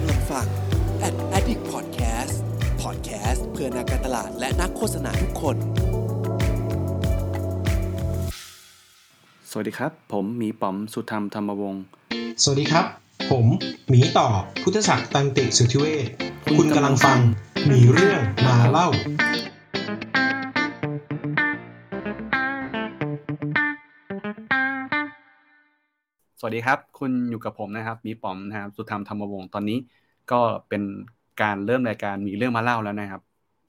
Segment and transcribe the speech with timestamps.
[0.00, 0.46] กำลังฟัง
[1.06, 2.34] Ad Addict Podcast
[2.82, 5.56] Podcast เพื่อนักการตลาดและนักโฆษณาทุกคน
[9.50, 11.82] สวัสดีครับ ผมหมีป๋อมสุธรรมธรรมวงศ์
[12.42, 12.86] สวัสดีครับ
[13.30, 13.46] ผม
[13.88, 14.28] หมีต่อ
[14.62, 16.06] พุทธศักดิ์ตันติสุทธิเวช
[16.58, 17.18] คุณกำลังฟัง
[17.66, 18.88] หมีเรื่องมาเล่า
[26.40, 29.78] สวัสดีครับ คุณอยู่กับผมนะครับ มีป๋อมนะครับ สุธรรมธรรมวงศ์ตอนนี้
[30.32, 30.82] ก็เป็น
[31.42, 33.22] การเริ่มรายการมีเรื่องมาเล่าแล้วนะครับ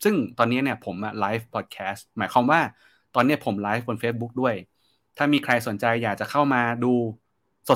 [0.03, 2.59] ซึ่งตอนนี้เนี่ยผมไลฟ์พอดแคสต์หมายความว่า
[3.16, 4.53] ตอนนี้ผมไลฟ์บน Facebook ด้วย
[5.17, 6.91] ถ้ามีใครสนใจอยากจะเข้ามาดู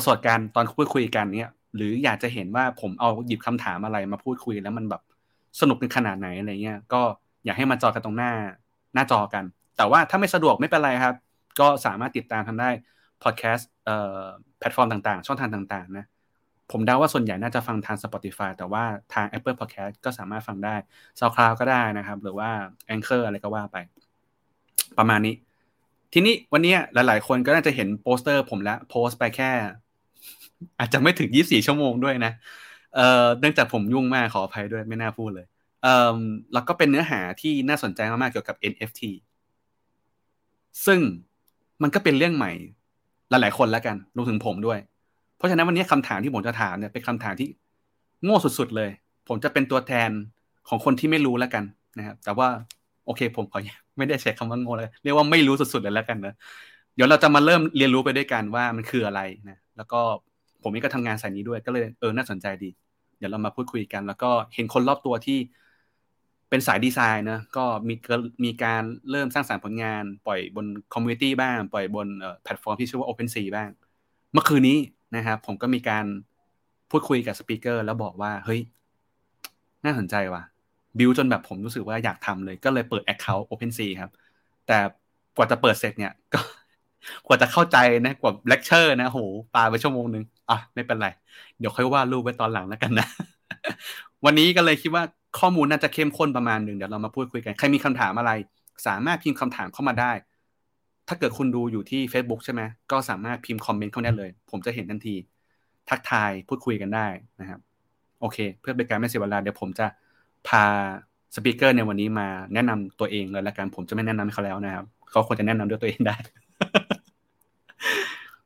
[0.08, 5.02] สดๆกันตอนพูดคุยกันเนี่ยหรืออยากจะเห็นว่าผมเอาหยิบคำถามอะไรมาพูดคุยแล้วมันแบบ
[5.60, 7.02] สนุกกันขนาดไหนอะไรเงี้ยก็
[7.46, 8.32] อยากให้มาจอกันตรงหน้า
[8.94, 9.44] หน้าจอกัน
[9.77, 11.16] แต่ว่าถ้าไม่สะดวกไม่เป็นไรครับ
[11.60, 12.70] ก็สามารถติดตามทาได้
[13.23, 13.70] พอดแคสต์
[14.59, 16.05] แพลตฟอร์มต่างๆ ช่องทางต่างๆนะ
[16.72, 20.76] ผมเดาว่าส่วนใหญ่น่าจะฟังทาง Spotify แต่ว่าทาง Apple Podcast ก็สามารถฟังได้
[21.20, 22.49] SoundCloud ก็ได้นะครับ หรือว่า
[22.96, 23.77] Anchor อะไรก็ว่าไป
[24.98, 25.35] ประมาณนี้
[26.13, 29.51] ทีนี้วันนี้หลาย ๆ คนก็น่าจะเห็นโปสเตอร์ผมแล้วโพสต์ไปแค่
[30.79, 32.32] อาจจะไม่ถึง 24 ชั่วโมงด้วยนะ
[32.96, 35.46] เอ่อเนื่องจากผมยุ่งมากขออภัยด้วยไม่น่าพูดเลย
[35.84, 36.20] เอ่อ
[36.54, 39.01] แล้วก็เป็นเนื้อหาที่น่าสนใจมากๆเกี่ยวกับ NFT
[40.85, 40.99] ซึ่ง
[41.82, 42.51] มันก็เป็นเรื่องใหม่
[43.41, 44.79] หลายๆคนแล้วกันรวมถึงผมด้วย
[45.37, 47.48] เพราะฉะนั้นวันนี้คำถามที่ผมจะถามเนี่ยเป็นคำถามที่
[48.23, 48.89] โง่สุดๆเลย
[49.27, 50.09] ผมจะเป็นตัวแทน
[50.70, 51.63] ของคนที่ไม่รู้แล้วกัน
[51.98, 52.48] นะครับแต่ว่า
[53.05, 53.59] โอเค ผมขอ
[53.98, 56.35] ไม่ได้ใช้คำว่าโง่เลยเรียกว่าไม่รู้สุดๆเลยแล้วกันนะ
[56.95, 59.99] เดี๋ยวเราจะมาเริ่มเรียนรู้ไปด้วยกันว่ามันคืออะไรนะแล้วก็
[60.63, 62.70] ผมเองก็ทำงานสายนี้ด้วยก็เลยเออน่าสนใจดี
[63.17, 65.39] เดี๋ยวเรามาพูดคุยกัน แล้วก็เห็นคนรอบตัวที่
[66.53, 67.96] เป็นสายดีไซน์นะก็มี
[68.44, 72.07] มีการเริ่มสร้างสรรค์ผลงาน ปล่อยบน community บ้าง ปล่อยบน
[72.44, 73.69] แพลตฟอร์มที่ชื่อว่า OpenSea บ้าง
[74.34, 74.78] เมื่อคืนนี้
[75.16, 76.06] นะครับ ผมก็มีการ
[76.91, 78.62] พูดคุยกับ speaker แล้วบอกว่า เฮ้ย
[79.85, 80.44] น่าสนใจว่ะ
[80.97, 84.12] บิวจนแบบผมรู้สึกว่าอยากทำเลย ก็เลยเปิด Account OpenSea ครับ
[84.67, 84.78] แต่
[85.38, 86.39] กว่าจะเปิดเสร็จเนี่ยก็
[87.28, 89.19] กว่าจะเข้าใจนะกว่า register นะโห
[89.55, 91.07] ปาไปชั่วโมงนึงอะไม่เป็นไร
[91.59, 93.07] เดี๋ยวค่อยว่ารูปไว้ตอนหลังแล้วกันนะ
[94.25, 95.03] วันนี้ก็เลยคิดว่า
[95.39, 98.31] ข้อมูลน่าจะเข้มข้นประมาณหนึ่งเดี๋ยวเรามาพูดคุยกันใครมีคำถามอะไร
[98.88, 100.11] สามารถพิมพ์คำถามเข้ามาได้
[101.07, 102.61] ถ้าเกิดคุณดูอยู่ที่ Facebook ใช่ไหม
[102.91, 105.16] ก็สามารถพิมพ์คอมเมนต์เข้าได้เลย ผมจะเห็นทันที
[105.89, 107.07] ทักทายพูดคุยกันได้
[107.39, 107.59] นะครับ
[108.19, 109.85] โอเค เพื่อเป็นการไม่เสียเวลาเดี๋ยวผมจะ
[110.47, 110.63] พา
[111.35, 116.16] สปีกเกอร์ในวันนี้มาแนะนำตัวเองเลยละกันผมจะไม่แนะนำให้เขาแล้วนะครับเขาควรจะแนะนำด้วยตัวเองได้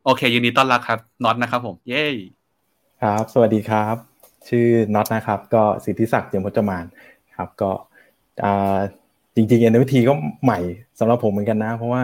[0.06, 2.06] โอเคยินดีต้อนรับครับน็อตนะครับผม เย้
[3.02, 4.17] ครับ สวัสดีครับ
[4.48, 6.86] ชื่อน็อตนะครับ ก็สิทธิศักดิ์เจียมพจมาน
[7.38, 7.72] ครับก็
[9.36, 10.60] จริงๆ NFT ก็ใหม่
[11.00, 12.04] สำหรับผมเหมือนกันนะ เพราะว่า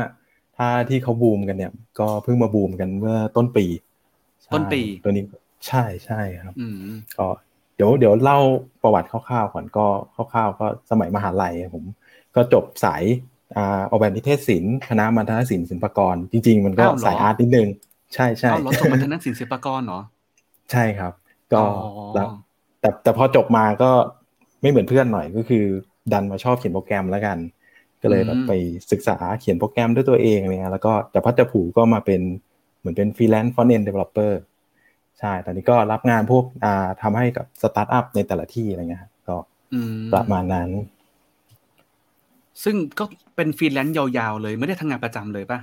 [0.58, 3.66] ถ้าที่เขาบูมกันเนี่ย ก็เพิ่งมาบูมกันเมื่อต้นปี
[4.54, 5.24] ต้นปีตัวนี้
[5.68, 6.76] ใช่ใช่ครับอืม
[7.18, 7.28] ก็
[7.76, 8.40] เดี๋ยวเดี๋ยวเล่า
[8.84, 9.86] ประวัติคร่าวๆก่อนก็
[10.16, 11.84] คร่าวๆ ก็สมัยมหาลัยผม
[12.36, 13.04] ก็จบสาย
[13.56, 17.68] อ่าออกแบบนิเทศศิลป์คณะมัณฑนศิลป์ศิลปากร จริง ๆ มันก็สาย art นิดนึง
[18.14, 20.00] ใช่ใช่อ้าวเหรอจบมัณฑนศิลป์ศิลปากรเหรอ
[20.72, 21.14] ใช่ครับ
[21.54, 21.68] ก็อ๋อ
[22.14, 22.28] แล้ว
[22.80, 23.92] แต่แต่พอจบมาก็
[24.62, 25.66] ไม่เหมือนเพื่อนหน่อยก็คือ
[26.14, 27.38] ดันมาชอบเขียนโปรแกรมแล้วกัน
[28.02, 28.52] ก็เลยแบบไป
[28.92, 32.22] ศึกษาเขียนโปรแกรมด้วยตัวเองอะไรเงี้ยแล้วก็แต่พัฒผูก็มาเป็น
[32.80, 34.40] เหมือนเป็นฟรีแลนซ์ front-end developer
[35.20, 39.36] ใช่ ตอนนี้ก็รับงานพวกอ่าทำให้กับสตาร์ทอัพในแต่ละที่อะไรเงี้ยครับก็
[39.74, 40.70] อืมประมาณนั้น
[42.64, 45.60] ซึ่งก็เป็นฟรีแลนซ์ยาวๆเลยไม่ได้ทำงานประจำเลยป่ะ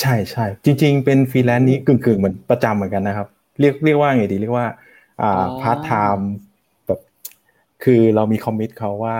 [0.00, 3.28] ใช่ใช่จริง ๆ เป็นฟรีแลนซ์นี้กึ่งๆเหมือนประจำเหมือนกันนะครับ
[3.60, 4.66] เรียกเรียกว่าไงดีเรียกว่า
[5.22, 6.30] อ่าพาร์ทไทม์
[6.86, 7.00] แบบ
[7.84, 9.16] คือเรามี commit เขาว่า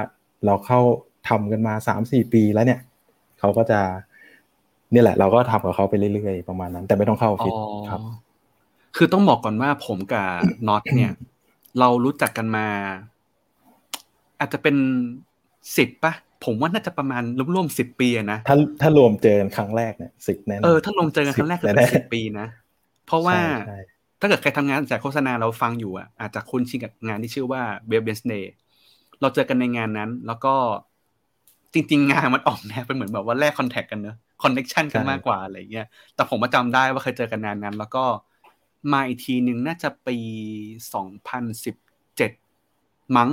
[0.46, 0.80] เราเข้า
[1.28, 2.80] ทำกันมาสามสี่ปีแล้วเนี่ย
[3.40, 3.80] เขาก็จะ
[4.92, 7.54] เนี่ยแหละ เราก็ทำกับเขาไปเรื่อยๆประมาณนั้น แต่ไม่ต้องเข้าออฟฟิศ
[7.90, 8.00] ครับ
[8.96, 10.28] คือต้องบอกก่อนว่าผมกับ
[10.68, 11.12] น็อตเนี่ย
[11.78, 12.66] เรารู้จักกันมา
[14.40, 14.76] อาจจะเป็น
[15.76, 16.12] สิบปะ
[16.44, 17.22] ผมว่าน่าจะประมาณ
[17.54, 22.46] ร่วมๆสิบปีอะนะถ้าถ้ารวมเจอกันครั้งแรกเนี่ยสิบแน่นอนเออถ้าลงเจอกันครั้งแรกก็เป็นแน่สิบปีนะ
[23.06, 23.38] เพราะว่า
[23.68, 23.80] ใช่
[24.22, 28.44] ถ้าเกิดใครทำงานสายโฆษณาเราฟังอยู่อะอาจจะคุ้นชินกับงานที่ชื่อว่า Web Wednesday
[29.20, 30.54] เราเจอกันในงานนั้น แล้วก็
[31.74, 38.04] จริง ๆ งานมันออกแนวเป็นเหมือนแบบว่าแลกคอนแทคกันเนอะconnection กันมากกว่าอะไรเงี้ยแต่ผมมาจำได้ว่าเคยเจอกันนานนั้น แล้วก็
[38.92, 40.16] มาอีกทีหนึ่งน่าจะปี
[40.94, 41.74] สองพันสิบ
[42.16, 42.30] เจ็ด
[43.16, 43.28] มั้ง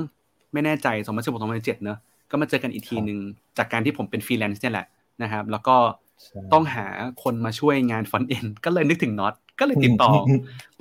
[0.53, 1.97] ไม่แน่ใจสองพันสิบหกสองพันเจ็ดเนอะ
[2.31, 3.19] ก็มาเจอกันอีกทีหนึ่ง
[3.57, 4.87] จากการที่ผมเป็นฟรีแลนซ์เนี่ยแหละ
[5.23, 6.08] นะครับ แล้วก็ใช่
[6.53, 6.85] ต้องหา
[7.23, 10.11] คนมาช่วยงาน front-end ก็เลยนึกถึงน็อตก็เลยติดต่อ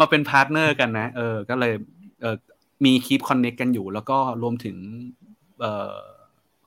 [0.00, 1.72] มาเป็น partner กันนะ เออ ก็เลย
[2.20, 2.36] เออ
[2.84, 4.76] มี keep connect กันอยู่ แล้วก็รวมถึง
[5.60, 5.96] เอ่อ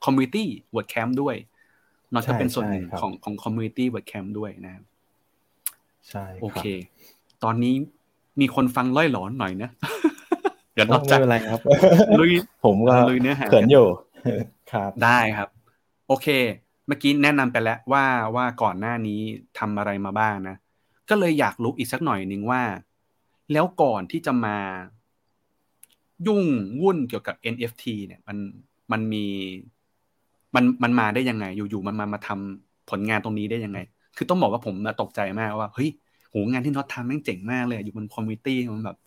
[0.04, 1.36] community WordCamp ด้วย
[2.14, 4.84] น็อตก็เป็นส่วนหนึ่งใช่ครับของของ community WordCamp ด้วยนะครับ
[6.10, 6.64] ใช่โอรับเค
[7.44, 7.74] ตอนนี้
[8.40, 9.70] มีคนฟังล่อยหลอนหน่อยนะ
[10.74, 11.60] เดี๋ยวนอกจาไม่กเป็นไรครับ
[12.20, 12.32] ลุย
[12.64, 13.88] ผมก็ลุยเนื้อหาเขินอยู่
[14.72, 15.50] ครับได้ครับ
[16.08, 18.06] โอเคเมื่อกี้แนะนำไปแล้วว่า
[18.36, 19.22] ว่าก่อนหน้านี้
[19.60, 20.56] ทำอะไรมาบ้างนะ
[21.10, 22.62] ก็เลยอยากรู้อีกสักหน่อยหนึ่งว่า
[23.54, 24.58] แล้วก่อนที่จะมา
[26.28, 26.44] ยุ่ง
[26.82, 28.38] วุ่นเกี่ยวกับ NFT เนี่ยมัน
[28.92, 29.26] มันมี
[30.56, 33.80] มันมันมาได้ยังไง อยู่ๆมันมามาทำผลงานตรงนี้ได้ยังไง
[34.18, 35.90] คือต้องบอกว่าผมตกใจมากว่าเฮ้ย
[36.30, 38.98] โหงานที่น็อตทำแม่งเจ๋งมากเลย อยู่บน community มันแบบ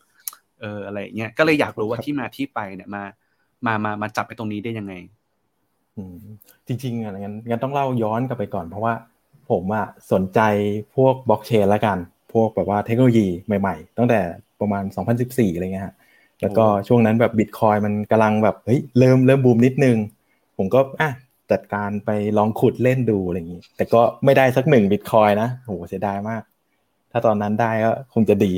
[0.61, 3.03] เอออะไรเงี้ยก็เลยอยากรู้ว่าที่มาที่ไปเนี่ยมา
[3.67, 5.24] มามามาจับไปตรงนี้ได้ยังไงอืม
[6.67, 8.95] จริงๆอะงั้นงั้นต้องเล่าย้อนกลับไปก่อน เพราะว่า
[9.51, 10.41] ผมอะสนใจ
[10.97, 11.99] พวกบล็อกเชนละกัน
[12.33, 13.27] พวกแบบว่าเทคโนโลยี
[13.61, 14.21] ใหม่ๆ ตั้งแต่
[14.61, 14.85] ประมาณ
[15.21, 15.95] 2014 อะไรเงี้ยฮะ
[16.41, 19.97] แล้วก็ช่วงนั้นแบบบิตคอยน์มันกำลังแบบเฮ้ยเริ่มเริ่มบูมนิดนึง
[20.59, 21.11] ผมก็อะ
[21.53, 26.43] จัดการไปลองขุดเล่นดูอะไรอย่างนี้ แต่ก็ไม่ได้สักหนึ่งบิตคอยน์นะโหเสียดายมาก
[27.13, 28.53] ถ้าตอนนั้นได้ก็คงจะดี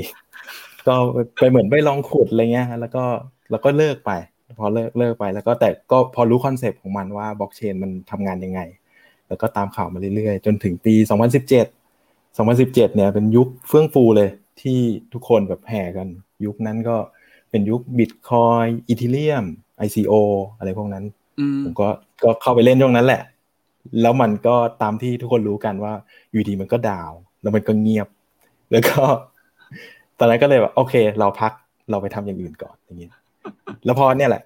[0.88, 0.94] ก็
[1.38, 3.04] ไปเหมือนไปลองขุดอะไรเงี้ยแล้วก็
[3.50, 4.12] แล้วก็เลิกไป
[4.58, 8.60] พอเลิกเลิกไปแล้วก็แต่ก็พอรู้ concept ของมันว่าบล็อกเชนมันทำงานยังไง
[9.28, 10.94] แล้วก็ตามข่าวมาเรื่อยๆ จนถึงปี
[11.60, 14.78] 2017 2017 เนี่ยเป็นยุคเฟื่องฟูเลยที่
[15.12, 16.08] ทุกคนแบบแห่กัน
[16.46, 16.96] ยุคนั้นก็
[17.50, 19.44] เป็นยุคบิตคอยอีทีเรียม
[19.86, 20.12] ICO
[20.58, 21.04] อะไรพวกนั้น
[21.40, 21.88] อืมผมก็
[22.22, 23.22] ก็เข้าไปเล่นช่วงนั้นแหละ
[24.02, 25.92] แล้วมันก็ตามที่ทุกคนรู้กันว่า
[26.30, 28.08] อยู่ดีมันก็ดาวน์แล้วมันก็เงียบ
[28.70, 29.00] แล้วก็
[30.18, 31.52] ตอนนั้นก็เลยแบบโอเค เราพัก
[31.90, 33.12] เราไปทำอย่างอื่นก่อนอย่างเงี้ย
[33.84, 34.42] แล้วพอเนี่ยแหละ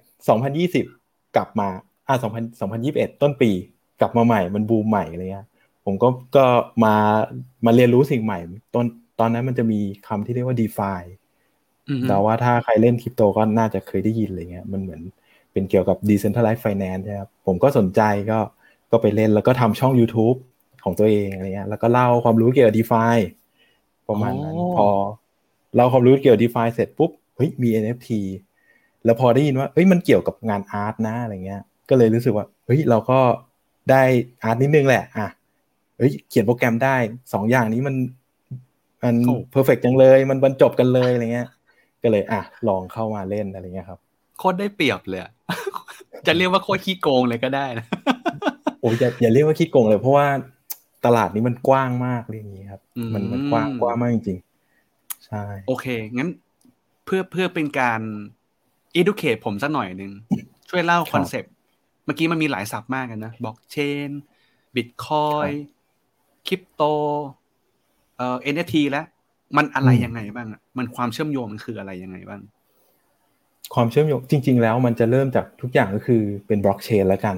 [0.65, 1.67] 2020 กลับมา
[2.07, 3.51] อ่า2000 2021 ต้นปี
[3.99, 5.47] กลับมาใหม่ มันบูมใหม่อะไรเงี้ย
[5.85, 6.45] ผมก็ ก็
[6.83, 6.95] มา
[7.65, 8.39] มาเรียนรู้สิ่งใหม่
[8.73, 8.85] ตอน
[9.19, 11.01] ตอนนั้นมันจะมีคำที่เรียกว่า DeFi
[11.89, 15.01] อืมแต่ว่าถ้าใครเล่นคริปโตก็น่าจะเคยได้ยินอะไรเงี้ย มันเหมือน
[15.51, 18.01] เป็นเกี่ยวกับ decentralized finance นะครับ ผมก็สนใจ
[18.31, 18.39] ก็
[18.91, 20.37] ก็ไปเล่นแล้วก็ทำช่อง YouTube
[20.83, 23.15] ของตัวเองอะไรเงี้ย แล้วก็เล่าความรู้เกี่ยวกับ DeFi
[24.09, 24.87] ประมาณนั้น พอ
[25.75, 28.09] เล่าความรู้เกี่ยวกับ DeFi เสร็จปุ๊บ เฮ้ย มี NFT
[29.05, 33.19] แล้วพอได้ยินว่าเฮ้ยมันเกี่ยวกับงาน art นะอะไรเงี้ย ก็เลยรู้สึกว่าเฮ้ยเราก็
[33.91, 34.01] ได้
[34.43, 35.27] art นิดนึงแหละอะ
[35.97, 36.95] เฮ้ยเขียนโปรแกรมได้
[37.33, 37.95] สองอย่างนี้มัน
[39.03, 41.47] มันโอ้ perfect จังเลย มันบรรจบกันเลยอะไรเงี้ย
[42.03, 43.99] ก็เลยอะลองเข้ามาเล่นอะไรเงี้ยครับ
[44.39, 45.31] โคตรได้เปรียบเลยอะ
[46.27, 47.85] จะเรียกว่าโคตรขี้โกงเลยก็ได้นะ
[48.81, 50.27] โอ้ยอย่าอย่าเรียกว่าขี้โกงเลย เพราะว่า
[51.05, 55.85] ตลาดนี้มันกว้างมากเรื่องนี้ครับอืมมันมันกว้างกว้างมากจริงๆใช่โอเค
[56.17, 56.29] งั้น
[57.05, 58.01] เพื่อเพื่อเป็นการ
[58.99, 60.11] educate ผมสักหน่อยหนึ่ง
[60.69, 61.53] ช่วยเล่า concept
[62.05, 63.77] เมื่อกี้มันมีหลายศัพท์มากกันนะบล็อกเช
[64.07, 64.09] น
[64.75, 65.47] บิตคอยน์
[66.47, 66.81] คริปโต
[68.17, 69.05] เอ่อ NFT แล้ว
[69.57, 72.41] มันอะไรยังไงบ้างอะมันความเชื่อมโยงมันคืออะไรยังไงบ้าง
[73.73, 77.35] ความเชื่อมโยงจริง ๆ แล้วมันจะเริ่มจากทุกอย่างก็คือเป็นบล็อกเชนแล้วกัน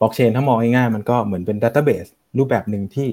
[0.00, 2.06] บล็อกเชนถ้ามองง่ายๆมันก็เหมือนเป็น database
[2.38, 3.08] รูปแบบหนึ่งที่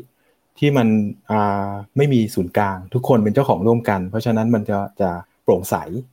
[0.59, 0.87] ที่มัน
[1.31, 5.09] อ่าไม่มีศูนย์กลาง ทุกคนเป็นเจ้าของร่วมกัน เพราะฉะนั้นมันจะจะ
[5.43, 5.75] โปร่งใส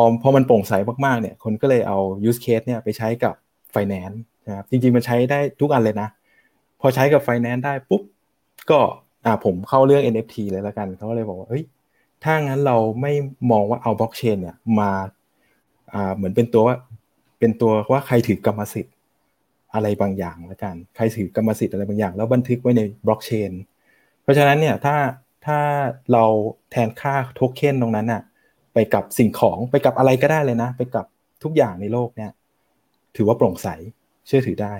[0.00, 0.72] อพอมันโปร่งใส
[1.04, 1.98] มากๆเนี่ยคนก็เลยเอา
[2.28, 3.34] use case เนี่ยไปใช้กับ
[3.74, 6.08] finance นะครับจริงๆมันใช้ได้ทุกอันเลยนะ
[6.80, 8.02] พอใช้กับ finance ได้ปุ๊บ
[8.70, 8.80] ก็
[9.24, 11.64] อ่าผมเข้าเรื่อง NFT เลยแล้วกันเขาก็เลยบอกว่าเฮ้ย
[12.24, 13.12] ถ้างั้นเราไม่
[13.50, 14.90] มองว่าเอาบล็อกเชนเนี่ยมา
[15.92, 16.76] อ่าเหมือนเป็นตัวว่า
[17.38, 18.94] เป็นตัวว่าใครถือกรรมสิทธิ์
[19.74, 23.50] อะไรบางอย่างแล้วกัน ใครถือกรรมสิทธิ์อะไรบางอย่าง แล้วบันทึกไว้ในบล็อกเชน
[24.22, 24.96] เพราะฉะนั้นเนี่ยถ้า
[25.46, 25.58] ถ้า
[26.12, 26.24] เรา
[26.70, 28.22] แทนค่าโทเค็นตรงนั้นน่ะ
[28.80, 31.04] ไปกับสิ่งของไปกับอะไรก็ได้เลยนะ ไปกับ
[31.42, 32.30] ทุกอย่างในโลกเนี่ย
[33.16, 33.68] ถือว่าโปร่งใส
[34.26, 34.74] เชื่อถือได้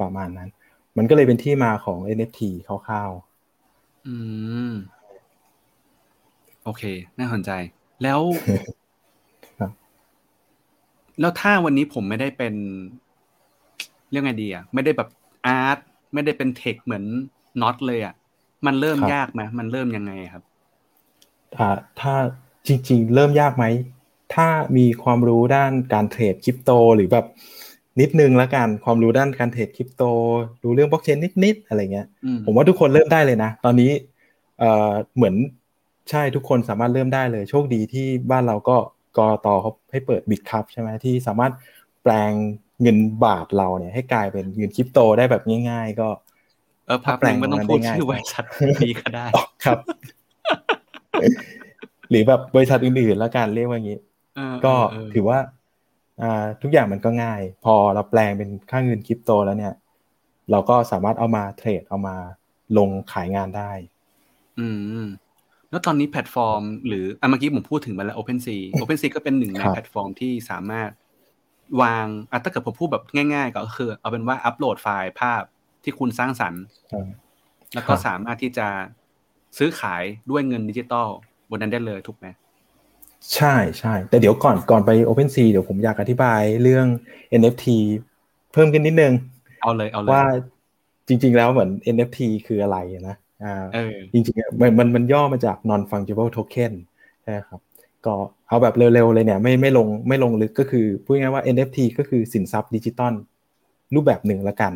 [0.00, 0.48] ประมาณนั้น
[0.96, 3.10] มันก็เลยเป็นที่มาของ NFT คร่าว
[4.06, 4.16] อื
[4.70, 4.72] ม
[6.64, 6.82] โอเค
[7.18, 7.50] น่าสนใจ
[8.02, 8.20] แล้ว
[9.58, 9.70] ครับ
[11.20, 12.54] แล้วถ้าวันนี้ผมไม่ได้เป็น
[14.10, 15.08] เรื่องไงดีอะไม่ได้แบบ
[15.46, 15.78] อาร์ต
[16.12, 17.04] ไม่ได้เป็นเทคเหมือน
[17.62, 18.14] น็อตเลยอะ
[18.66, 21.68] มันเริ่มยากไหมมันเริ่มยังไงครับๆอ่า
[22.00, 22.14] ถ้า
[22.66, 23.64] จริง ๆ เริ่มยากไหม
[24.34, 27.26] ถ้ามีความรู้ด้านการเทรดคริปโตหรือแบบ
[28.00, 30.02] นิดนึงแล้วกันความรู้ด้านการเทรดคริปโต
[30.62, 33.90] รู้เรื่องบล็อกเชนนิดๆอะไรเงี้ยอืมผมว่าทุกคนเริ่มได้เลยนะ ตอนนี้
[34.58, 35.34] เอ่อเหมือน
[36.10, 38.76] ใช่ทุกคนสามารถเริ่มได้เลย โชคดีที่บ้านเราก็
[39.18, 41.52] กรตเขาให้เปิดบิตคัพใช่ไหมที่สามารถ
[42.02, 42.32] แปลง
[42.82, 46.08] เงินบาทเราเนี่ยให้กลายเป็นเงินคริปโตได้แบบง่าย ๆ ก็
[46.86, 48.44] เออพักหนึ่งไม่ต้องพูดชื่อบริษัท
[48.84, 49.78] นี้ก็ได้อ๋อครับ
[52.12, 53.98] หรือแบบบริษัทอื่นๆแล้วกันเรียกว่าอย่างนี้
[54.36, 55.38] เออก็เออถือว่า
[56.22, 59.74] อ่าทุกอย่างมันก็ง่าย พอเราแปลงเป็นค่าเงินคริปโตแล้วเนี่ย
[60.50, 62.16] เราก็สามารถเอามาเทรดเอามา
[62.78, 63.70] ลงขายงานได้
[64.58, 64.68] อื
[65.04, 65.06] ม
[65.70, 70.90] แล้วตอนนี้แพลตฟอร์ม หรืออะเมื่อกี้ผมพูดถึงมาแล้ว OpenSea OpenSea ก็เป็นหนึ่งในครับแพลตฟอร์มที่สามารถ
[71.82, 73.04] วางอะถ้าเกิดผมพูดแบบ
[73.34, 75.42] ง่าย ๆ ก็คือ เอาเป็นว่าอัปโหลดไฟล์ภาพ
[75.84, 77.00] ที่คุณสร้างสรรค์ใช่
[77.74, 78.68] แล้วก็ครับสามารถที่จะ
[79.58, 81.08] ซื้อขายด้วยเงินดิจิตอล
[81.52, 82.26] บนนั้นได้เลยถูกไหม
[83.34, 86.86] ใช่ใช่แต่เดี๋ยวก่อนก่อนไป OpenSea เดี๋ยวผมอยากอธิบายเรื่อง
[87.40, 87.66] NFT
[88.52, 89.12] เพิ่มขึ้นนิดนึง
[89.62, 90.24] เอาเลยเอาเลยว่า
[91.08, 92.78] จริง ๆ แล้วเหมือน NFT คืออะไร
[93.08, 96.72] นะอ่าเออจริงๆมันมันมันย่อมาจาก non fungible token
[97.26, 97.60] นะครับ
[98.06, 98.14] ก็
[98.48, 103.14] เอาแบบเร็วๆเลยเนี่ยไม่ไม่ลงไม่ลงลึกก็คือพูดง่ายๆว่า NFT ก็คือสินทรัพย์ดิจิตอล
[103.94, 104.72] รูปแบบหนึ่งละกัน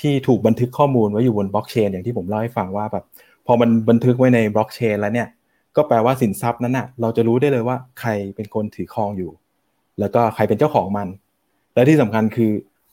[0.00, 3.04] ที่ถูกบันทึกข้อมูลไว้อยู่บนบล็อกเชนอย่างที่ผมเล่าให้ฟังว่าแบบ
[3.46, 5.28] พอมันบันทึกไว้ในบล็อกเชนแล้วเนี่ย
[5.76, 9.30] ก็แปลว่าสินทรัพย์นั้นน่ะ เราจะรู้ได้เลยว่าใครเป็นคนถือครองอยู่
[10.00, 11.08] แล้วก็ใครเป็นเจ้าของมัน
[11.74, 12.50] และที่สำคัญคือ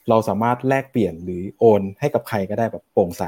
[0.10, 3.24] เราสามารถแลกเปลี่ยนหรือโอนให้กับใครก็ได้แบบโปร่งใส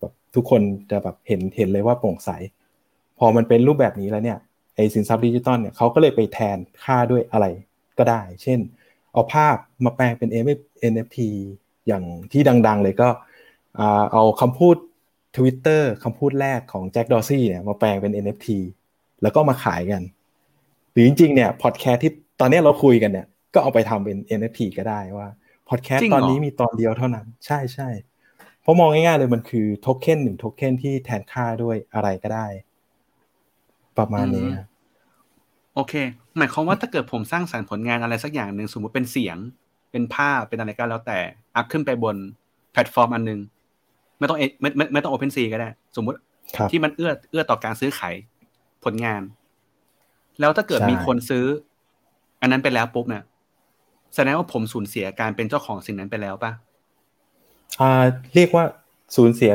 [0.00, 2.30] แบบทุกคนจะแบบเห็นเห็นเลยว่าโปร่งใส
[3.18, 4.38] พอมันเป็นรูปแบบนี้แล้วเนี่ย
[4.74, 7.46] ไอสินทรัพย์ดิจิตอลเนี่ยเขาก็เลยไปแทนค่าด้วยอะไร
[7.98, 8.58] ก็ได้ เช่น
[9.12, 10.28] เอาภาพมาแปลงเป็น
[10.92, 11.18] NFT
[11.86, 13.08] อย่างที่ดัง ๆ เลยก็
[14.12, 14.76] เอาคำพูด
[15.36, 18.48] Twitter คำพูดแรกของแจ็คดอร์ซี่เนี่ยมาแปลงเป็น NFT
[19.22, 20.02] แล้วก็มาขายกัน
[20.92, 25.28] หรือจริงๆเนี่ยพอดแคสต์ที่ตอนนี้เราคุยกันเนี่ย ก็เอาไปทำเป็น NFT ก็ได้ว่า
[25.68, 27.88] พอดแคสต์งเหรตอนนี้จริงเหรอมีตอนเดียวเท่านั้น ใช่ใช่
[28.62, 32.46] เพราะมองง่ายๆเลยมันคือโทเค็นหนึ่งโทเค็นที่แทนค่าด้วยอะไรก็ได้
[33.98, 34.66] ประมาณนี้ครับ
[35.74, 35.94] โอเค
[36.36, 39.36] หมายความว่าถ้าเกิดผมสร้างสรรค์ผลงานอะไรสักอย่างหนึ่งสมมติเป็นเสียง
[39.90, 41.18] เป็นภาพเป็นอะไรก็แล้วแต่
[41.56, 42.16] อัพขึ้นไปบน
[42.72, 43.40] แพลตฟอร์มอันหนึ่ง
[44.20, 46.18] ไม่ต้องเอไม่ไม่ไม่ต้อง Open Sea ก็ได้ สมมุติ
[46.56, 48.14] ครับที่มันเอื้อเอื้อต่อการซื้อขาย
[48.84, 49.22] ผลงาน
[50.40, 51.44] แล้วถ้าเกิดใช่มีคนซื้อ
[52.40, 53.24] อันนั้นไปแล้วปุ๊บเนี่ย
[54.14, 56.52] แสดงว่าผมสูญเสียการเป็นเจ้าของสิ่งนั้นไปแล้วป่ะ
[57.80, 58.64] อ่า เรียกว่า
[59.16, 59.52] สูญเสีย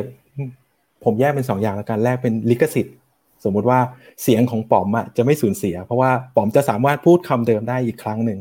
[1.04, 2.96] ผมแยกเป็นสองอย่างแล้วกันแรกเป็นลิขสิทธิ์
[3.44, 3.80] สมมุติว่า
[4.24, 8.40] เสียงของป๋อมอะจะไม่สูญเสีย เพราะว่าป๋อมจะสามารถพูดคำเดิมได้อีกครั้งหนึ่ง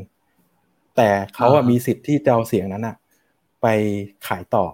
[0.95, 2.95] แต่เขาอะอ่ามีมีสิทธิ์ที่จะเอาเสียงนั้นอะ
[3.61, 3.67] ไป
[4.27, 4.65] ขายต่อ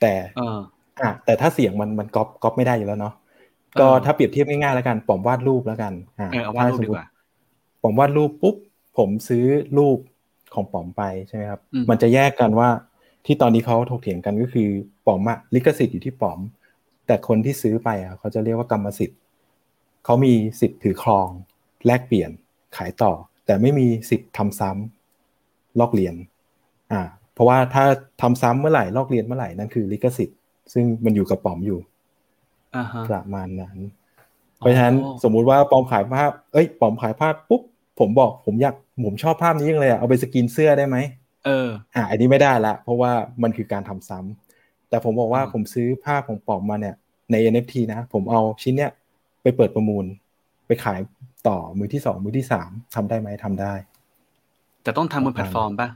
[0.00, 0.58] แต่เออ
[1.02, 3.14] อะแต่ถ้าเสียงมันมันก๊อปก๊อปไม่ได้อยู่แล้วเนาะ
[3.80, 7.06] ก็เออถ้าเปรียบเทียบง่ายๆแล้วกันป๋อมวาดรูปแล้วกันอ่าเออเอาวาดรูปถ้สมดีมุกติว่า
[7.82, 8.56] ผมวาดรูปปุ๊บ
[8.98, 9.44] ผมซื้อ
[9.78, 9.98] รูป
[10.54, 12.68] ของป๋อมไปใช่ไหมครับอืมมันจะแยกกันว่า
[13.26, 14.68] ที่ตอนนี้เขาถกเถียงกันก็คือ
[15.06, 16.38] ป๋อมอะลิขสิทธิ์อยู่ที่ป๋อม
[17.06, 19.18] แต่คนที่ซื้อไปอะเขาจะเรียกว่ากรรมสิทธิ์
[20.04, 21.28] เขามีสิทธิ์ถือครอง
[21.86, 22.30] แลกเปลี่ยน
[22.76, 23.12] ขายต่อ
[23.46, 26.14] แต่ไม่มีสิทธิ์ทำซ้ำลอกเลียน
[26.92, 27.00] อ่า
[27.34, 27.84] เพราะว่าถ้า
[28.22, 30.38] ทำซ้ำเมื่อไหร่ลอกเลียนเมื่อไหร่นั่นคือลิขสิทธิ์
[30.72, 31.78] ซึ่งมันอยู่กับป๋อมอยู่
[32.76, 33.76] อ่าฮะประมาณนั้น
[34.58, 37.62] เพราะฉะนั้นอ๋อสมมุติว่าปอมขายภาพ เอ้ยปอมขายภาพปุ๊บ
[38.00, 38.74] ผมบอกผมอยาก
[39.04, 40.96] ผมชอบภาพนี้ยังเลยอะเอาไปสกรีนเสื้อได้ไหม
[41.46, 43.12] เออ อ่าอันนี้ไม่ได้ละ เพราะว่า
[43.42, 46.96] มันคือการทำซ้ำแต่ผมบอกว่าอืมผมซื้อภาพของปอมมาเนี่ย
[47.30, 48.90] ใน NFT นะ ผมเอาชิ้นเนี้ย
[49.42, 50.04] ไปเปิดประมูล
[50.66, 51.00] ไปขาย
[51.48, 53.74] ต่อมือที่สองมือที่สามทำได้ไหมทำได้
[54.82, 55.88] แต่ต้องทำบนแพลตฟอร์มป่ะ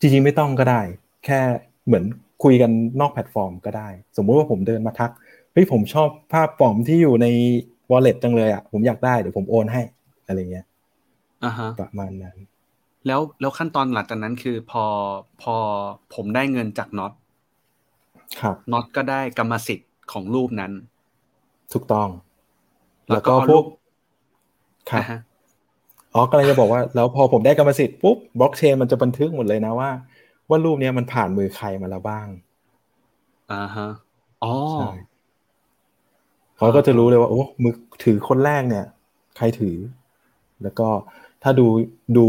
[0.00, 0.80] จริงๆไม่ต้องก็ได้
[1.24, 1.40] แค่
[1.86, 2.04] เหมือน
[2.44, 5.10] คุยกันนอกแพลตฟอร์มก็ได้ สมมุติว่าผมเดินมาทัก
[5.52, 7.26] เฮ้ยผมชอบภาพปอมที่อยู่ใน
[7.90, 9.82] wallet จังเลยอะผมอยากได้เดี๋ยวผมโอนให้
[10.26, 10.66] อะไรเงี้ย
[11.44, 12.36] อ่าฮะประมาณนั้น
[13.06, 14.84] แล้วแล้วขั้นตอนหลังจากนั้นคือพอ
[15.42, 15.56] พอ
[16.14, 17.12] ผมได้เงินจากน็อต
[18.40, 20.72] ครับน็อตก็ได้กรรมสิทธิ์ของรูปนั้น
[21.72, 22.08] ถูกต้อง
[23.08, 23.64] แล้แล้ววก็ก็เอาพรูวกป
[24.90, 25.04] ครับ
[26.14, 29.90] อ่าฮะอ๋อกำลังจะบอกว่าแล้วพอผมได้กรรมสิทธิ์ปุ๊บบล็อกเชนมันจะบันทึกหมดเลยนะว่า
[30.48, 32.26] ว่ารูปเนี้ยมันผ่านมือใครมาแล้วบ้าง
[33.50, 33.88] อ่าฮะ
[34.44, 34.90] อ๋อใช่
[36.56, 37.74] เขาก็จะรู้เลยว่าโอ้มือ
[38.04, 38.84] ถือคนแรกเนี่ย
[39.36, 39.76] ใครถือ
[40.62, 40.88] แล้วก็
[41.42, 41.66] ถ้าดู
[42.16, 42.26] ดู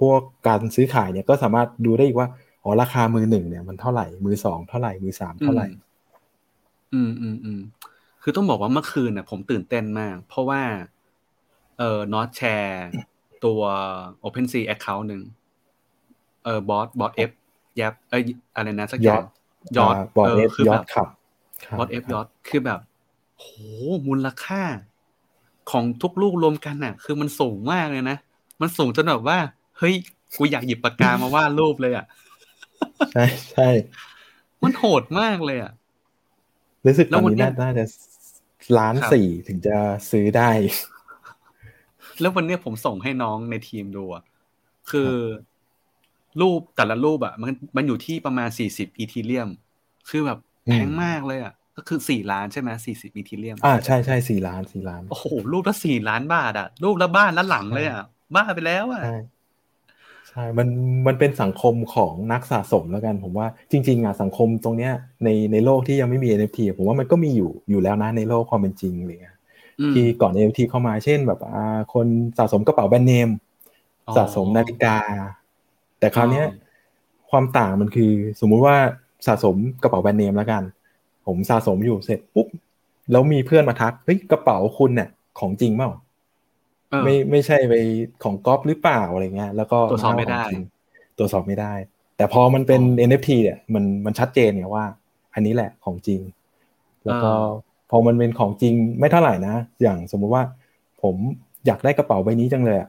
[0.00, 2.28] พวกการซื้อขายเนี่ยก็สามารถดูได้อีกว่า
[2.64, 5.66] อ๋อราคามือหนึ่งเนี่ยมันเท่าไหร่ มือสองเท่าไหร่ มือสามเท่าไหร่
[6.94, 7.60] อืมอืมอืม
[8.22, 10.62] คือต้องบอกว่าเมื่อคืนน่ะ ผมตื่นเต้นมาก เพราะว่า
[11.78, 12.86] เออน็อตแชร์
[13.44, 13.60] ตัว
[14.24, 15.22] OpenSea account หนึ่ง
[16.44, 17.30] เออบอสบอสเอฟ
[17.80, 18.22] ยับเอ้ย
[18.54, 19.22] อะไรนะสักอย่าง
[19.76, 21.08] ยอดบอร์ดเอฟคืยอแบดบขับ
[21.64, 22.80] ครับบอสเอฟยอดคือแบบ
[23.38, 23.46] โห
[24.06, 24.62] มูลค่า
[25.70, 28.16] ของทุกลูกรวมกันน่ะ คือมันสูงมากเลยนะ
[28.60, 29.38] มันสูงจนแบบว่า
[29.78, 29.94] เฮ้ย
[30.36, 32.06] กูอยากหยิบปากกามาวาดรูปเลยอะ
[33.14, 33.68] ใช่ใช่
[34.62, 35.72] มันโหดมากเลยอะ
[36.86, 37.84] รู้สึกแล้ตอวนวันนี้เนี้ยน่าน่าจะ
[38.78, 39.76] ล้านครับสี่ถึงจะ
[40.10, 40.50] ซื้อได้
[42.20, 44.22] แล้ววันเนี้ยผมส่งให้น้องในทีมดูอะ
[44.90, 45.12] คือ
[46.40, 49.48] รูปแต่ละรูปอะมันมันอยู่ที่ประมาณสี่สิบอีทีเรียม
[50.10, 50.38] คือแบบ
[50.68, 58.04] แพงมากเลยอะก็คือสี่ล้านใช่ไหมสี่สิบอีทีเรียมอ่าใช่ใช่สี่ล้านสี่ล้านโอ้โหรูปละสี่ล้านบาทอะรูปละบ้านละหลังเลยอะ
[58.34, 59.16] บ้าไปแล้วอะใช่
[60.30, 60.68] ใช่มัน
[61.06, 64.92] มันเป็นสังคมของนักสะสมแล้วกัน ผมว่าจริงๆอะสังคมตรงเนี้ย
[65.24, 69.31] ในในโลกที่ยังไม่มี NFT อะผมว่ามันก็มีอยู่อยู่แล้วนะในโลกความเป็นจริงอะไรเงี้ยอืม
[69.94, 72.06] ที่ก่อน NFT เข้ามาเช่นแบบอ่าคน
[72.38, 73.28] สะสมกระเป๋าแบรนด์เนม
[74.06, 74.96] อ๋อสะสมนาฬิกา
[75.98, 76.70] แต่คราวเนี้ยอ๋อ
[77.30, 78.76] ความต่างมันคือ สมมุติว่า
[79.26, 80.62] สะสมกระเป๋าแบรนด์เนมแล้วกัน
[81.26, 82.46] ผมสะสมอยู่เสร็จปุ๊บ
[83.10, 85.08] แล้วมีเพื่อนมาทักเฮ้ยกระเป๋าคุณเนี่ย
[85.40, 85.90] ของจริงเปล่า
[86.90, 87.74] เออไม่ไม่ใช่ไป
[88.24, 90.62] ของก๊อปหรือเปล่าอะไรเงี้ยแล้วก็ตรวจสอบไม่ได้าของจริง
[91.18, 91.72] ตรวจสอบไม่ได้
[92.16, 94.84] แต่พอมันเป็นอ๋อ NFT เนี่ยมันมันชัดเจนไงว่า
[95.34, 96.20] อันนี้แหละของจริง
[97.04, 100.42] แล้วก็อ่า พอมันเป็นของจริงไม่เท่าไหร่นะ อย่างสมมุติว่า
[101.02, 101.16] ผม
[101.66, 102.88] อยากได้กระเป๋าใบนี้จังเลยอะ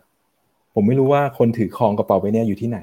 [0.74, 2.80] ผมไม่รู้ว่าคนถือครองกระเป๋าใบเนี้ยอยู่ที่ไหน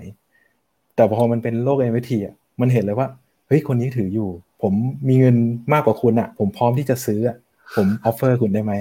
[0.96, 3.08] แต่พอมันเป็นโลก NFT อะมันเห็นเลยว่า
[3.48, 4.28] เฮ้ยคนนี้ถืออยู่
[4.62, 4.72] ผม
[5.08, 5.36] มีเงิน
[5.72, 7.36] มากกว่าคุณอะ ผมพร้อมที่จะซื้ออะ
[7.76, 8.72] ผม offer คุณได้ไหม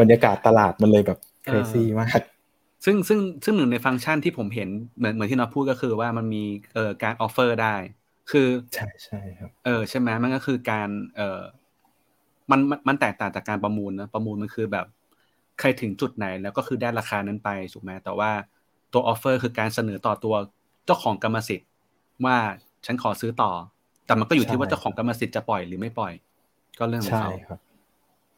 [0.00, 1.18] บรรยากาศตลาดมันเลยแบบ
[1.48, 2.20] crazy มาก
[2.84, 4.68] ซึ่งซึ่งซึ่งหนึ่งในฟังก์ชันที่ผมเห็น
[4.98, 6.44] เหมือนเหมือนที่น็อตพูดก็คือว่ามันมี
[6.74, 7.74] เอ่อการ offer ได้
[8.30, 11.40] คือใช่ใช่ครับเออใช่ไหมมันก็คือการเออ
[12.52, 14.86] มันมันมันแตกต่างจากการประมูลนะประมูลมันคือแบบ
[15.60, 18.30] ใครถึงจุดไหนแล้วก็คือได้ราคานั้นไปถูกไหมแต่ว่า
[18.92, 20.34] ตัว offer คือการเสนอต่อตัว
[20.86, 21.68] เจ้าของกรรมสิทธิ์
[22.24, 22.36] ว่า
[22.86, 23.50] ฉันขอซื้อต่อ
[24.06, 26.12] แต่มันก็อยู่ที่ว่าเจ้าของกรรมสิทธิ์จะปล่อยหรือไม่ปล่อย
[26.78, 27.60] ก็เรื่องของใช่เขาครับ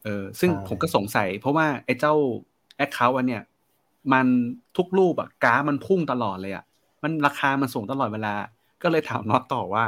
[0.03, 2.13] เออซึ่งใช่ผมก็สงสัย เพราะว่าไอ้เจ้า
[2.77, 3.43] account อันเนี้ย
[4.13, 4.27] มัน
[4.77, 6.63] ทุกรูปอะกราฟมันพุ่งตลอดเลยอะ
[7.03, 8.33] มันราคามันสูงตลอดเวลา
[8.83, 9.85] ก็เลยถามน็อตต่อว่า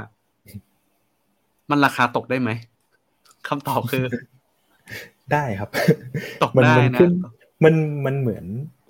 [1.69, 2.49] มันราคาตกได้ไหม
[3.49, 4.05] คำตอบคือ
[5.33, 5.69] ได้ครับ
[6.43, 7.11] ตกมันได้มันนะขึ้น
[7.63, 7.75] มัน
[8.05, 8.45] มันเหมือน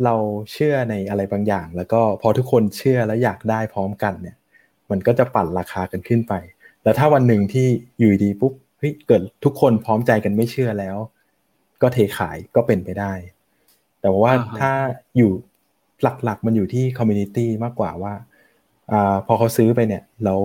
[0.06, 0.16] เรา
[0.52, 4.36] เชื่อในอะไรบางอย่าง แล้วก็พอทุกคนเชื่อแล้วอยากได้พร้อมกันเนี่ย
[4.92, 6.34] มันก็จะปั่นราคากันขึ้นไป
[6.84, 7.68] แล้วถ้าวันหนึ่งที่
[8.00, 10.98] อยู่ดีปุ๊บเฮ้ยเกิดทุกคนพร้อมใจกันไม่เชื่อแล้ว
[11.82, 13.14] ก็เทขายก็เป็นไปได้
[14.02, 14.72] แต่ว่าอ่าฮะถ้า
[15.18, 15.32] อยู่
[16.04, 18.14] หลักๆ มันอยู่ที่ community มากกว่าว่า
[18.92, 20.42] อ่าพอเขาซื้อไปเนี่ย แล้ว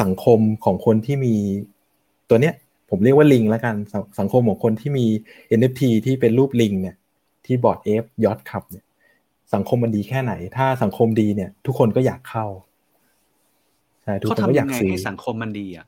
[0.00, 1.34] สังคมของคนที่มี
[2.28, 2.54] ตัวเนี้ย
[2.96, 5.06] ผมเรียกว่าลิงแล้วกันสงสังคมของคนที่มี
[5.58, 6.96] NFT ที่เป็นรูปลิงเนี่ย
[7.46, 8.84] ที่ Bored Ape Yacht Club เนี่ย
[9.54, 12.46] สังคมมันดีแค่ไหน ถ้าสังคมดีเนี่ย ทุกคนก็อยากเข้า
[14.02, 15.86] ใช่ทุกคนก็อยัยากซื้อเขาทำยังไงให้สังคมมันดีอะ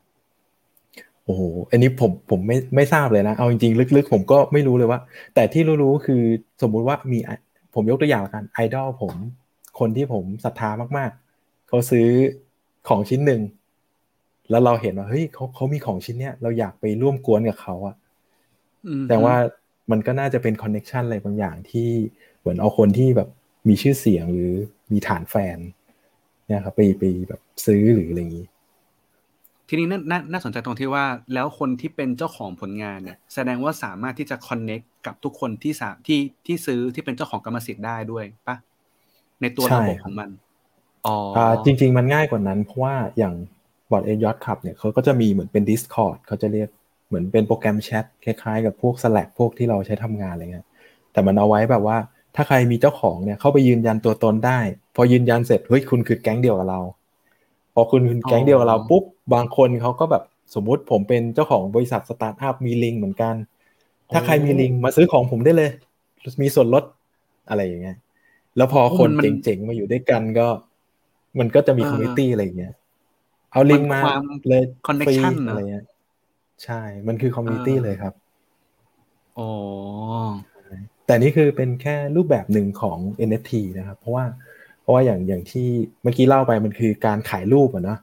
[1.25, 5.01] โอ้โหอันนี้ผมผมไม่ไม่ทราบเลยนะ เอาจริงๆลึกๆ ผมก็ไม่รู้เลยว่า
[5.35, 6.23] แต่ที่รู้ๆคือ
[6.63, 7.31] สมมุติว่ามีไอ
[7.75, 9.15] ผมยกตัวอย่างละกันไอดอลผม
[9.79, 12.09] คนที่ผมศรัทธามากๆเขาซื้อ
[12.89, 13.41] ของชิ้นหนึ่ง
[14.51, 17.97] แล้วเราเห็นว่าเฮ้ยเขาเขามีของชิ้นเนี้ยเราอยากไปร่วมกวนกับเขาอะ
[18.87, 19.35] อืมแต่ว่า
[19.91, 21.91] มันก็น่าจะเป็นคอนเน็ชันอะไรบางอย่างที่
[22.39, 23.29] เหมือนเอาคนที่แบบ
[23.69, 24.53] มีชื่อเสียงหรือ
[24.93, 25.59] มีฐานแฟน
[26.47, 28.47] เนี่ยครับไปไปแบบซื้อหรืออะไรอย่างนี้
[29.69, 31.05] ทีนี้น่าน่าน่าสนใจตรงที่ว่า
[31.35, 38.57] แล้วคนที่เป็นเจ้าของผลงานเนี่ยแสดงว่าสามารถที่จะคอนเน็กกับทุกคนที่สาที่ที่ซื้อที่เป็นเจ้าของกรรมสิทธิ์ได้ด้วยปะ
[39.41, 40.29] ในตัวใช่ระบบครับของมัน
[41.07, 43.35] อ๋อออ่าจริง ๆ มันง่ายกว่านั้นเพราะว่าอย่าง
[43.91, 46.69] บอร์ดเอยอดคับเนี่ยเขาก็จะมีเหมือนเป็น Discord เขาจะเรียก
[47.09, 50.67] เหมือนเป็นโปรแกรมแชทคล้ายๆ กับพวก Slack พวกที่เราใช้ทำงานอะไรเงี้ย
[51.13, 51.97] แต่มันเอาไว้แบบว่า
[52.37, 54.59] ถ้าใครมีเจ้าของเนี่ยเข้าไปยืนยันตัวตนได้
[54.97, 56.81] พอยืนยันเสร็จเฮ้ยคุณคือแก๊งเดียวกับเรา
[57.75, 60.23] พอคุณคือแก๊งเดียวกับเราปุ๊บบางคนเขาก็แบบ
[60.55, 63.35] สมมุติผมเป็นเจ้าของบริษัทสตาร์ทอัพมีลิงก์เหมือนกัน
[64.13, 65.71] ถ้าใครมีลิงก์มาซื้อของผมได้เลย
[66.43, 66.85] มีส่วนลด
[67.49, 67.97] อะไรอย่างเงี้ย
[68.57, 69.11] แล้วพอคน
[69.43, 70.47] เจ๋งๆมาอยู่ด้วยกันก็
[71.39, 72.73] มันก็จะมี community อะไรอย่างเงี้ย
[73.53, 75.87] เอาลิงก์มาความเลย connection ฟรีเนอะอะไรเงี้ย
[76.65, 78.15] ใช่ มันคือ community อ่าเลยครับ
[79.39, 79.51] อ๋อ
[81.07, 84.25] แต่นี่คือเป็นแค่รูปแบบหนึ่งของ NFT นะครับ เพราะว่า
[84.83, 85.69] เพราะว่าอย่างอย่างที่
[86.03, 87.99] เมื่อกี้เล่าไปมันคือการขายรูปอะเนาะ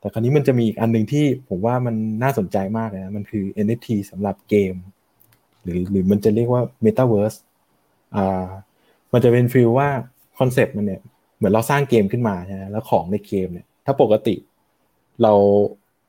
[0.00, 4.74] แต่คราวนี้มันจะมีอีกอันหนึ่งที่ผมว่ามันน่าสนใจมากเลยนะมันคือ NFT สำหรับเกม
[5.62, 7.38] หรือหรือมันจะเรียกว่า Metaverse
[8.16, 8.46] อ่า
[9.12, 9.88] มันจะเป็นฟีลว่า
[10.38, 11.00] คอนเซปต์มันเนี่ย
[11.36, 14.34] เหมือนเราสร้างเกมขึ้นมาใช่ไหมแล้วของในเกมเนี่ย ถ้าปกติ
[15.22, 15.32] เรา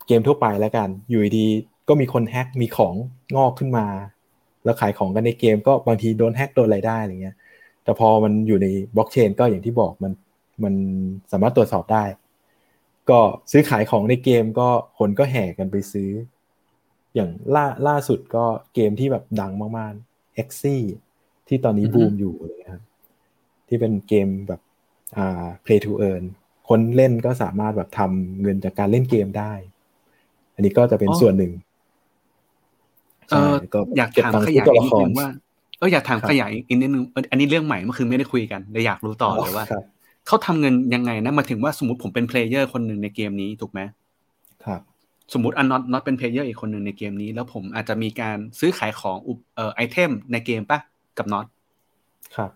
[0.07, 2.95] เกมทั่วไปแล้วกัน อยู่ดีๆก็มีคนแฮ็กมีของ
[3.35, 3.87] งอกขึ้นมา
[4.63, 7.35] แล้วขายของกันในเกมก็บางทีโดนแฮ็กโดนอะไรได้อะไรเงี้ย
[7.83, 10.13] แต่พอมันอยู่ในบล็อกเชนก็อย่างที่บอกมัน
[10.63, 10.73] มัน
[11.31, 12.03] สามารถตรวจสอบได้
[13.09, 13.19] ก็
[13.51, 16.09] ซื้อขายของในเกมก็คนก็แห่กันไปซื้อ
[17.15, 20.77] อย่างล่าล่าสุดก็เกมที่แบบดังมากๆ e x i
[21.47, 22.83] ที่ตอนนี้อือฮึบูมอยู่เลยครับ
[23.67, 24.61] ที่เป็นเกมแบบ
[25.17, 26.23] อ่า play to earn
[26.69, 29.52] คนเล่นก็สามารถแบบทำเงินจากการเล่นเกมได้
[30.56, 31.52] อันนี้ก็จะเป็นส่วนหนึ่ง
[33.30, 35.30] เออใช่ก็อยากเก็บถามตังค์ขซื้ยาอยตัวนิละดครนึงว่า
[35.80, 39.84] เอออยากถามครับขยายอีกนิดนึงเอออันนี้เรื่องใหม่เมื่อคืนไม่ได้คุยกันเลยอยากรู้ต่อเลยว่าครับ
[40.28, 43.80] เขาทำเงินยังไงนะหมายถึงว่าสมมติผมเป็นเพลเยอร์คนหนึ่งในเกมนี้ถูกไหม
[44.65, 44.82] ครับ
[45.34, 50.80] สมมติอันน็อตน็อตเป็นเพลเยอร์อีกคนหนึ่งในเกมนี้ แล้วผมอาจจะมีการซื้อขายของอุปเอ่อไอเทมในเกมปะ
[51.17, 51.45] กับน็อต
[52.36, 52.52] ครับ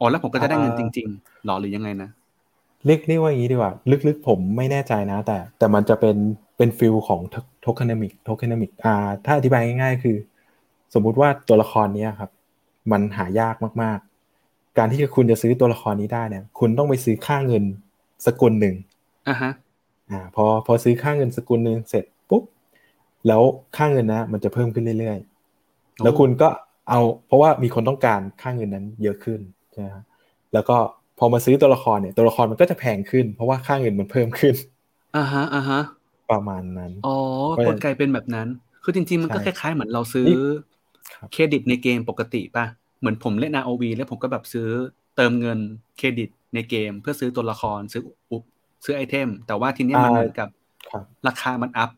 [0.00, 2.10] อ๋อแล้วผมก็จะได้เงินอ่าจริงๆหรอหรือยังไงนะ
[2.86, 3.72] เรียกเรียกว่าอย่างนี้ดีกว่า
[4.08, 6.16] ลึกๆผมไม่แน่ใจนะ แต่แต่มันจะเป็น
[6.56, 7.20] เป็น feel ของ
[7.60, 8.94] tokenomic tokenomic อ่า
[9.26, 10.16] ถ้าอธิบายง่าย ๆ คือ
[10.94, 12.30] สมมุติว่าตัวละครเนี้ยครับ
[12.92, 17.64] มันหายากมากๆ การที่คุณจะซื้อตัวละครนี้ได้เนี่ย คุณต้องไปซื้อค่าเงิน
[18.26, 18.74] สกุลหนึ่ง
[19.28, 19.52] อะฮะ
[20.10, 22.42] อ่าพอพอซื้อค่าเงินสกุลหนึ่งเสร็จปุ๊บ
[23.26, 23.42] แล้ว
[23.76, 26.48] ค่าเงินนะ มันจะเพิ่มขึ้นเรื่อยๆ แล้วคุณก็
[26.90, 29.40] เอา เพราะว่ามีคนต้องการค่าเงินนั้นเยอะขึ้น
[29.72, 30.04] ใช่ไหมครับ
[30.52, 30.76] แล้วก็
[31.18, 34.54] พอมาซื้อตัวละครเนี่ยตัวละครมันก็จะแพงขึ้น เพราะว่าค่าเงินมันเพิ่มขึ้น
[35.14, 35.78] อ่าฮะอ่าฮะ
[36.30, 37.16] ประมาณนั้นอ๋อ
[37.48, 38.48] เพราะกลไกเป็นแบบนั้น
[38.82, 40.34] คือจริงๆมันก็คใช่ล้ายๆ เหมือนเราซื้อนี่
[41.14, 42.64] ครับเครดิตในเกมปกติป่ะ
[42.98, 44.68] เหมือนผมเล่น ROV แล้วผมก็แบบซื้อ
[45.16, 45.58] เติมเงิน
[45.96, 48.42] เครดิตในเกม เพื่อซื้อตัวละครซื้ออุป
[48.84, 50.48] ซื้อไอเทม แต่ว่าทีเนี้ยมันเหมือนกับ
[50.88, 51.90] ครับราคามัน up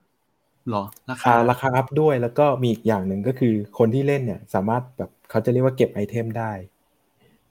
[0.69, 6.53] หรอราคาอ่าราคา up ด้วยแล้วก็มีอีกอย่างหนึ่งก็คือคนที่เล่นเนี่ย สามารถแบบเขาจะเรียกว่าเก็บไอเทมได้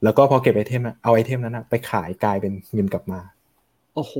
[0.03, 3.19] แล้วก็พอเก็บไอเทมอะเอาไอเทมนั้นอะไปขายกลายเป็นเงินกลับมา
[3.93, 4.13] โอ้โห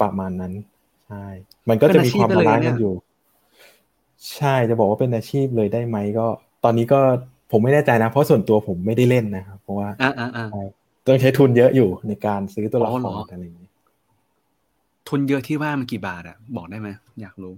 [0.00, 0.52] ประมาณนั้น
[1.06, 1.26] ใช่
[1.68, 2.94] มันก็จะมีความเป็นอาชีพได้เลย balance เนี่กัยนอยู่
[4.36, 6.26] ใช่จะบอกว่าเป็นอาชีพเลยได้ไหมก็
[6.64, 7.00] ตอนนี้ก็
[7.50, 10.44] ผมไม่แน่ใจนะ เพราะส่วนตัวผมไม่ได้เล่นนะครับ เพราะว่าอ่าอ่าอ่า
[11.06, 13.68] ต้องใช้ทุนเยอะอยู่ในการซื้อตัวละอ๋อเหรอะไรอย่างนี้
[15.08, 16.88] ทุนเยอะที่ว่ามันกี่บาทอะบอกได้ไหม
[17.20, 17.54] อยากรู้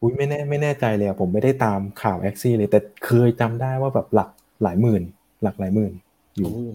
[0.00, 4.28] อุ้ยไม่แน่ไม่แน่ใจเลยอะผมไม่ได้ตามข่าว Axie เลย แต่เคยจำได้ว่าแบบหลัก
[4.62, 5.02] หลายหมื่น
[5.44, 5.92] หลักหลายหมื่น
[6.36, 6.66] อยู่โอ้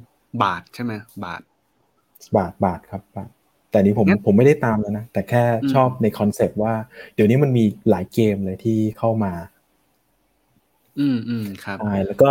[0.44, 0.94] บาทใช่ไหม
[1.26, 1.42] บาท
[2.38, 3.30] บาทบาทครับบาท
[3.72, 6.74] แต่นี้ผมงั้นผมไม่ได้ตามแล้วนะ แต่แค่อืมชอบใน concept ว่า
[7.16, 9.34] เดี๋ยวนี้มันมีหลายเกมเลยที่เข้ามา
[11.00, 12.30] อืมอืมครับใช่แล้วก็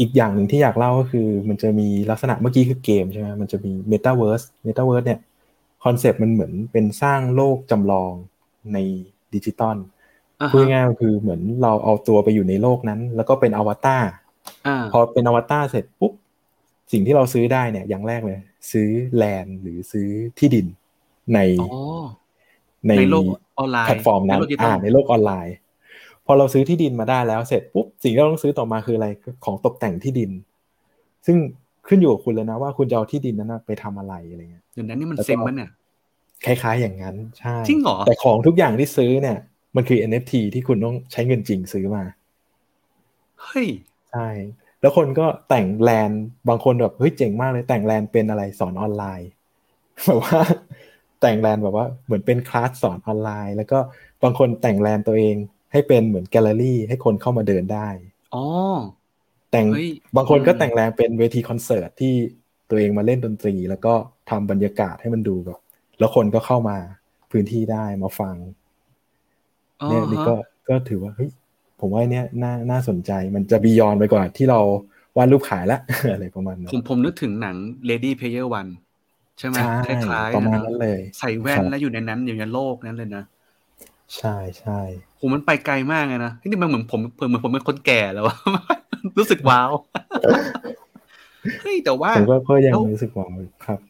[0.00, 5.20] อีกอย่างหนึ่งที่อยากเล่าก็คือ มันจะมีลักษณะเมื่อกี้คือเกมใช่ไหมมันจะมี Metaverse Metaverse เนี่ย
[5.84, 8.12] concept มันเหมือนเป็นสร้างโลกจำลอง
[8.72, 8.78] ใน
[9.34, 9.76] ดิจิตอล
[10.42, 14.08] อ่าพูดฮะง่ายๆก็คือเหมือนเราเอาตัวไปอยู่ในโลกนั้น แล้วก็เป็นอวตารอ่า
[14.92, 16.12] พอเป็นอวตารเสร็จปุ๊บ
[16.92, 18.38] สิ่งที่เราซื้อได้เนี่ย อย่างแรกเลย
[18.72, 20.66] ซื้อ land หรือซื้อที่ดิน
[21.34, 21.70] ในอ๋อ
[22.86, 23.24] ในในโลก
[23.58, 25.56] ออนไลน์แพลตฟอร์มนั้นในโลกดิจิตอลอ่าในโลกออนไลน์
[26.26, 30.30] พอเราซื้อที่ดินมาได้แล้วเสร็จปุ๊บสิ่งที่เราต้องซื้อต่อมาคืออะไรคือของตกแต่งที่ดิน
[31.26, 31.36] ซึ่ง
[31.88, 35.70] ขึ้นอยู่กับคุณเลยนะว่าคุณจะเอาที่ดินนั้นนะไปทำอะไรอะไรเงี้ยเดี๋ยวนั้นนี่มันแล้วก็เซ็งมันเนี่ย
[36.44, 39.38] คล้ายๆอย่างนั้นใช่จริงเหรอแต่ของทุกอย่างที่ซื้อเนี่ย
[39.76, 42.04] มันคือ NFT ที่คุณต้องใช้เงินจริงซื้อมา
[43.42, 43.68] เฮ้ย
[44.12, 44.28] ใช่
[44.80, 49.28] แล้วคนก็แต่ง land บางคนแบบเฮ้ยเจ๋งมากเลยแต่ง land เป็นอะไรสอนออนไลน์
[50.06, 50.40] แบบว่า
[51.22, 53.78] แต่ง land แบบว่าเหมือนเป็นคลาสสอนออนไลน์ แล้วก็
[54.22, 55.36] บางคนแต่ง land ตัวเอง
[55.72, 57.88] ให้เป็นเหมือนแกลเลอรี่ ให้คนเข้ามาเดินได้
[58.32, 58.38] อ๋อ
[59.50, 62.14] แต่งเฮ้ยบางคนก็อืมแต่งแลนด์เป็นเวทีคอนเสิร์ตที่
[62.70, 63.94] ตัวเองมาเล่นดนตรี แล้วก็
[64.30, 65.58] ทำบรรยากาศให้มันดูแบบ
[65.98, 66.76] แล้วคนก็เข้ามา
[67.30, 68.36] พื้นที่ได้มาฟัง
[69.80, 70.34] อ๋อเนี่ยนี่ฮะก็
[70.68, 71.30] ก็ถือว่าเฮ้ย
[71.80, 74.60] ผมว่าเนี่ยน่าน่าสนใจมันจะบียอนไปกว่าที่เรา
[75.16, 75.78] วาดรูปขายละ
[76.12, 77.56] อะไรประมาณนั้ผมนผมนึกถึงหนัง
[77.88, 78.70] Lady Player One
[79.38, 83.24] ใช่ไหมใช่คล้ายๆประมาณนะนั้นเลย ใส่แว่นครับแล้วอยู่ในนั้นอยู่ในโลกนั้นเลยนะ
[84.16, 84.80] ใช่ใช่
[85.20, 88.36] ผมมันไปไกลมากเลยนะนี่มันเหมือนผมเหมือนผมเป็นคนแก่แล้วอะ
[89.18, 89.70] รู้สึกว้าว
[91.62, 93.26] เฮ้ยแต่ว่าผมก็ก็ยังแล้วรู้สึกว่า
[93.66, 93.80] ครับ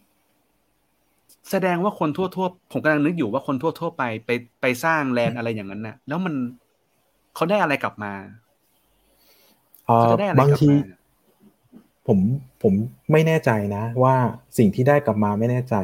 [1.51, 6.35] แสดงว่าคนทั่วๆผมกำลังนึกอยู่ว่าคนทั่วๆไปไปไปสร้างแลนด์อะไรอย่างนั้นน่ะ แล้วมัน
[7.35, 8.13] เขาได้อะไรกลับมา
[9.87, 10.99] เอ่อเขาจะได้อะไรบางกลับทีมา
[12.07, 12.19] ผม
[12.63, 12.73] ผม
[13.13, 14.15] ไม่แน่ใจนะ ว่า
[14.59, 15.75] สิ่งที่ได้กลับมาไม่แน่ใจ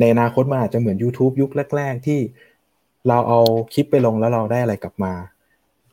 [0.00, 2.20] ในอนาคตมันอาจจะเหมือน YouTube ยุคแรก ๆ ที่
[3.08, 3.40] เราเอา
[3.74, 5.12] คลิปไปลงแล้วเราได้อะไรกลับมา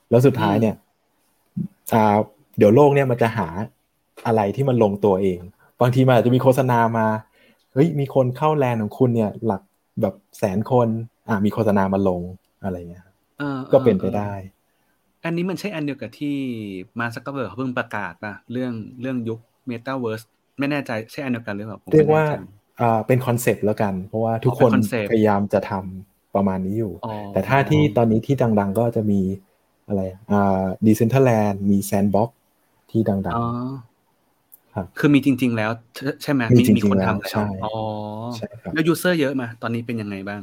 [0.10, 0.76] แล้วสุดท้ายเนี่ย
[1.94, 2.18] อ่า
[2.58, 3.48] เดี๋ยวโลกเนี่ยมันจะหา
[4.26, 5.40] อะไรที่มันลงตัวเอง
[5.82, 7.08] บางทีมันอาจจะมีโฆษณามา
[7.74, 9.62] เฮ้ยมีคนเข้า land ของคุณเนี่ย หลัก
[10.02, 10.88] แบบแสนคน
[11.30, 12.22] อ่ามีโฆษณามาลง
[12.64, 14.32] อะไรเงี้ยครับออก็เป็นไปออได้
[15.26, 16.36] อันนี้มันใช่อันเดียวกับที่
[17.00, 20.22] มาซักเกอร์เบิร์กเขาเพิ่งประกาศป่ะเรื่องเรื่องยุคเมตาเวิร์ส
[20.60, 22.34] ไม่แน่ใจใช่อันเดียวกันหรือเปล่าผมเรียกว่า
[22.82, 29.22] อ่าเป็นคอนเซปต์แล้วกัน เพราะว่าทุกอ๋อคเป็นนคอนเซปต์พยายามจะทำประมาณนี้อยู่อ๋อแต่ถ้าที่ตอนนี้ที่ดังๆก็จะมี
[29.88, 32.30] อะไรอ่าดีเซนเทอร์แลนด์มีแซนบ็อก
[32.92, 33.44] ที่ดังอ๋อ
[34.76, 40.42] ครับคือมีจริง ๆ แล้ว ใช่ใช่ไหมมีจริงๆมีคนแล้วทำแล้วใช่อ๋อๆใช่ครับแล้วยูเซอร์เยอะมาตอนนี้เป็นยังไงบ้าง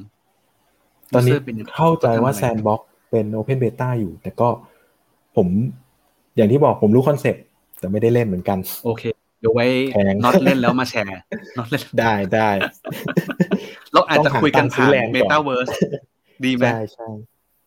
[1.14, 4.48] ตอนนี้ user ป็ยังไงเข้าใจว่าเขแซทำอะไรนบ็อกเป็น Open Beta อยู่ แต่ก็
[5.36, 5.48] ผม
[6.36, 7.42] อย่างที่บอกผมรู้คอนเซปต์
[7.78, 9.02] แต่ไม่ได้เล่นเหมือนกัน โอเค
[9.40, 11.20] เดี๋ยวไว้แพงน็อตเล่นแล้วมาแชร์
[11.58, 12.50] น็อตเล่นได้ได้
[13.92, 15.68] เราอาจจะคุยกันต้องหาตังค์ซื้ผ่าอนแลนด์เมก่อนตาเวิร์ส
[16.44, 17.08] ดีไหมใช่ใช่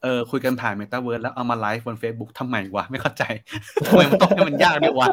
[0.04, 3.24] เออคุยกันผ่านเมตาเวิร์สแล้วเอามาไลฟ์บน Facebook ทำไมวะ ไม่เข้าใจ
[3.88, 5.08] ทำไมมันต้องให้มันยากด้วยวะ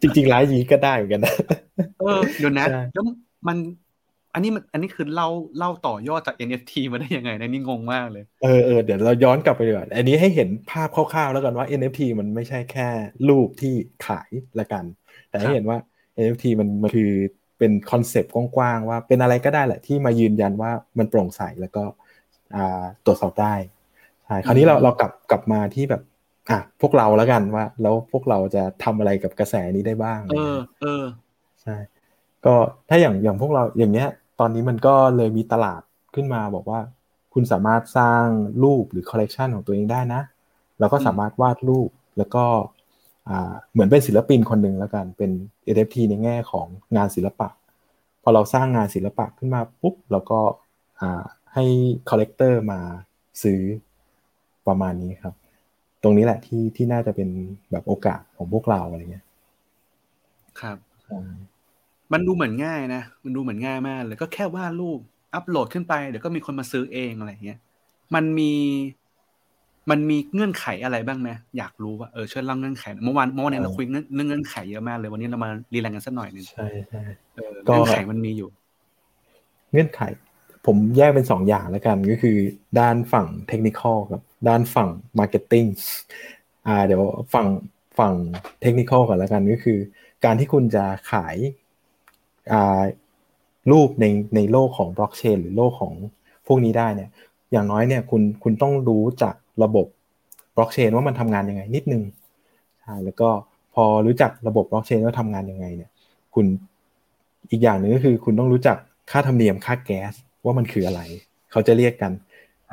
[0.00, 1.34] จริงๆไลฟ์อยางนี้ก็ได้เหมือนกันนะ
[2.00, 3.04] เออเดี๋ยวนะใช่แล้ว
[3.48, 3.56] มัน
[4.34, 12.88] อันนี้มันอันนี้คือเล่าเล่าต่อยอดจาก NFT มาได้ยังไงนะนี่งงมากเลยเออเออเดี๋ยวเราย้อนกลับไปดีกว่าอันนี้ให้เห็นภาพคร่าวๆแล้วกันว่า NFT มันไม่ใช่แค่
[13.28, 13.74] รูปที่
[14.06, 14.84] ขายละกัน
[15.28, 15.78] แต่ให้เห็นว่า
[16.22, 17.12] NFT มันมันคือ
[17.58, 21.84] เป็น concept กว้างๆว่าเป็นอะไรก็ได้แหละที่มายืนยันว่ามันโปร่งใสแล้วก็
[22.54, 23.54] อ่าตรวจสอบได้
[24.26, 26.02] ใช่คราวนี้เราเรากลับกลับมาที่แบบ
[26.50, 31.04] อะพวกเราแล้วกันว่า แล้วพวกเราจะทำอะไรกับกระแสนี้ได้บ้าง เออเออ
[31.62, 31.76] ใช่
[32.46, 32.54] ก็
[32.88, 34.08] ถ้าอย่างอย่างพวกเราอย่างเนี้ย
[34.40, 35.82] ตอนนี้มันก็เลยมีตลาด
[36.14, 36.80] ขึ้นมาบอกว่า
[37.34, 38.24] คุณสามารถสร้าง
[38.62, 40.22] รูปหรือคอลเลกชันของตัวเองได้นะ
[40.78, 42.44] เราก็สามารถวาดรูปแล้วก็
[43.72, 45.30] เหมือนเป็นศิลปินคนหนึ่งแล้วกันเป็น
[45.74, 47.48] NFT ในแง่ของงานศิลปะ
[48.22, 50.40] พอเราสร้างงานศิลปะขึ้นมาปุ๊บเราก็
[51.54, 51.64] ให้
[52.08, 52.80] collector มา
[53.42, 53.60] ซื้อ
[54.66, 55.34] ประมาณนี้ครับ
[56.02, 57.28] ตรงนี้แหละที่ที่น่าจะเป็น
[57.70, 59.26] แบบโอกาสของพวกเราอะไรเงี้ย
[60.60, 60.76] ครับ
[62.12, 64.98] มันดูเหมือนง่ายนะ มันดูเหมือนง่ายมากเลย ก็แค่วาดรูป
[65.34, 67.58] อัปโหลดขึ้นไป เดี๋ยวก็มีคนมาซื้อเองอะไรเงี้ย
[68.14, 68.52] มันมี
[69.90, 77.02] มันมีเงื่อนไขอะไรบ้างไหมอยากรู้ว่าเออช่วยเล่าเงื่อนไข เมื่อวานเมื่อวานเราคุยเรื่องเงื่อนไขเยอะมากเลย วันนี้เรามา rerun กันสักหน่อยหนึ่งใช่ใช่
[77.34, 78.48] เงื่อนไขมันมีอยู่
[79.72, 80.00] เงื่อนไข
[80.66, 82.36] ผมแยกเป็นสองอย่างแล้วกัน ก็คือ
[82.80, 85.64] ด้านฝั่งเทคนิคกับ ด้านฝั่ง marketing
[86.66, 87.02] อ่า เดี๋ยว
[87.34, 87.46] ฝั่ง
[87.98, 88.14] ฝั่ง
[88.60, 89.78] เทคนิคก่อนแล้วกันก็คือ
[90.24, 91.59] การที่คุณจะขายอ่า
[93.70, 95.94] รูปในในโลกของบล็อกเชนหรือโลกของ
[96.46, 97.10] พวกนี้ได้เนี่ย
[97.52, 99.86] อย่างน้อยเนี่ยคุณคุณต้องรู้จากระบบ
[100.56, 102.02] บล็อกเชนว่ามันทำงานยังไงนิดนึง
[102.80, 103.28] ใช่แล้วก็
[103.74, 105.90] พอรู้จักระบบบล็อกเชนว่าทำงานยังไงเนี่ย
[106.34, 106.46] คุณ
[107.50, 108.76] อีกอย่างหนึ่งก็คือคุณต้องรู้จัก
[109.10, 110.12] ค่าธรรมเนียมค่าแก๊ส
[110.44, 111.00] ว่ามันคืออะไร
[111.50, 112.12] เขาจะเรียกกัน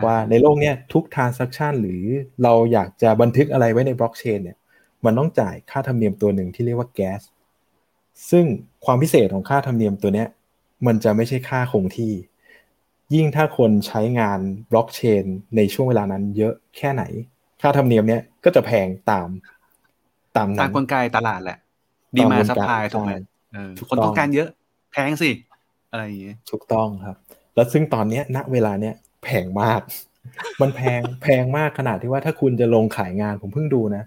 [0.06, 2.04] ว่าในโลกเนี้ยทุก transaction หรือ
[2.44, 4.58] เราอยากจะบันทึกอะไรไว้ในบล็อกเชนเนี่ย
[5.06, 7.22] มันต้องจ่ายค่าธรรมเนียมตัวหนึ่งที่เรียกว่าแก๊ส
[8.32, 8.46] ซึ่ง
[8.86, 10.28] ความพิเศษของค่าธรรมเนียมตัวเนี้ย
[10.88, 12.14] มันจะไม่ใช่ค่าคงที่
[13.14, 14.40] ยิ่งถ้าคนใช้งาน
[14.72, 15.26] บล็อกเชน
[15.56, 17.04] ในช่วงเวลานั้นเยอะแค่ไหน
[17.62, 19.30] ค่าธรรมเนียมเนี้ยก็จะแพงตาม
[20.36, 21.58] ตามตามกลไกตลาดแหละ
[22.16, 23.12] demand supply ถูกไหม
[23.90, 24.50] คนต้องการเยอะ
[24.92, 25.30] แพงสิ
[25.92, 27.16] อะไรอย่างเงี้ยถูกต้องครับ
[27.56, 29.82] แล้วซึ่งตอนเนี้ยณเวลาเนี้ยแพงมาก
[30.62, 34.04] มันแพงแพงมากขนาดที่ว่าถ้าคุณจะลงขายงานผมเพิ่งดูนะ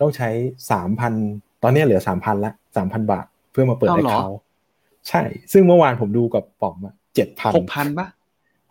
[0.00, 0.28] ต้องใช้
[0.70, 1.12] สามพัน
[1.62, 4.28] ตอนนี้เหลือสามพันละ สามพันบาท เพื่อมาเปิดให้เขา
[5.08, 8.06] ใช่ ซึ่งเมื่อวานผมดูกับป๋อมอะเจ็ดพันหกพันปะ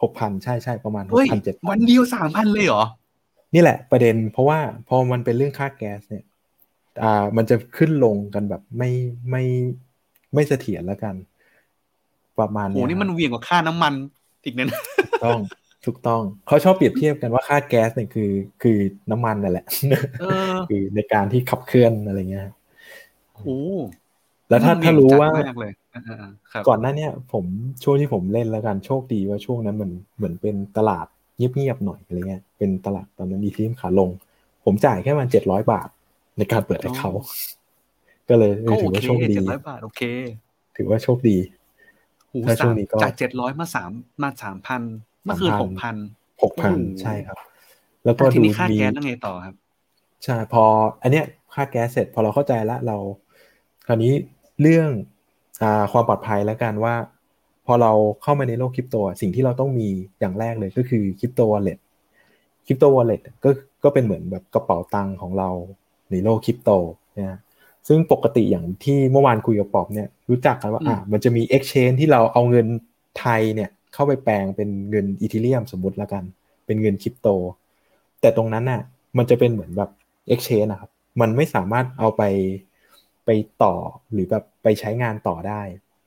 [0.04, 2.84] หกพันใช่ใช่ประมาณหกพันเจ็ดวันเดียวสามพันเลยเหรอ
[3.54, 6.26] นี่แหละประเด็นเพราะว่าพอมันเป็นเรื่องค่าแก๊สเนี่ย
[7.04, 8.92] อ่า มันจะขึ้นลงกันแบบไม่
[9.30, 9.44] ไม่
[10.34, 11.16] ไม่เสถียรแล้วกัน
[12.39, 13.94] ประมาณนี้โอ้นี่มันเวียงกว่าค่าน้ำมัน
[14.44, 14.70] อีกนั่น
[15.26, 15.39] ต้อง
[15.86, 18.32] ถูกต้องเขาชอบเปรียบเทียบกันว่าค่าแก๊สเนี่ยคือ
[18.63, 18.78] คือ
[19.12, 19.66] น้ำมันนั่นแหละ
[20.70, 22.46] คือในการที่ขับเคลื่อนอะไรเงี้ย
[23.36, 23.60] โอ้
[24.50, 25.30] แล้วถ้าถ้ารู้ว่า
[26.67, 27.46] ก่อนหน้านี้ผม
[27.84, 31.06] ช่วงที่ผมเล่นแล้วกันโชคดีว่าช่วงนั้นมันเหมือนเป็นตลาด
[31.38, 34.10] เงียบๆหน่อยอะไรเงี้ยเป็นตลาดตอนนั้นดีทีมขาลง
[34.65, 35.89] ผมจ่ายแค่มันเจ็ดร้อยบาท
[36.38, 37.12] ในการเปิดให้เขา
[38.30, 40.02] ก็เลยถือว่าโชคดีเจ็ดร้อยบาทโอเค
[40.78, 41.38] ถือว่าโชคดี
[42.46, 43.91] ถ้าช่วงนี้ก็จากเจ็ดร้อยมาสาม
[44.24, 44.82] มาสามพัน
[45.24, 45.96] เมื่อคืนหกพัน
[46.43, 47.38] หกพันใช่ครับ
[48.06, 49.56] แล้วก็ดูมีค่าแก๊สยังไงต่อครับ
[50.24, 50.63] ใช่พอ
[51.02, 52.98] อันเนี้ยค่าแก๊สเสร็จ พอเราเข้าใจแล้วเรา
[53.88, 54.13] คราวนี้
[54.62, 54.89] เรื่อง
[55.62, 56.96] อความปลอดภัยแล้วกันว่า
[57.65, 57.91] พอเรา
[58.22, 61.80] เข้ามาในโลกคริปโตสิ่งที่เราต้องมีอย่างแรกเลยก็คือคริปโตวอลเล็ต
[62.65, 63.50] คริปโตวอลเล็ตก็
[63.84, 65.50] ก็เป็นเหมือนแบบกระเป๋าตังค์ของเรา
[66.12, 66.69] ในโลกคริปโต
[67.17, 67.38] นะ
[67.88, 72.67] ซึ่งปกติอย่างที่เมื่อวานคุยกับปอบเนี่ยรู้จักกันว่าอ่ามันจะมี exchange ที่เราเอาเงิน
[73.19, 76.24] ไทยเนี่ยเข้าไปแปลงเป็นเงินอีเทเรียมสมมุติแล้วกัน
[76.65, 77.28] เป็นเงินคริปโต
[78.22, 78.82] แต่ตรงนั้นน่ะ
[79.17, 79.89] มันจะเป็นเหมือนแบบ
[80.34, 80.91] exchange นะครับ
[81.22, 82.24] มันไม่สามารถเอาไป
[83.26, 83.30] ไป
[83.64, 83.76] ต่อ
[84.14, 85.62] หรือแบบไปใช้งานต่อได้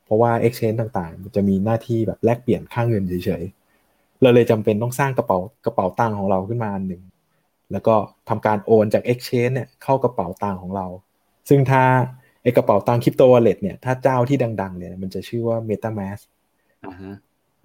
[0.05, 7.03] เพราะว่า exchange ต่างๆมันจะมีหน้าที่แบบแลกเปลี่ยนค่าเงินเฉยๆเราเลยจำเป็นต้องสร้างกระเป๋ากระเป๋าตังค์ของเราขึ้นมาอันหนึ่ง
[7.71, 7.95] แล้วก็
[8.29, 10.87] ทำการโอนจาก exchange เนี่ยเข้ากระเป๋าตังค์ของเรา
[11.49, 11.83] ซึ่งถ้า
[12.43, 16.21] ไอกระเป๋าตังค์คริปโตวอลเล็ตเนี่ยถ้าเจ้าที่ดังๆเนี่ยมันจะชื่อว่า MetaMask
[16.85, 17.13] อ่าฮะ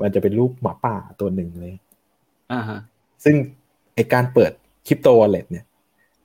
[0.01, 1.75] มันจะเป็นรูปหมาป่าตัวหนึ่งเลย
[2.53, 2.79] อ่าฮะ
[3.25, 3.37] ซึ่ง
[3.95, 4.53] ไอการเปิด
[4.87, 5.65] คริปโตวอลเล็ตเนี่ย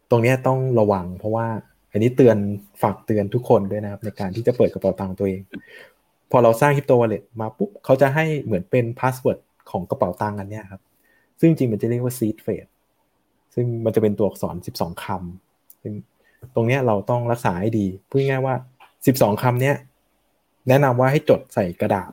[0.10, 1.48] ตรงนี้ต้องระวังเพราะว่า
[1.91, 2.38] อันนี้เตือน
[2.82, 5.41] ฝากเตือนทุกคนด้วยนะครับ ในการที่จะเปิดกระเป๋าตังค์ตัวเอง
[6.32, 9.39] พอเราสร้าง crypto wallet มาปุ๊บเขาจะให้เหมือนเป็น password
[9.71, 10.82] ของกระเป๋าตังค์อันนี้ครับ
[11.39, 12.67] ซึ่งจริงมันจะเรียกว่า seed phrase
[13.54, 15.93] ซึ่งมันจะเป็นตัวอักษร 12คำซึ่ง
[16.56, 18.56] ตรงนี้เราต้องรักษาให้ดีพูดง่ายว่า
[18.97, 19.76] 12คำเนี้ย
[20.67, 22.12] แนะนำว่าให้จดใส่กระดาษ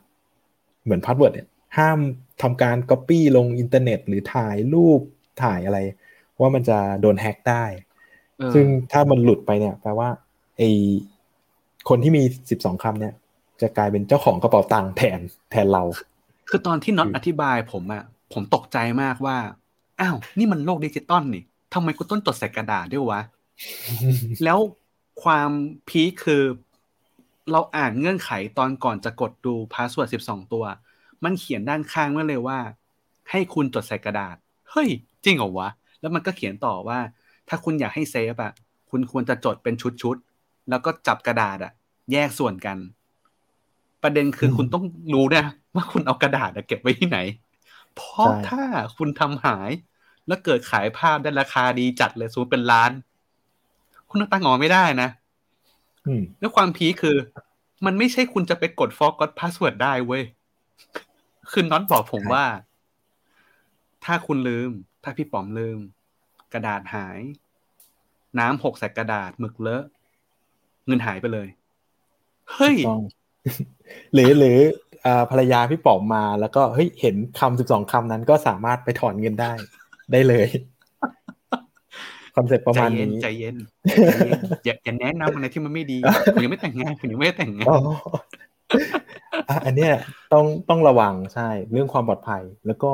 [0.84, 1.98] เหมือน password เนี่ยห้าม
[2.42, 5.00] ทำการก๊อปปี้ลงอินเทอร์เน็ต หรือถ่ายรูป
[5.42, 5.78] ถ่ายอะไร
[6.40, 7.64] ว่ามันจะโดนแฮ็กได้
[8.54, 10.08] ซึ่งถ้ามันหลุดไปเนี่ยแปลว่า
[10.56, 10.62] ไอ
[11.88, 13.14] คนที่มีสิบสองคำเนี่ย
[13.60, 15.20] จะกลายเป็นเจ้าของกระเป๋าตังค์แทน
[15.50, 15.82] แทนเรา
[16.48, 19.36] คือตอนที่น็อตอธิบายผมอะผมตกใจมากว่า
[20.00, 21.42] อ้าว นี่มันโลกดิจิตอลนี่
[21.74, 23.20] ทำไมกูต้องจดใส่กระดาษด้วยวะ
[24.44, 24.58] แล้ว
[25.22, 25.50] ความ
[25.88, 26.42] peak คือ
[27.52, 30.64] เราอ่านเงื่อนไขตอนก่อนจะกดดู password สิบสองตัว
[31.24, 32.58] มันเขียนด้านข้างไว้เลยว่า
[33.30, 34.36] ให้คุณจดใส่กระดาษ
[34.70, 34.88] เฮ้ย
[35.24, 35.68] จริงเหรอวะ
[36.00, 36.98] แล้วมันก็เขียนต่อว่า
[37.48, 38.52] ถ้าคุณอยากให้เซฟอะ
[38.90, 41.72] คุณควรจะจดเป็นชุดๆแล้วก็จับกระดาษอะ
[42.12, 42.78] แยกส่วนกัน
[44.02, 47.18] ประเด็นคือคุณต้องรู้นะว่าคุณเอากระดาษเก็บไว้ที่ไหน
[47.96, 48.62] เพราะถ้า
[48.96, 49.70] คุณทำหาย
[50.26, 52.90] แล้วเกิดขายภาพได้ราคาดีจัดเลยสมมติเป็นล้าน
[54.08, 55.08] คุณตั้งงอไม่ได้นะ
[56.06, 57.16] อืมแล้วความพีคคือ
[57.84, 60.22] มันไม่ใช่คุณจะไปกด forgot password ได้เว้ย
[61.50, 62.44] คือน็อตบอกผมใช่ว่า
[64.04, 64.70] ถ้าคุณลืม
[65.02, 65.78] ถ้าพี่ป๋อมลืม
[66.54, 67.18] กระดาษหาย
[68.38, 69.84] น้ำหกใส่กระดาษหมึกเลอะ
[70.86, 71.48] เงินหายไปเลย
[72.52, 73.02] เฮ้ยต้อง
[74.14, 74.58] หรือหรือ
[75.06, 79.52] อ่าภรรยาพี่ป๋อมมาแล้วก็เฮ้ยเห็นคำสิบสองคำนั้นก็สามารถไปถอนเงินได้
[80.12, 80.48] ได้เลย
[82.34, 83.56] concept ประมาณนี้ใจเย็นใจเย็น
[84.12, 85.98] ใจเย็นอย่าอย่าแนะนำอะไรที่มันไม่ดี
[86.34, 87.78] ผมยังไม่แต่งงานผมยังไม่ได้แต่งงานอ๋อ
[89.48, 89.92] อะอันเนี้ย
[90.32, 92.90] ต้องต้องระวังใช่ เรื่องความปลอดภัย แล้วก็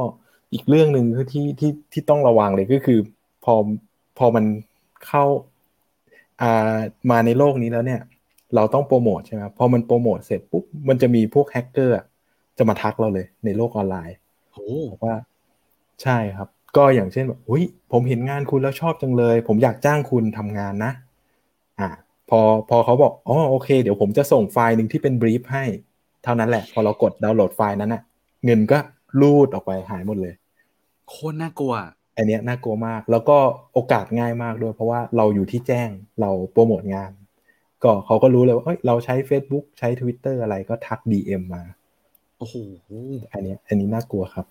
[0.52, 2.98] อีกเรื่องหนึ่งคือที่ที่ที่ต้องระวังเลยก็คือ
[3.44, 3.54] พอ
[4.18, 4.44] พอมัน
[5.06, 5.24] เข้า
[6.42, 6.78] อ่า
[7.10, 8.00] มาในโลกนี้แล้วเนี่ย
[8.54, 12.06] เราต้องโปรโมทใช่ไหมครับพอมันโปรโมทเสร็จปุ๊บมันจะมีพวกแฮกเกอร์อะ
[12.58, 14.16] จะมาทักเราเลยในโลกออนไลน์
[14.52, 15.16] โอ้บอกว่า
[16.02, 20.92] ใช่ครับ ก็อย่างเช่นแบบอุ้ยผมเห็นงานคุณแล้วชอบจังเลย ผมอยากจ้างคุณทำงานนะ
[21.80, 21.88] อ่า
[22.30, 25.64] พอพอเขาบอกอ๋อโอเค เดี๋ยวผมจะส่งไฟล์หนึ่งที่เป็นบรีฟให้
[26.24, 28.02] เท่านั้นแหละ พอเรากดดาวน์โหลดไฟล์นั้นน่ะ
[28.44, 28.78] เงินก็
[29.20, 30.34] ลูดออกไปหายหมดเลย
[31.08, 31.74] โคตรน่ากลัว
[32.20, 33.38] อันเนี้ยน่ากลัวมาก แล้วก็
[33.74, 35.88] โอกาสง่ายมากด้วย เพราะว่าเราอยู่ที่แจ้ง
[36.20, 37.12] เราโปรโมทงาน
[37.82, 41.62] ก็เขาก็รู้เลยว่าเอ้ยเราใช้ Facebook ใช้ Twitter อะไรก็ทัก DM มา
[42.38, 42.54] โอ้โห
[43.32, 44.46] อันเนี้ยอันนี้น่ากลัวครับ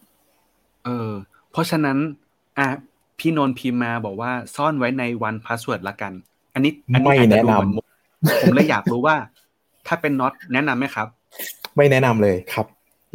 [0.85, 1.11] เออ
[1.51, 1.97] เพราะฉะนั้น
[2.59, 2.67] อะ
[3.19, 6.13] พี่นนท์พิมพ์มาบอกว่าซ่อนไว้ใน1Password ละกัน
[6.53, 7.85] อันนี้อันนี้อาจจะดูเหมือนมุกไม่แนะนำ
[8.41, 9.15] ผมเลยอยากรู้ว่า
[9.87, 11.07] ถ้าเป็นน็อตแนะนำไหมครับ
[11.75, 12.65] ไม่แนะนำเลยครับ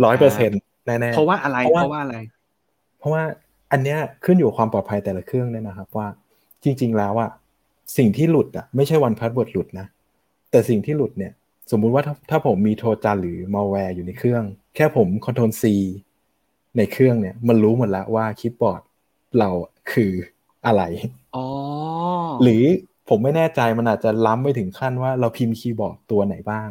[0.05, 2.17] ร้อยเปอร์เซ็นต์แน่ๆเพราะว่าอะไรเพราะว่าเพราะว่าอะไร
[2.99, 3.23] เพราะว่า
[3.77, 6.09] อันเนี้ยขึ้นอยู่กับความปลอดภัยแต่ละเครื่องเนี่ยนะครับ ว่า
[6.65, 7.31] จริง ๆ แล้วอะ
[7.97, 9.87] สิ่งที่หลุดอะไม่ใช่1Password หลุดนะ
[10.51, 11.33] แต่สิ่งที่หลุดเนี่ย
[11.71, 15.65] สมมุติว่าถ้าถ้าผมมีโทรจันหรือมาแวร์อยู่ในเครื่อง แค่ผมคอนโทรล C
[16.77, 18.83] ในเครื่องเนี่ย มันรู้หมดแล้วว่าคีย์บอร์ด
[19.39, 19.51] เรา
[19.93, 20.13] คือ
[20.67, 20.83] อะไร
[21.37, 21.47] อ๋อ
[22.43, 22.63] หรือ
[23.09, 26.69] ผมไม่แน่ใจมันอาจจะล้ำไปถึงขั้นว่าเราพิมพ์คีย์บอร์ดตัวไหนบ้าง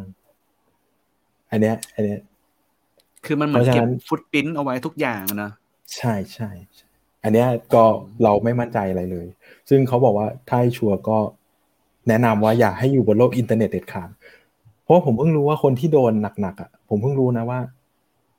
[1.51, 2.19] อันเนี้ย อันเนี้ย
[3.25, 5.51] คือมันเหมือนเพราะฉะนั้นเก็นั้บนฟุตปรินต์เอาไว้ทุกอย่างอะนะ
[5.95, 6.92] ใช่ใช่ใช่
[7.23, 7.83] อันเนี้ยก็
[8.23, 9.27] เราไม่มั่นใจอะไรเลย
[9.69, 11.17] ซึ่งเขาบอกว่าถ้าให้ชัวร์ก็
[12.07, 14.09] แนะนำว่าอย่าให้อยู่บนโลกอินเทอร์เน็ตเด็ดขาด
[14.83, 17.59] เพราะว่าผมเพิ่งรู้ว่าคนที่โดนหนักๆอะ ผมเพิ่งรู้นะว่า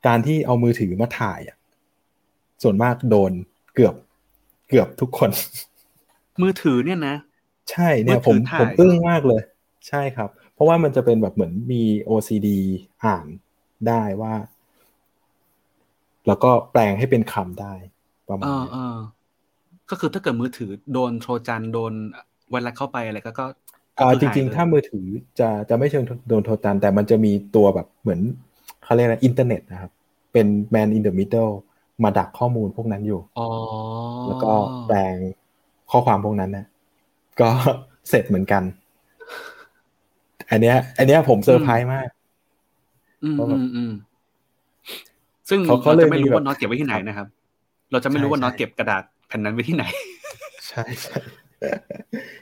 [0.07, 1.57] การที่เอามือถือมาถ่ายอะ
[2.63, 3.31] ส่วนมากโดน
[3.75, 3.95] เกือบ
[4.69, 5.29] เกือบทุกคน
[6.41, 7.15] มือถือเนี่ยนะ
[7.71, 9.41] ใช่เนี่ยมืผอมถือถ่ายผมอึ้งมากเลย
[9.87, 12.49] ใช่ครับ เพราะว่ามันจะเป็นแบบเหมือนมี OCR
[13.05, 13.25] อ่าน
[13.87, 14.33] ได้ว่า
[16.27, 17.73] แล้วก็แปลงให้เป็นคำได้
[18.29, 18.95] ประมาเอณอนี้เออ
[19.89, 21.93] ก็คือถ้าเกิดมือถือโดนโทรจันโดน
[22.49, 23.45] ไวรัสเข้าไปอะไรก็ก็
[23.99, 25.05] ก็อ่าคือจหยริงเลยๆถ้ามือถือ
[25.39, 28.19] จะจะไม่เชิงโดนโทรจันแต่มันจะมีตัวแบบเหมือน
[28.83, 29.91] เขาเรียกอะไรอินเทอร์เน็ตนะครับ
[30.33, 31.53] เป็น man in the middle
[32.03, 33.43] มาดักข้อมูลพวกนั้นอยู่อ๋อ
[34.27, 34.51] แล้วก็
[34.87, 35.15] แปลง
[35.91, 36.65] ข้อความพวกนั้นนะ
[37.41, 37.49] ก็
[38.09, 38.63] เสร็จเหมือนกัน
[40.51, 42.07] อันเนี้ย อันเนี้ยผมเซอร์ไพรส์มาก
[43.23, 43.91] อืมเพราะแบอืบมอืม
[45.49, 47.27] ซึ่งเขาเขาเราเลยจะไม่รู้มีแบบว่าน็อตเก็บไว้ที่ไหนนะครับ
[47.95, 49.83] เราจะไม่รู้ว่าใช่น็อตใช่เก็บกระดาษแผ่นนั้นไว้ที่ไหน
[50.67, 51.17] ใช่ใช่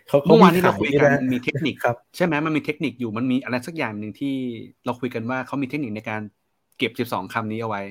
[0.07, 4.33] เขาเขาเมื่อวานนี้เราขคุยด้กันวะมีเทคนิคครับใช่ไหมมันมีเทคนิคอยู่มันมีอะไรสักอย่างหนึ่งที่
[4.85, 6.21] เราคุยกันว่าเขามีเทคนิคในการ
[6.77, 7.81] เก็บสิบสองคำนี้เอาไว้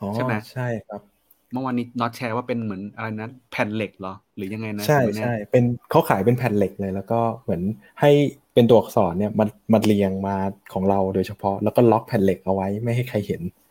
[0.00, 1.00] อ๋อใช่ไหมใช่ครับ
[1.52, 7.62] เมื่อวานนี้น็อตแชร์ว่าเป็นเหมือนอะไรนะแผ่นเหล็กเหรอหรือยังไงนะใช่ผมไม่แน่ใช่เป็นเขาขายเป็นแผ่นเหล็กเลย แล้วก็เหมือน
[8.00, 8.10] ให้
[8.54, 10.36] เป็นตัวอักษรเนี่ยมันมันเรียงมา
[10.72, 13.61] ของเราโดยเฉพาะ แล้วก็ล็อกแผ่นเหล็กเอาไว้ไม่ให้ใครเห็นอ๋อ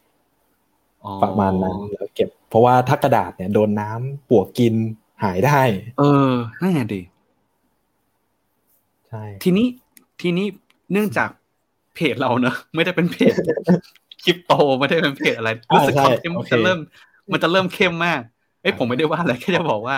[1.23, 4.73] ประมาณนั้นแล้วเก็บ เพราะว่าถ้ากระดาษเนี่ยโดนน้ำปลวกกิน
[5.23, 5.61] หายได้
[5.99, 7.01] เออนั่นไงดิ
[9.07, 9.67] ใช่ทีนี้
[10.21, 10.47] ทีนี้
[10.91, 11.29] เนื่องจาก
[11.95, 13.33] เพจเราเนอะไม่ได้เป็นเพจ
[14.23, 16.79] คริปโตไม่ได้เป็นเพจอะไรรู้สึกคอนเทนต์มันจะเริ่ม
[17.31, 18.21] มันจะเริ่มเข้มมาก
[18.61, 19.97] เอ้ยผมไม่ได้ว่าอะไรแค่จะบอกว่า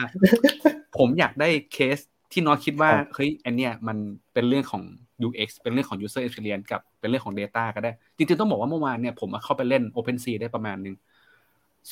[0.98, 1.98] ผมอยากได้เคส
[2.32, 3.98] ที่น้อยคิดว่าเฮ้ยอันเนี้ยมัน
[4.34, 4.84] เป็นเรื่องของ
[5.28, 10.96] UX เป็นเรื่องของ user experience กับเป็นเรื่องของ Data ก็ได้ จริงๆต้องบอกว่าเมื่อวานเนี่ยผมเข้าไปเล่น OpenSea ได้ประมาณนึง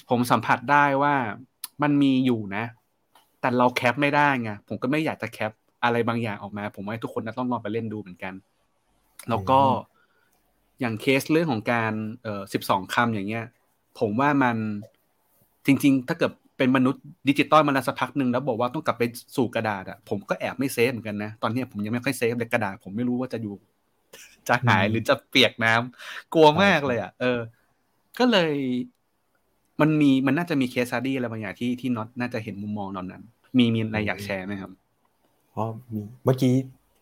[0.09, 1.15] ผมสัมผัสได้ว่า
[1.81, 2.65] มันมีอยู่นะ
[3.41, 5.51] แต่เราแคปไม่ได้ไงผมก็ไม่อยากจะแคป
[5.83, 8.33] อะไรบางอย่างออกมา ผมว่าทุกคนน่าต้องลองไปเล่นดูเหมือนกัน
[9.29, 9.59] แล้วก็
[10.79, 11.93] อย่างเคสเรื่องของการ
[12.23, 13.45] เอ่อสิบสองคำอย่างเงี้ย
[13.99, 14.57] ผมว่ามัน
[15.65, 16.31] จริง ๆ ถ้าเกิด
[16.61, 19.03] เป็นมนุษย์ดิจิตอลมาแล้วสักพักหนึ่งแล้วบอกว่าต้องกลับไป
[19.37, 23.55] สู่กระดาษอะผมก็แอบไม่ safe เหมือนกันนะ ตอนเนี้ยผมยังไม่ค่อย safe เลยกระดาษผมไม่รู้ว่าจะอยู่
[24.47, 27.39] จะหายหรือจะเปียกน้ำกลัวมากเลยอะเออ
[28.19, 28.53] ก็เลย
[29.81, 33.23] มันมีมันน่าจะมี case study อะไรบางอย่างที่ที่น็อตน่าจะเห็นมุมมองตอนนั้น
[33.57, 34.71] มีมีอะไรอยากแชร์ไหมครับ
[35.51, 36.53] เพราะมีเมื่อกี้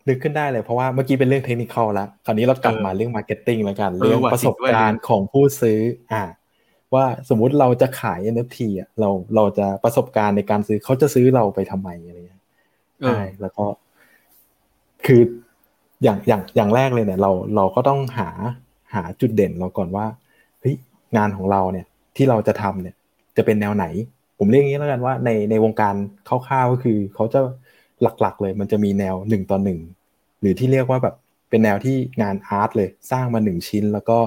[0.08, 5.80] นึกขึ้นได้เลยเพราะว่าเมื่อกี้เป็นเรื่องเทคนิคแล้วคราวนี้เรากลับเออมาเรื่อง marketing แล้วกันเออเรื่องประสบการณ์ของผู้ซื้อจริงด้วยว่ะ
[6.12, 6.24] อ่า
[6.94, 12.42] ว่าสมมุติเราจะขาย NFT อะเราเราจะประสบการณ์ในการซื้อเขาจะซื้อเราไปทำไมอะไรเงี้ย
[13.02, 13.66] เออใช่แล้วก็
[15.06, 15.22] คือ
[16.04, 18.30] อย่างอย่างอย่างแรกเลยเนี่ย เราเราก็ต้องหา
[18.94, 20.06] หาจุดเด่นเราก่อนว่า
[20.62, 20.76] เฮ้ย
[21.18, 21.86] งานของเราเนี่ย
[22.16, 22.96] ที่เราจะทำเนี่ย
[23.38, 23.86] จะเป็นแนวไหน
[24.40, 25.96] ผมเรียกอย่างนี้แล้วกันว่าในในวงการ
[26.28, 27.40] คร่าวๆก็คือเขาจะ
[28.02, 29.80] หลักๆเลย มันจะมีแนวหนึ่งต่อหนึ่ง
[30.42, 31.16] หรือที่เรียกว่าแบบ
[31.50, 34.20] เป็นแนวที่งานอาร์ตเลย สร้างมาหนึ่งชิ้นแล้วก็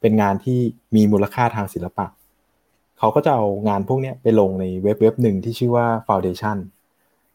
[0.00, 0.58] เป็นงานที่
[0.96, 2.06] มีมูลค่าทางศิลปะ
[2.98, 6.58] เขาก็จะเอางานพวกนี้ไปลงในเว็บเว็บหนึ่งที่ชื่อว่า Foundation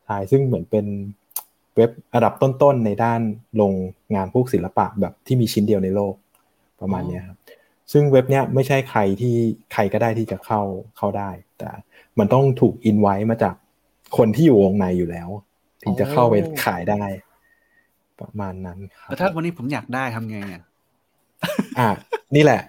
[0.06, 0.86] ใช่ซึ่งเหมือนเป็น
[1.76, 3.22] เว็บอันดับต้นๆในด้าน
[3.62, 3.74] ลง
[4.16, 6.14] งานพวกศิลปะแบบที่มีชิ้นเดียวในโลก
[6.82, 7.38] ประมาณนี้ครับ
[7.92, 9.36] ซึ่งเว็บเนี้ยไม่ใช่ใครที่
[9.74, 10.62] ใครก็ได้ที่จะเข้า
[10.98, 11.70] เข้าได้ แต่
[12.20, 13.56] มันต้องถูกอินไว้มาจาก
[14.18, 15.30] คนที่อยู่วงในอยู่แล้ว
[15.84, 17.04] ถึงจะเข้าไปขายได้
[18.20, 20.64] ประมาณนั้นครับแล้วถ้าวันนี้ผมอยากได้ทำไงอะ
[21.80, 21.90] อะ
[22.36, 22.62] นี่แหละ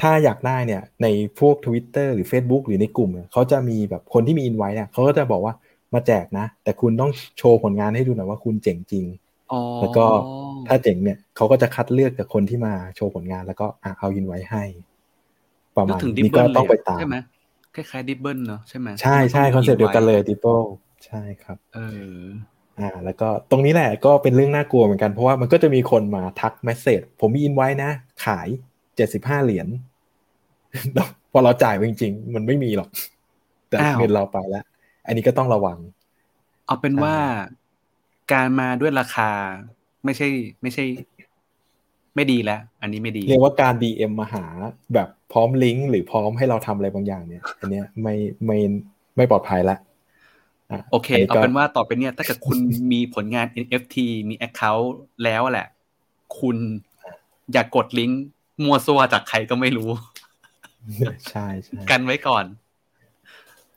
[0.00, 1.06] ถ้าอยากได้เนี่ย ใน
[1.38, 5.54] พวก Twitter หรือ Facebook หรือในกลุ่มเนี่ยเขาจะมีแบบคนที่มีอินไว้เนี่ยเขาก็จะบอกว่า
[5.94, 9.06] มาแจกนะ แต่คุณต้องโชว์ผลงานให้ดูหน่อยว่าคุณเจ๋งจริง
[9.52, 10.06] อ๋อแล้วก็
[10.68, 14.62] ถ้าเจ๋งเนี่ยเขาก็จะคัดเลือกจากคนที่มาโชว์ผลงานแล้วก็อะเอาอินไว้ให้
[15.76, 17.16] ประนึมากณถึงดิบนี้เบิก็ลเลต้องยไปอะตามใช่ไหม
[17.74, 20.46] คล้ายๆดิบเบิลเนาะใช่ไหมใช่ใช่คอนเซ็ปต์เดียวกันเลยดิโป
[21.06, 21.78] ใช่ครับ เอ
[22.14, 22.20] อ
[22.80, 27.90] อ่าแล้วก็ตรงนี้แหละก็เป็นเรื่องน่ากลัวเหมือนกันเพราะว่ามันก็จะมีคนมาทักเมสเซจผมมีอินไว้นะ
[28.24, 28.48] ขาย
[28.96, 29.68] เจ็ดสิบห้าเหรียญ
[31.32, 32.88] พอเราจ่ายไปจริงๆ มันไม่มีหรอก
[33.68, 34.64] แต่อ้าวเงินเราไปแล้ว
[35.06, 35.78] อันนี้ก็ต้องระวัง
[36.66, 37.14] เอาเป็นว่า
[38.32, 39.30] การมาด้วยราคา
[40.04, 40.28] ไม่ใช่
[40.62, 40.84] ไม่ใช่
[42.14, 44.44] ไม่ดีแล้ว อันนี้ไม่ดี เรียกว่าการ DM มาหา
[44.94, 48.14] แบบพร้อมลิงก์หรือพร้อมให้เราทำอะไรบางอย่างเนี่ย อันเนี้ยไม่
[48.46, 48.58] ไม่
[49.16, 49.78] ไม่ปลอดภัยละะ
[50.90, 52.58] โอเคนนี้เอาก็เป็นว่าต่อไปเนี่ย ถ้าเกิดคุณ
[52.92, 53.96] มีผลงาน NFT
[54.28, 54.88] มี Account
[55.24, 55.68] แล้วแหละ
[56.40, 56.56] คุณ
[57.52, 58.22] อย่ากกดลิงก์
[58.64, 59.90] มัวซัวจากใครก็ไม่รู้
[61.30, 62.44] ใช่ใช่กันไว้ก่อน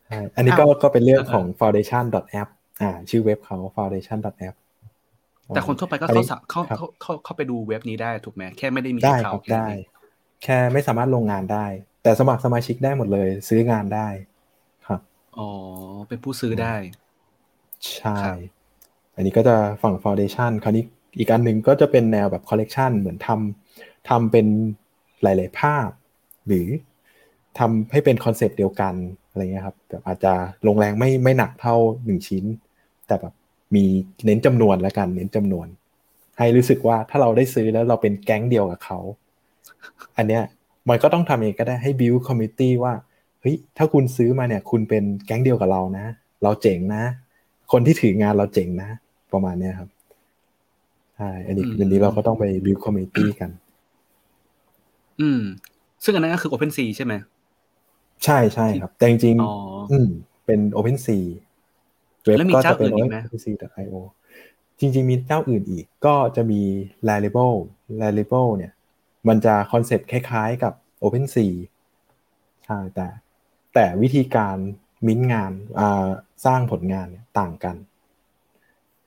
[0.08, 2.50] ใช่อันนี้ก็อ้าวก็เป็นเรื่องเออของ foundation.app
[2.82, 4.56] อ่า ชื่อเว็บเขา foundation.app
[5.48, 9.68] แต่คนทั่วไปก็อันเข้านี้สาเข้าครับเข้าเข้าเข้าไปดูเว็บนี้ได้ถูกไหมแค่ไม่ได้มีได้แอคคเคารับท์ได้
[10.44, 11.66] แค่ไม่สามารถลงงานได้
[12.04, 14.39] แต่สมัครสมาชิกได้หมดเลย ซื้องานได้ครับ
[15.40, 15.50] อ๋อ
[16.08, 16.76] เป็นผู้ซื้อได้
[17.98, 18.38] ใช่ครับ
[19.16, 20.86] อันนี้ก็จะฝั่ง foundation คราวนี้
[21.18, 24.48] อีกอันหนึ่งก็จะเป็นแนวแบบ collection เหมือนทำทำเป็น
[25.24, 25.90] หลาย ๆ ภาพ
[26.48, 26.68] หรือ
[27.60, 28.94] ทำให้เป็นคอนเซปต์เดียวกัน
[29.30, 30.34] อะไรเงี้ยครับแบบอาจจะ
[30.68, 31.76] ลงแรงไม่ไม่หนักเท่า
[32.06, 32.46] หนึ่งชิ้น
[33.08, 33.34] แต่แบบ
[33.76, 33.86] มี
[34.26, 35.68] เน้นจำนวนแล้วกัน เน้นจำนวน
[36.38, 39.00] ให้รู้สึกว่าถ้าเราได้ซื้อแล้วเราเป็นแก๊งเดียวกับเขา
[40.18, 40.44] อันเนี้ย
[40.90, 42.94] มันก็ต้องทำเองก็ได้ให้ build community ว่า
[43.42, 46.06] เฮ้ยถ้าคุณซื้อมาเนี่ย คุณเป็นแก๊งเดียวกับเรานะ
[46.44, 47.04] เราเจ๋งนะ
[47.72, 48.90] คนที่ถืองานเราเจ๋งนะ
[49.34, 49.90] ประมาณเนี้ยครับ
[51.18, 53.50] ใช่อันนี้อืมอันนี้เราก็ต้องไป build community กัน
[55.22, 55.42] อืม
[56.04, 57.14] ซึ่งอันนั้นก็คือ Open Sea ใช่ไหม
[58.26, 60.10] ใช่ใช่ครับ แต่จริงอ๋อๆอืม
[60.46, 61.22] เป็น OpenSea
[62.24, 63.96] แล้วมีเจ้าอื่นอีกไหมก็จะเป็นเว็บ OpenSea.io
[64.80, 66.62] จริง ๆ มีเจ้าอื่นอีก ก็จะมี
[67.08, 67.58] Rarible
[68.02, 68.74] Rarible เนี่ย
[69.28, 70.74] มันจะ concept คล้ายๆกับ
[71.04, 71.52] OpenSea
[72.66, 73.08] ใช่แต่
[73.74, 74.58] แต่วิธีการ
[75.08, 76.08] มิ้นท์งานอ่า
[76.46, 77.76] สร้างผลงานเนี่ยต่างกัน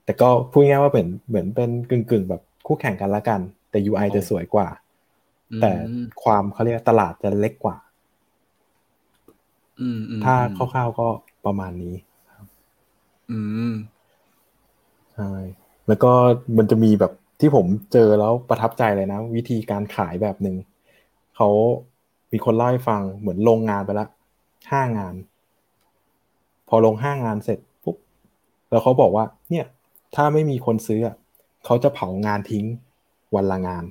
[0.05, 3.41] แต่ก็พูดง่ายๆว่าเป็นเหมือนเป็นกึ่งๆ แบบคู่แข่งกันละกัน
[3.71, 4.69] แต่ UI จะสวยกว่า
[5.53, 5.73] อืมแต่
[6.23, 7.77] ความเขาเรียกตลาดจะเล็กกว่า
[9.81, 11.09] อืมอืมถ้าอืมคร่าวๆก็
[11.47, 11.95] ประมาณนี้
[13.31, 13.39] อื
[13.71, 13.73] ม
[15.15, 15.33] ใช่
[15.89, 16.13] แล้วก็
[16.59, 20.57] มันจะมีแบบที่ผมเจอแล้วประทับใจเลยนะ วิธีการขายแบบหนึ่ง
[21.37, 21.49] เขา
[22.33, 24.07] มีคนเล่าให้ฟังเหมือนลงงานไปละ
[24.71, 25.15] ห้างาน
[26.69, 27.97] พอลงห้างานเสร็จปุ๊บ
[28.71, 29.67] แล้วเขาบอกว่า เนี่ย
[30.15, 31.17] ถ้าไม่มีคนซื้ออะ
[31.65, 32.67] เขาจะเผางานทิ้ง
[33.35, 33.85] วันละงาน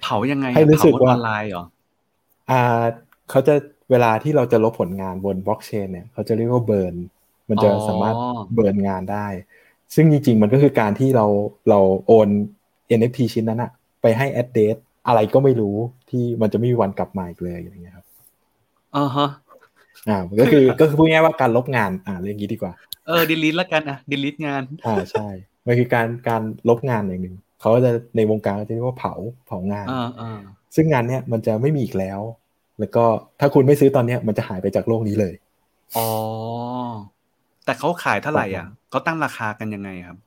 [0.00, 1.64] เผายังไงอะให้รู้สึกเผาบนอว่าอนไลน์เหรอ
[2.50, 2.84] อ่า
[3.30, 3.54] เขาจะ
[3.90, 6.94] เวลาที่เราจะลบผลงานบนบล็อกเชนเนี่ยเขาจะเรียกว่าเบิร์น
[7.48, 8.16] มันจะอ๋อสามารถ
[8.54, 9.26] เบิร์นงานได้
[9.94, 11.26] ซึ่งจริงๆ มันก็คือการที่เรา
[11.70, 12.28] เราโอน
[12.88, 13.70] NFT ชิ้นนั้นอะ
[14.02, 14.76] ไปให้ address
[15.06, 15.76] อะไรก็ไม่รู้
[16.10, 18.03] ที่มันจะไม่มีวันกลับมาอีกเลยอย่างเงี้ยครับ
[18.96, 19.28] อ่าฮะ
[20.08, 22.72] อ่ามันก็คือก็คือพูดง่ายๆว่าการลบงานอ่าเรื่องนี้ดีกว่า
[23.06, 25.28] เออดีลิทแล้วกันอะดีลิทงานอ่าใช่
[25.66, 29.14] มันคือการการลบงานอย่างหนึ่งเขาก็จะในวงการก็จะเรียกว่าเผา
[29.46, 30.40] เผางานอ่าอ่า
[30.74, 32.20] ซึ่งงานเนี้ยมันจะไม่มีอีกแล้ว
[32.78, 33.04] แล้วก็
[33.40, 35.34] ถ้าคุณไม่ซื้อตอนเนี้ยมันจะหายไปจากโลกนี้เลย
[35.96, 36.08] อ๋อ
[37.64, 40.18] แต่เขาขายเท่าไหร่อะเขาตั้งราคากันยังไงครับ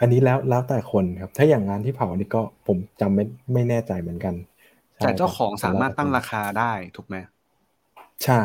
[0.00, 4.34] อันนี้แล้วแล้วแต่คนครับ ถ้าอย่างงานที่เผานี่ก็ผมจำไม่ไม่แน่ใจเหมือนกัน
[4.94, 7.16] ใช่แต่เจ้าของครับสามารถตั้งราคาได้ถูกไหม
[8.24, 8.42] ใช่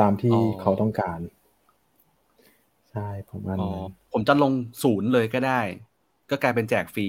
[0.00, 1.18] ตามที่อ๋อ เขาต้องการ
[2.92, 4.52] ใช่ประมาณอ๋อ นั้น ผมจะลง
[4.82, 5.60] ศูนย์เลยก็ได้
[6.30, 7.08] ก็กลายเป็นแจกฟรี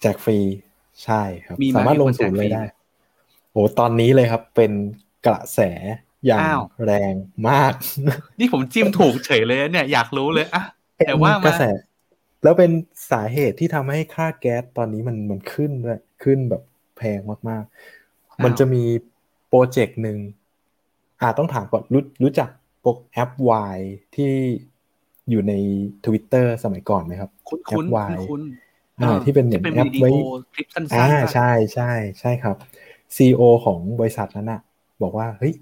[0.00, 0.38] แจกฟรี
[1.04, 2.64] ใช่ครับ มีไหมสามารถลงมีคนแจศูกนย์ฟเลรียได้
[3.52, 4.72] โอ้ตอนนี้เลยครับเป็น
[5.26, 5.60] กระแส
[6.26, 7.14] อย่างอ้าว แรง
[7.48, 7.72] มาก
[8.38, 10.62] นี่ผมจิ้มถูกเฉยเลยเนี่ยอยากรู้เลยอะ
[10.98, 11.64] แต่ว่าเป็นกมาระแส
[12.42, 12.70] แล้วเป็น
[13.10, 16.62] สาเหตุที่ทำให้ค่าแก๊สตอนนี้มันมันขึ้นด้วยขึ้นแบบ
[16.96, 18.82] แพงมากๆ มันจะมี
[19.48, 20.18] โปรเจกต์หนึ่ง
[21.20, 22.48] อ่าต้องถามก่อนรู้รู้จัก
[22.80, 23.30] โปรแอป
[23.72, 23.76] Y
[24.16, 24.32] ที่
[25.30, 25.52] อยู่ใน
[26.04, 28.42] Twitter สมัยก่อนไหมครับคุ้นแอคุ้นป Y คุ้น
[29.02, 30.16] อ่าที่เป็นเหมือนเป็นแอปวิดีไว้โอ
[30.54, 31.90] คลิปสั้นๆอ่าป่ะใช่ใช่
[32.20, 32.56] ใช่ครับ
[33.16, 34.60] CEO ของบริษัทนั้นน่ะ
[35.02, 35.54] บอกว่าเฮ้ย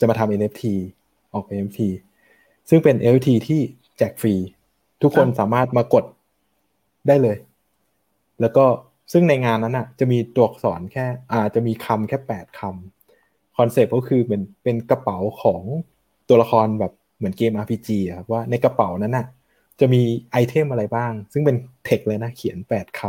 [0.00, 0.62] จะมาทำ NFT
[1.32, 1.80] ออกเป็น NFT
[2.68, 3.60] ซึ่งเป็น NFT ที่
[3.98, 4.34] แจกฟรี
[5.02, 6.04] ทุกคนสามารถมากด
[7.08, 7.36] ได้เลย
[8.40, 8.64] แล้วก็
[9.12, 12.95] ซึ่งในงานนั้นน่ะจะมีตัวอักษรแค่อ่าจะมีคำแค่แปดคำ
[13.58, 15.62] concept ก็คือเหมือนเป็นกระเป๋าของ
[16.28, 19.26] ตัวละครแบบเหมือนเกม RPG อะครับว่าในกระเป๋านั้นน่ะ
[19.80, 23.00] จะมี item อะไรบ้าง ซึ่งเป็นเทคเลยนะ เขียนแปดค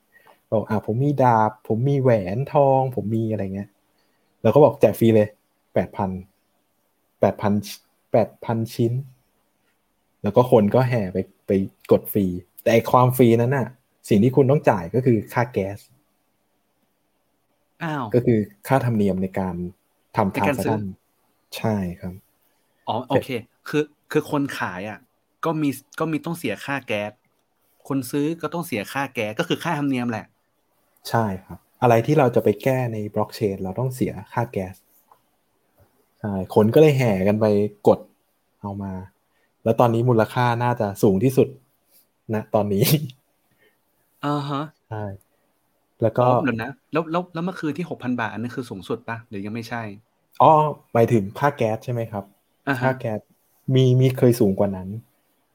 [0.00, 3.68] ำบอกอ่าผมมีดาบ ผมมีแหวนทอง ผมมีอะไรเงี้ย
[4.42, 5.28] แล้วก็บอกแจกฟรีเลย
[5.74, 6.10] แปดพัน
[7.20, 7.52] แปดพัน
[8.12, 8.92] แปดพันชิ้น
[10.22, 11.50] แล้วก็คนก็แห่ไปไป
[11.92, 12.26] กดฟรี
[12.62, 13.66] แต่ไอความฟรีนั้นน่ะ
[14.08, 15.78] สิ่งที่คุณต้องจ่ายก็คือค่าแก๊ส
[17.82, 18.38] อ้าวก็คือ
[18.68, 19.56] ค่าธรรมเนียมในการ
[20.16, 20.80] ทำในทาการนซื้อซัน
[21.56, 22.14] ใช่ครับ
[22.88, 23.28] อ๋อโอเค
[23.68, 24.98] คือคือคนขายอะ
[25.44, 27.12] ก็มีก็มีต้องเสียค่าแก๊ส
[27.88, 30.24] คนซื้อก็ต้องเสียค่าแก๊สก็คือค่าธรรมเนียมแหละ
[31.08, 34.74] ใช่ครับ อะไรที่เราจะไปแก้ในบล็อกเชนเราต้องเสียค่าแก๊ส
[36.20, 37.46] ใช่คนก็เลยแห่กันไป
[37.88, 37.98] กด
[38.60, 38.92] เอามา
[39.64, 41.48] แล้วตอนนี้มูลค่าน่าจะสูงที่สุด
[42.34, 42.84] นะตอนนี้
[44.24, 45.02] อ่าฮะใช่
[46.04, 49.82] แล้วก็ก็เดี๋ยวนะแล้วแล้วแล้วเมื่อคืนที่หกพันบาทอันนั้นคือสูงสุดปะหรือยังไม่ใช่
[50.42, 50.52] อ๋อ
[50.92, 52.24] หมายถึงค่าแก๊สใช่ไหมครับ
[52.66, 53.20] อ่าค่าฮะแก๊ส
[53.74, 54.88] มีมีเคยสูงกว่านั้น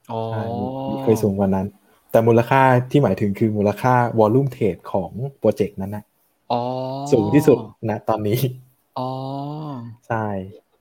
[0.10, 1.68] อ๋อใช่มีมีเคยสูงกว่านั้น
[2.12, 6.04] แต่มูลค่าที่หมายถึงคือมูลค่าวอลลุ่มเทรดของโปรเจกต์นั้นนะ
[6.50, 6.58] อ๋อ
[7.12, 7.58] สูงที่สุด
[7.90, 8.38] นะตอนนี้
[8.96, 9.10] อ๋อ
[10.08, 10.26] ใช่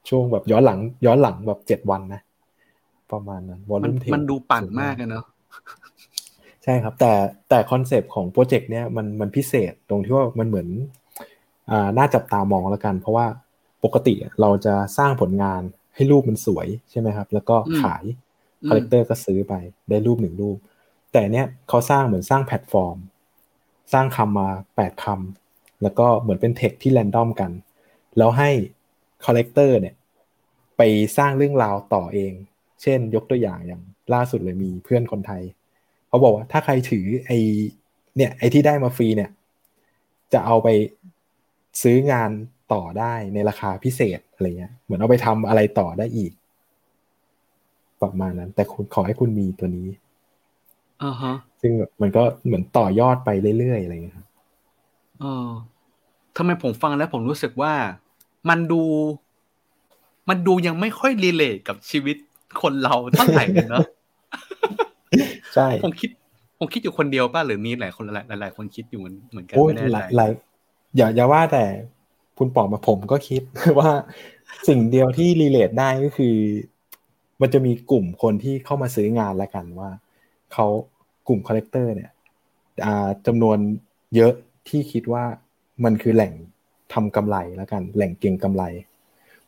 [0.09, 2.21] ช่วงแบบย้อนหลัง ย้อนหลังแบบเจ็ดวันนะ
[3.13, 7.13] ประมาณนั้น volume เทรดมันดูปั่นมากเลยเนอะใช่ครับ แต่
[7.49, 10.69] แต่คอนเซปต์ของโปรเจกต์เนี้ยมันมันพิเศษตรงที่ว่ามันเหมือน
[11.71, 13.27] อ่าน่าจับตามองแล้วกัน เพราะว่า
[13.85, 15.63] ปกติเราจะสร้างผลงาน
[15.95, 18.05] ให้รูปมันสวยใช่ไหมครับ แล้วก็ขาย
[18.65, 19.55] อืมคอลเลกเตอร์ก็ซื้อไป
[19.89, 20.57] ได้รูปหนึ่งรูป
[21.13, 22.97] แต่เนี้ยเขาสร้างเหมือนสร้างแพลตฟอร์ม
[23.93, 27.51] สร้างคำมาแปดคำแล้วก็เหมือนเป็น text ที่ random กัน
[28.19, 28.51] แล้วให้
[29.25, 29.95] collector เนี่ย
[30.77, 30.83] ไป
[31.19, 32.33] สร้างเรื่องราวต่อเอง
[32.83, 33.83] เช่นยกตัวอย่างอย่าง
[34.15, 35.43] ล่าสุดเลยมีเพื่อนคนไทย
[36.09, 37.31] เขาบอกว่าถ้าใครถือไอ
[38.17, 39.31] เนี่ยไอที่ได้มาฟรีเนี่ย
[40.33, 40.69] จะเอาไป
[41.83, 42.31] ซื้องาน
[42.73, 46.33] ต่อได้ในราคาพิเศษอะไรเงี้ย เหมือนเอาไปทำอะไรต่อได้อีก
[48.03, 49.89] ประมาณนั้น แต่คุณขอให้คุณมีตัวนี้
[51.03, 54.27] อ่าฮะ ซึ่งแบบมันก็เหมือนต่อยอดไปเรื่อยๆอะไรเงี้ยครับ
[55.21, 55.49] เออ
[56.37, 57.73] ทำไมผมฟังแล้วผมรู้สึกว่า
[58.49, 58.83] มันดู
[60.29, 62.17] มันดูยังไม่ค่อยรีเลทกับชีวิต
[62.63, 63.87] คนเราเท่าไหร่เลยเนาะ
[65.55, 66.11] ใช่ผมคิด
[66.59, 70.31] ผมคิดอยู่คนเดียวป่ะหรือมีหลายคนหลายหลายคนคิดอยู่เหมือนกันโอ้ยไม่แน่หใจลายหลาย
[70.97, 71.65] อย่าอย่าว่าแต่
[72.39, 73.43] คุณปอกมาผมก็คิด
[73.79, 73.91] ว่า
[74.69, 76.37] สิ่งเดียวที่ relate ได้ก็คือ
[77.41, 79.91] มันจะมีกลุ่มคนที่เข้ามาซื้องานแล้วกันว่า
[80.53, 80.67] เขา
[81.29, 82.11] กลุ่ม collector เนี่ย
[82.85, 83.59] อ่าจำนวน
[84.17, 84.33] เยอะ
[84.69, 85.25] ที่คิดว่า
[85.85, 86.33] มันคือแหล่ง
[86.93, 88.65] ทำกำไรแล้วกัน แหล่งเก็งกำไร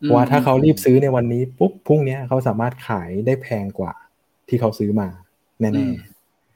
[0.01, 3.93] เพราะว่าถ้าเขารีบซื้อในวันนี้ปุ๊บพรุ่งนี้เขาสามารถขายได้แพงกว่า
[4.49, 5.30] ที่เขาซื้อมาอื
[5.61, 5.93] แน่ม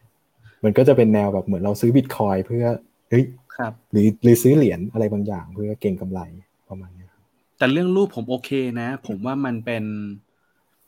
[0.01, 2.65] ๆมันก็จะเป็นแนวแบบเหมือนเราซื้อบิตคอยน์เพื่อ
[3.11, 3.25] เฮ้ย
[3.57, 6.21] ครับ หรือหรือซื้อเหรียญอะไรบางอย่าง เพื่อเก็งกำไร
[6.69, 7.25] ประมาณเนี้ยครับ
[7.59, 8.51] แต่เรื่องรูปผมโอเค
[8.81, 9.85] นะ ผมว่ามันเป็น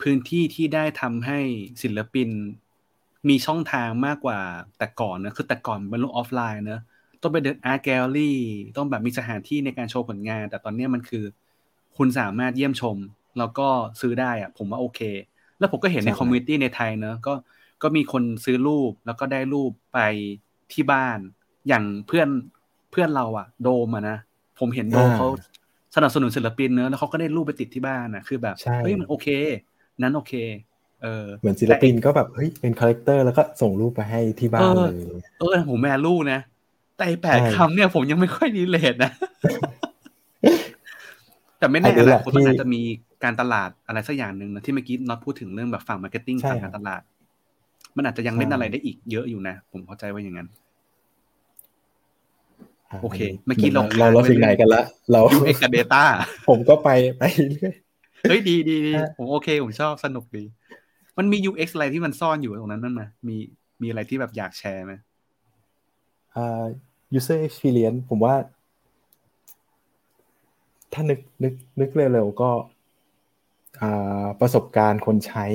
[0.03, 1.39] พื้นที่ที่ได้ทำให้
[1.83, 2.29] ศิลปิน
[3.29, 4.41] มีช่องทางมากกว่า
[4.79, 6.81] แต่ก่อนนะคือแต่ก่อนเป็นโลกออฟไลน์เนอะ
[7.23, 8.39] ต้องไปเดิน art gallery
[8.77, 11.25] ต้องแบบมีสถานที่ในการโชว์ผลงาน แต่ตอนเนี้ยมันคือ
[11.97, 12.97] คุณสามารถเยี่ยมชม
[13.39, 13.69] แล้วก็
[14.01, 15.01] ซื้อได้อะผมว่าโอเค
[15.59, 17.33] แล้วผมก็เห็นใน community ในไทยเนอะก็
[17.83, 19.99] ก็มีคนซื้อรูปแล้วก็ได้รูปไป
[20.73, 21.19] ที่บ้าน
[21.69, 22.29] อย่างเพื่อน
[22.91, 24.19] เพื่อนเราอะโดมอะนะ
[24.59, 25.29] ผมเห็นโดมเขา
[25.95, 29.29] สนับสนุนศิลปินเนอะแล้วเขาก็ได้รูปไปติดที่บ้านนะคือแบบใช่เฮ้ยมันโอเค
[30.03, 30.33] นั้นโอเค
[31.03, 34.95] เออ เหมือนศิลปินก็แบบเฮ้ยเป็น collector แล้วก็ส่งรูปไปให้ที่บ้านเลย
[35.41, 36.41] เออผมไม่รู้นะ
[36.97, 39.11] แต่ไอ้แปดใช่คำเนี่ยผมยังไม่ค่อย relate นะ
[41.59, 42.83] แต่ไม่แน่อันนี้อแหนาละคตมันที่อาจจะมี
[43.25, 47.03] การตลาดอะไรสักอย่างหนึ่งนะที่เมื่อกี้น็อตพูดถึงเรื่องแบบฝั่ง marketing ใช่ฝั่งการตลาด
[47.97, 54.83] มันอาจจะยังเล่นใช่อะไรได้อีกเยอะอยู่นะ ผมเข้าใจว่าอย่างนั้นะโอเค เมื่อกี้เราเราเราค้างไว้ถึงไหนกันละ
[55.13, 56.05] เราเอ็กกับ data
[56.49, 56.89] ผมก็ไป
[57.19, 57.23] ไป
[57.55, 57.75] เรื่อย
[58.29, 60.45] เฮ้ยดีดีดีฮะผมโอเค ผมชอบสนุกดี
[61.19, 63.37] มันมี UX อะไรที่มันซ่อนอยู่ตรงนั้นนั่นไหมมี
[63.83, 64.93] มีอะไรที่แบบอยากแชร์ไหม
[66.37, 66.65] อ่า
[67.19, 68.35] user experience ผมว่า
[70.93, 72.51] ถ้านึกนึกนึกเร็วๆก็
[73.81, 75.47] อ่าประสบการณ์คนใช้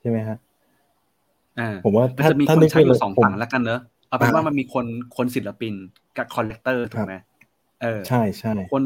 [0.00, 0.43] ใช่ไหมฮะอ่า
[1.84, 4.86] ผมว่ามันถ้าจะมีถ้าคนนึกใช้อยู่เร็วๆสองผมฝั่งแล้วกันเนอะเอาเป็นอ่าว่ามันมีคน
[5.16, 5.74] คนศิลปิน
[6.16, 7.14] กับ collector ถูกไหม
[7.82, 8.82] เออใช่ใช่คน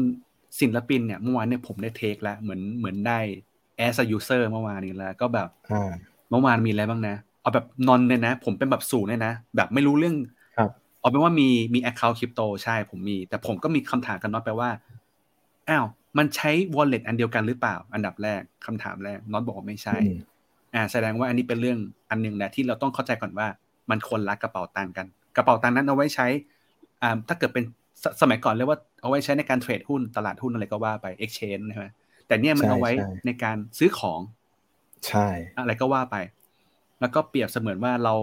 [0.61, 3.19] ศิลปินเนี่ยเมื่อวานเนี่ยผมได้เทคแล้วเหมือนเหมือนได้
[3.85, 5.91] as a user เมื่อวานนี้แล้วก็แบบอ่า
[6.29, 10.15] เมื่อวานมีอะไรบ้างนะ เอาแบบนอนเลยนะ ผมเป็นแบบศูนย์เลยนะ แบบไม่รู้เรื่อง
[10.57, 14.69] ครับเอาเป็นว่ามีมี account คริปโตใช่ผมมี แต่ผมก็มีคำถามกันน็อตไปว่า
[15.69, 15.85] อ้าว
[16.17, 19.97] มันใช้ wallet อันเดียวกันหรือเปล่า อันดับแรกคำถามแรกน็อตบอกว่าไม่ใช่
[20.73, 23.47] อืมอ่าแสดงว่าอันนี้เป็นเรื่องอันหนึ่งแหละที่เราต้องเข้าใจก่อนว่า
[23.89, 26.27] มันคนละกระเป๋าตังค์กัน กระเป๋าตังค์นั้นเอาไว้ใช้
[27.01, 27.63] อ่าถ้าเกิดเป็น
[28.03, 31.87] สสมัยก่อนเรียกว่าเอาไว้ใช้ในการเทรดหุ้นตลาดหุ้นอะไรก็ว่าไป exchange ใช่ไหม
[32.27, 34.19] แต่เนี่ยมันใช่เอาไว้ใช่ในการซื้อของ
[35.07, 35.27] ใช่
[35.59, 36.15] อะไรก็ว่าไป
[37.01, 38.15] แล้วก็เปรียบเสมือนว่าเรา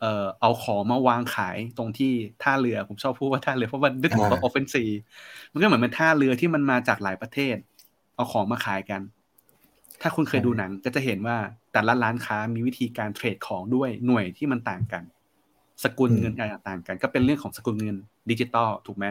[0.00, 2.12] เอ่อเอาของมาวางขายตรงที่
[2.42, 4.84] ท่าเรือผมชอบพูดว่าท่าเรือเพราะมันนึกถึงว่า OpenSea
[5.52, 7.56] มันก็เหมือนเป็นท่าเรือที่มันมาจากหลายประเทศ
[8.14, 9.00] เอาของมาขายกัน
[10.06, 11.36] ถ้าคุณเคยดูหนังก็จะเห็นว่า
[11.72, 15.02] แต่ละร้านค้ามีวิธีการเทรดของด้วยหน่วยที่มันต่างกัน
[15.84, 16.34] สกุลเงิน
[16.68, 17.96] ต่างกัน ก็เป็นเรื่องของสกุลเงิน
[18.30, 19.06] ดิจิตอลถูกไหม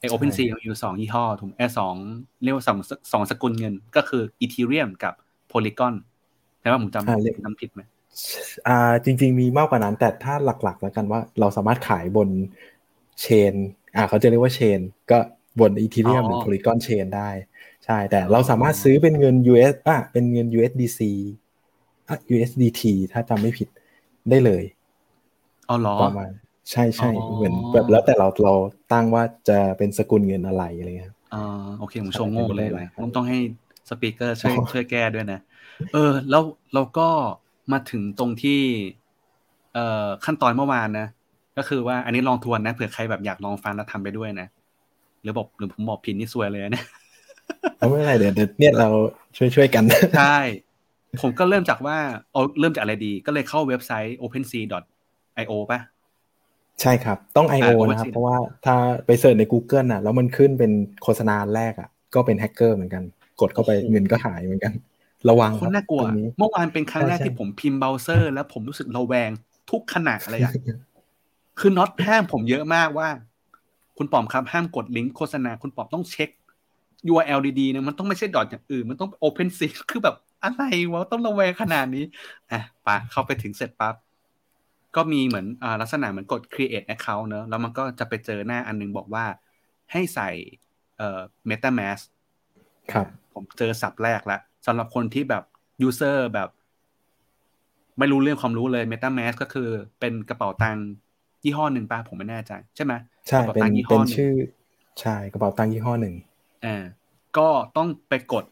[0.00, 1.94] ไอ OpenSea มีอยู่สองยี่ห้อถูกไอสอง
[2.42, 2.78] เรียกว่าสอง
[3.12, 5.14] สองสกุลเงินก็คือ Ethereum กับ
[5.48, 5.94] โพลีกอน
[6.60, 7.82] ใช่ไหมผมจำอ่าเรียกจำผิดไหม
[8.68, 12.28] อ่าจริง ๆ มีมากกว่านั้น แต่ถ้าหลักๆ แล้วกันว่าเราสามารถขายบน
[13.20, 13.54] เชน
[13.96, 15.18] อ่าเขาจะเรียกว่าเชน ก็
[15.60, 17.30] บนอีทีเรียมหรือ Polygon Chain ได้
[17.84, 21.10] ใช่ แต่เราสามารถซื้อเป็นเงิน US อะเป็นเงิน USDC
[22.08, 23.68] อะ USDT ถ้าจำไม่ผิด
[24.30, 24.64] ได้เลย
[25.68, 26.30] อ๋อเหรอประมาณ
[26.70, 27.04] ใช่ใช่อ๋อ
[27.34, 28.54] เหมือนแบบแล้วแต่เราเรา
[28.92, 31.36] ตั้งว่าจะเป็นสกุลเงินอะไรอะไรเงี้ยอ่า
[31.76, 33.36] โอเคผมชงโง่เลยใช่ผมต้องให้
[33.88, 35.36] สปีกเกอร์ช่วยอ๋อช่วยแก้ด้วยนะ
[35.90, 37.02] เออ แล้วเราก็
[37.72, 38.50] มาถึงตรงที่
[39.70, 39.80] เอ่อ
[40.24, 41.02] ขั้นตอนเมื่อวานนะ
[41.56, 44.44] ก็คือว่าอันนี้ลองทวนนะเผื่อใครแบบอยากลองฟังแล้วทำไปด้วยนะ
[45.22, 46.82] หรือบอกหรือผมบอกผิดนี่ซวยเลยนะ
[47.78, 48.88] เอาไม่เป็นไรเดี๋ยวเดี๋ยวเนี่ยเรา
[49.36, 49.84] ช่วยช่วยกัน
[50.18, 50.38] ใช่
[51.22, 51.96] ผมก็เริ่มจากว่า
[52.32, 55.80] เอาเริ่มจากอะไรดี ก็เลยเข้าเว็บไซต์ opensea.io ป่ะ
[56.80, 58.36] ใช่ครับ ต้อง .io อ่านะครับ OpenSea เพราะว่า
[58.66, 58.74] ถ้า
[59.06, 60.72] ไป search ใน Google น่ะ แล้วมันขึ้นเป็น
[61.02, 63.02] โฆษณาแรกอะ ก็เป็นแฮกเกอร์เหมือนกัน
[63.40, 64.72] กดเข้าไปโอ้โหเงินก็หายเหมือนกัน
[65.28, 69.30] ระวังคคนรับน่ากลัวตรงนี้เมื่อวานเป็นครั้งแรกใช่ที่ผมพิมพ์เบราว์เซอร์ แล้วผมรู้สึกระแวง
[69.70, 70.52] ทุกขณะเลยอะ
[71.58, 73.08] คือน็อตห้ามผมเยอะมากว่า
[73.98, 76.28] คุณปอมครับห้ามกดลิงก์โฆษณา คุณปอมต้องเช็ค
[77.10, 79.60] URL ดีๆนะมันต้องไม่ใช่ dot อย่างอื่น มันต้อง OpenSea
[79.90, 82.04] คือแบบอะไรวะต้องระแวงขนาดนี้
[82.50, 83.94] อะปะเข้าไปถึงเสร็จปั๊บ
[84.96, 89.24] ก็มีเหมือนอ่าลักษณะเหมือนกด create account เนอะแล้วมันก็จะไปเจอหน้าอันนึงบอกว่า
[89.92, 90.30] ให้ใส่
[90.96, 92.02] เอ่อ MetaMask
[92.92, 95.44] ครับ ผมเจอสับแรกแล้วสำหรับคนที่แบบ
[95.86, 96.48] user แบบ
[97.98, 99.68] ไม่รู้เรื่องความรู้เลย MetaMask ก็คือ
[100.00, 100.88] เป็นกระเป๋าตังค์
[101.44, 102.92] ยี่ห้อหนึ่งป่ะผมไม่แน่ใจใช่ไหม
[103.28, 104.34] ใช่กระเป๋าเป็นตังค์ยี่ห้เป็อนหนึ่งชื่อ
[105.00, 106.14] ใช่กระเป๋าตังค์ยี่ห้อหนึ่ง
[106.64, 106.84] อ่า
[107.38, 108.44] ก็ต้องไปกด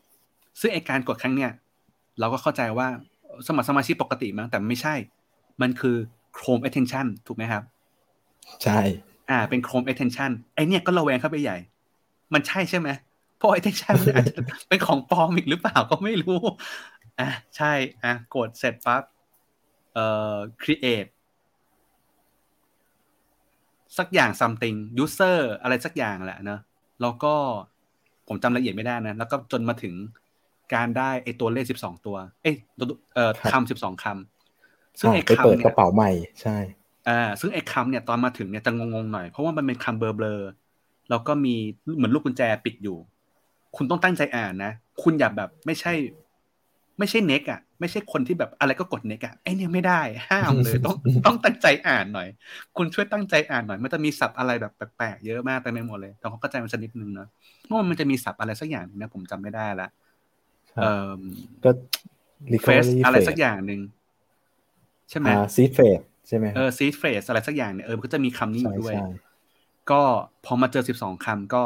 [0.61, 1.51] ซึ่งไอการกดครั้งเนี้ย
[2.21, 2.89] เราก็เข้าใจว่า
[3.47, 4.95] สมัครสมาชิกปกติมั้งแต่ไม่ใช่
[5.63, 5.97] มันคือ
[6.37, 7.63] Chrome Attention ถูกไหมครับ
[8.63, 8.81] ใช่
[9.31, 11.59] อ่า เป็น Chrome Attention ไอเนี่ยก็ระแวงเข้าไปใหญ่
[12.35, 12.89] มันใช่ใช่ไหม
[13.37, 14.35] เพราะ Attention มันอาจจะ
[14.69, 16.41] เป็นของปลอมอีกหรือเปล่าก็ไม่รู้
[17.21, 17.73] อะใช่
[18.05, 19.03] อะกดเสร็จปั๊บ
[19.95, 21.11] เอ่อ create
[23.99, 26.61] สักอย่าง something user อะไรสักอย่างแหละเนอะ
[27.01, 27.35] แล้วก็
[28.31, 29.95] ผมจำรายละเอียดไม่ได้นะ แล้วก็จนมาถึง
[30.75, 36.11] การได้ไอตัวเลขสิบสองตัว เอ้ยตัวเอ่อคำสิบสองคำซึ่งอ่าไอไปเปิคำดเนี่กยระเป๋าใหม่
[36.43, 36.57] ใช่
[37.09, 41.55] อ่าซึ่งไอ้คำเนี่ยตอนมาถึงเนี่ยจะงงๆหน่อย เพราะว่ามันเป็นคำเบลอๆแล้วก็มี
[41.97, 42.97] เหมือนลูกกุญแจปิดอยู่
[43.77, 44.73] คุณต้องตั้งใจอ่านนะ
[45.03, 45.93] คุณอย่าแบบไม่ใช่
[46.99, 50.01] ไม่ใช่เน็กอะ ไม่ใช่คนที่แบบอะไรก็กดเน็กอะไอ้เนี่ยไม่ได้
[50.31, 52.29] ห้ามเลยต้องต้องตั้งใจอ่านหน่อย
[52.77, 57.29] คุณช่วยตั้งใจอ่านหน่อย มันจะมีศัพท์อะไรแบบแปลกๆเยอะมากเต็มไปหมดเลยต้องเข้าใจมันสักนิดนึงเนาะ
[57.65, 59.89] เพราะว่ามันจะมีศัพท์อะไรสักอย่างนึงนะผมจำไม่ได้ละ
[60.77, 61.21] ครับเอ่อ
[61.65, 61.71] ก็
[62.63, 63.81] phrase recovery อะไร phrase สักอย่างหนึ่ง
[65.11, 69.05] ใช่ไหมอ่า seed phrase ใช่ไหมเออ seed phrase อะไรสักอย่างเนี่ยเออมันก็จะมีคำนี้อใช่ยู่ด้วยใช่
[69.91, 70.03] ก็
[70.45, 71.65] พอมาเจอสิบสองคำก็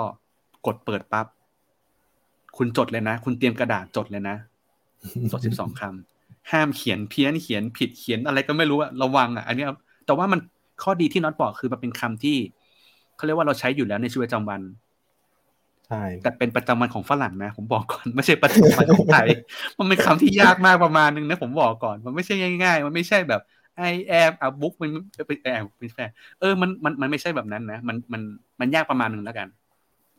[0.66, 1.26] กดเปิดปั๊บ
[2.56, 4.36] คุณจดเลยนะ คุณเตรียมกระดาษจดเลยนะ
[5.32, 9.68] จดสิบสองคำห้ามเขียนเพี้ยนเขียนผิดเขียนอะไรก็ไม่รู้อะระวังอะอันเนี้ย
[10.06, 10.40] แต่ว่ามัน
[10.82, 12.36] ข้อดีที่น็อตบอกคือมันเป็นคำที่
[13.16, 14.60] เขาเรียกว่าเราใช้อยู่แล้วในชีวิตประจำวัน
[15.88, 19.28] ใช่แต่เป็นประจำวันของฝรั่งนะ ผมบอกก่อนไม่ใช่ประจำวันของไทย
[19.78, 23.42] มันเป็นคำที่ยากมากประมาณนึงนะผมบอกก่อน มันไม่ใช่ง่าย ๆ มันไม่ใช่แบบ
[23.90, 23.92] I
[24.22, 24.90] am a book มัน
[25.28, 28.22] เป็นแอบเป็นแฟนเออมันมันมันไม่ใช่แบบนั้นนะมันมัน
[28.60, 29.48] มันยากประมาณนึงแล้วกัน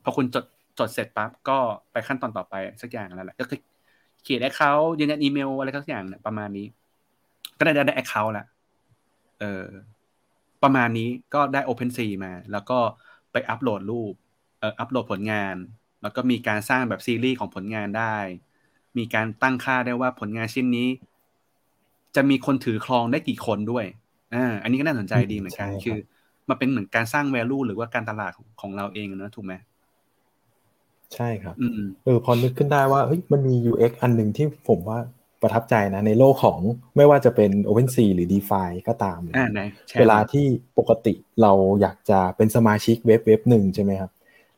[0.04, 0.44] พอคุณจด
[0.78, 1.58] จดเสร็จปั๊บก็
[1.92, 3.58] ไปขั้นตอนต่อไปสักอย่างแล้วแหละก็คือ
[4.26, 6.66] เขียน account ยืนยันอีเมลอะไรสักอย่างเนี่ยประมาณนี้
[7.58, 8.46] ก็ได้ได้ account ละ
[9.40, 9.64] เออ
[10.62, 12.78] ประมาณนี้ก็ได้ OpenSea มา แล้วก็
[13.32, 14.12] ไปอัปโหลดรูป
[14.58, 15.56] เอ่ออัปโหลดผลงาน
[16.02, 18.16] แล้วก็มีการสร้างแบบซีรีส์ของผลงานได้
[18.98, 20.88] มีการตั้งค่าได้ว่าผลงานชิ้นนี้
[22.16, 23.84] จะมีคนถือครองได้กี่คนด้วย
[24.34, 25.98] อ่าอันนี้ก็น่าสนใจดีเหมือนกันใช่ครับคือ
[26.48, 29.54] มาเป็นเหมือนการสร้าง value หรือว่าการตลาดของของเราเองนะถูกไหม
[31.14, 34.98] ใช่ครับอืมเออพอนึกขึ้นได้ว่าเฮ้ยมันมี UX อันหนึ่งที่ผมว่า
[35.42, 36.58] ประทับใจนะ ในโลกของ
[36.96, 40.46] ไม่ว่าจะเป็น OpenSea หรือ DeFi ก็ตามเนี่ยอ่าไหนแชร์เวลาที่
[40.78, 44.10] ปกติเราอยากจะเป็นสมาชิกเว็บเว็บหนึ่งใช่ไหมครับ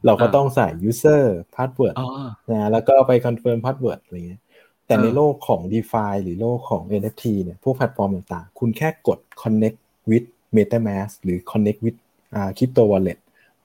[0.06, 1.22] เราก็อ่าต้องใส่ user
[1.54, 2.04] password อ๋อ
[2.50, 4.40] นะแล้วก็ไป confirm password อะไรเงี้ย
[4.86, 9.78] แต่เออในโลกของ DeFi หรือโลกของ NFT เนี่ยพวกแพลตฟอร์มต่างๆ คุณแค่กด connect
[10.10, 10.26] with
[10.56, 11.98] MetaMask หรือ connect with
[12.34, 13.18] อ่า crypto wallet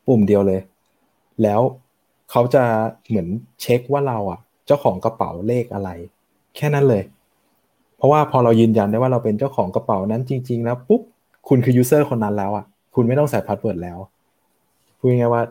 [0.07, 0.61] ปุ่มเดียวเลย
[1.43, 1.61] แล้ว
[2.35, 2.63] เขาจะ
[3.07, 3.27] เหมือน
[3.61, 5.89] เช็คว่าเราอะ เจ้าของกระเป๋าเลขอะไร
[6.55, 7.03] แค่นั้นเลย
[7.97, 11.01] เพราะว่าพอเรายืนยันได้ว่าเราเป็นเจ้าของกระเป๋านั้นจริง ๆ แล้วปุ๊บ
[11.47, 12.65] คุณคือ user คนนั้นแล้วอะ
[12.95, 13.97] คุณไม่ต้องใส่ password แล้ว
[14.97, 15.43] พูดง่ายว่า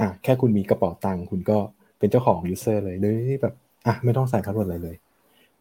[0.00, 1.58] อะแค่คุณมีกระเป๋าตังค์คุณก็
[1.98, 3.54] เป็นเจ้าของ user เลยโดยที่แบบ
[3.86, 4.96] อะไม่ต้องใส่ password อะไรเลย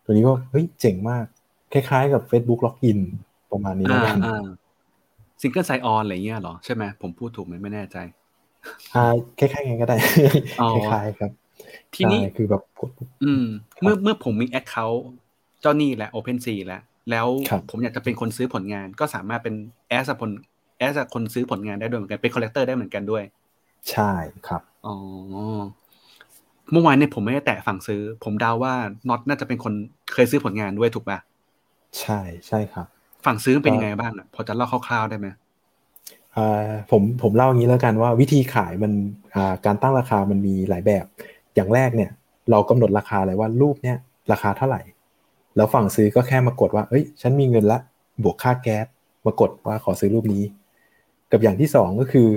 [0.03, 1.25] ตัวนี้ก็เฮ้ยเจ๋งมาก
[1.73, 2.99] คล้ายๆ กับ Facebook Login
[3.51, 4.17] ประมาณนี้แล้วกัน
[5.41, 7.97] single sign-on อะไรเงี้ยหรอ ใช่ไหมผมพูดถูกไหมไม่แน่ใจ
[8.93, 9.03] อ่า
[9.39, 9.95] คล้ายๆไงก็ได้
[10.61, 11.31] อ๋อคล้ายๆครับ
[11.95, 13.45] ทีนี้ใช่คือแบบกดปุ๊บอืม
[13.81, 14.99] เมื่อเมื่อผมมี Account
[15.61, 19.55] เจ้านี้และ OpenSea แล้ว แล้วครับผมอยากจะเป็นคนซื้อผลงาน ก็สามารถเป็น
[19.89, 20.31] as ผล
[20.77, 23.23] as คนซื้อผลงานได้ด้วยเหมือนกันเป็น collector ได้เหมือนกันด้วย
[23.91, 24.11] ใช่
[24.47, 24.95] ครับอ๋อ
[26.71, 28.73] เมื่อวานเนี่ยผมไม่ได้แตะฝั่งซื้อ ผมเดาว่า
[29.09, 29.73] น็อตน่าจะเป็นคน
[30.13, 31.17] เคยซื้อผลงานด้วยถูกป่ะ
[31.99, 32.87] ใช่ใช่ครับ
[33.25, 35.37] ฝั่งซื้อมันเป็นยังไงบ้างอะพอจะเล่าคร่าวๆได้ไหมอ่า
[36.91, 38.91] ผมผมเล่าอย่างนี้แล้วกันว่าวิธีขายมัน
[39.65, 41.05] การตั้งราคามันมีหลายแบบ
[41.55, 42.11] อย่างแรกเนี่ย
[42.51, 43.97] เรากำหนดราคาเลยว่ารูปเนี่ย
[44.31, 44.81] ราคาเท่าไหร่
[45.55, 47.79] แล้วฝั่งซื้อก็แค่มากดว่าเอ้ย ฉันมีเงินละ
[48.23, 48.85] บวกค่าแก๊ส
[49.25, 50.43] มากดว่าขอซื้อรูปนี้
[51.31, 52.27] กับอย่างที่สองก็คือ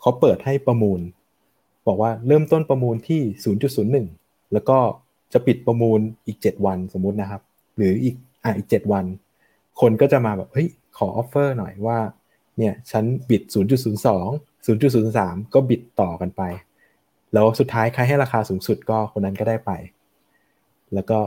[0.00, 1.00] เขาเปิดให้ประมูล
[1.86, 3.20] บอกว่าเริ่มต้นประมูลที่
[3.86, 4.78] 0.01 แล้วก็
[5.32, 7.42] จะปิดประมูลอีก 7 วันสมมุตินะครับ
[7.76, 8.14] หรืออีก
[8.44, 9.04] อะอีก 7 วัน
[9.80, 11.98] คนก็จะมาแบบเฮ้ยขอออฟเฟอร์หน่อยว่า
[12.58, 13.42] เนี่ยฉันบิด
[14.24, 16.42] 0.02 0.03 ก็บิดต่อกันไป
[17.32, 19.70] แล้วสุดท้ายใครให้ราคาสูงสุดก็คนนั้นก็ได้ไป
[20.94, 21.18] แล้วก็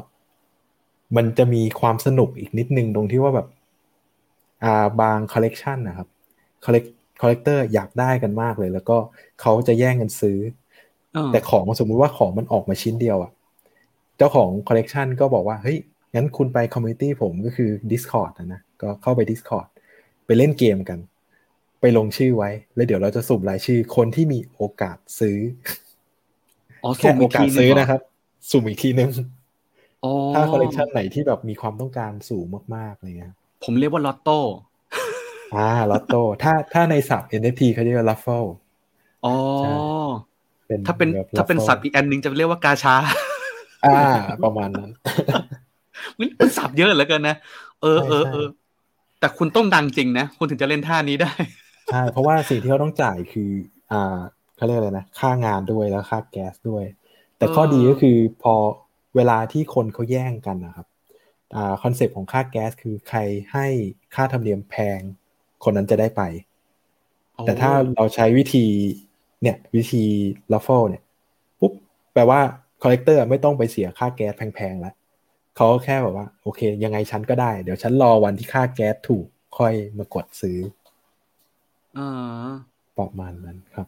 [1.15, 3.47] มันจะมีความสนุกอีกนิดนึงตรงที่ว่าแบบ
[4.63, 6.07] อ่าบางคอลเลกชันนะครับ
[6.65, 6.83] collect
[7.21, 8.97] collector อยากได้กันมากเลย แล้วก็
[9.41, 10.37] เขาจะแย่งกันซื้อ
[11.13, 13.31] เออแต่ของสมมุติว่าของมันออกมาชิ้นเดียวอะ
[14.17, 15.77] เจ้าของคอลเลกชันก็บอกว่า เฮ้ย
[16.15, 19.67] งั้นคุณไป community ผมก็คือ Discord นะนะ ก็เข้าไป Discord
[20.25, 20.99] ไปเล่นเกมกัน
[21.85, 25.37] ไปลงชื่อไว้ แล้วเดี๋ยวเราจะสุ่มรายชื่อคนที่มีโอกาสซื้อ
[26.83, 27.99] อ๋อแค่สุ่มโออีกกาสทีนึงเหรนะครับ
[28.51, 29.09] สุ่มอีกทีนึง
[30.05, 33.33] อ๋อถ้าคอลเลกชันไหนที่แบบมีความต้องการสูงมากๆอะไรเงี้ย
[33.63, 34.37] ผมเรียกว่าลอตโต้
[35.55, 38.47] อ่าลอตโต้ถ้าถ้าในศัพท์ NFT เขาเรียกว่า Raffle
[39.25, 39.71] อ๋อใช่
[40.85, 42.95] ถ้าเป็นแบบถ้าเป็น raffle ศัพท์อีกอันหนึงจะเรียกว่ากาชา
[43.85, 43.97] อ่า
[44.43, 44.89] ประมาณนั้น
[46.19, 47.35] มันศัพท์เยอะเหลือเกินนะ
[47.81, 48.47] เออเออใช่เออ
[49.19, 51.31] แต่คุณต้องดังจริงนะ คุณถึงจะเล่นท่านี้ได้
[51.89, 53.51] ใช่ เพราะว่าสิ่งที่เขาต้องจ่ายคือ
[53.91, 54.19] อ่า
[54.55, 56.85] เขาเรียกอะไรนะ ค่างานด้วยแล้วค่าแก๊สด้วย
[57.37, 58.53] แต่ข้อเออดีก็คือพอ
[59.15, 60.87] เวลาที่คนเขาแย่งกันนะครับ
[61.55, 63.19] อ่า concept ของค่าแก๊สคือใคร
[63.53, 63.67] ให้
[64.15, 64.99] ค่าธรรมเนียมแพง
[65.63, 66.21] คนนั้นจะได้ไป
[67.45, 68.65] แต่ถ้าเราใช้วิธี
[69.41, 70.03] เนี่ยวิธี
[70.53, 71.03] raffle เนี่ย
[71.59, 71.73] ปุ๊บ
[72.13, 72.39] แปลว่า
[72.81, 74.93] collector ไม่ต้องไปเสียค่าแก๊สแพงๆแล้ว
[75.55, 79.25] เขาแค่แบบว่า โอเค ยังไงฉันก็ได้ เดี๋ยวฉันรอวันที่ค่าแก๊สถูก
[79.57, 80.57] ค่อยมากดซื้อ
[81.97, 82.47] อ่า
[82.97, 83.87] ประมาณนั้นครับ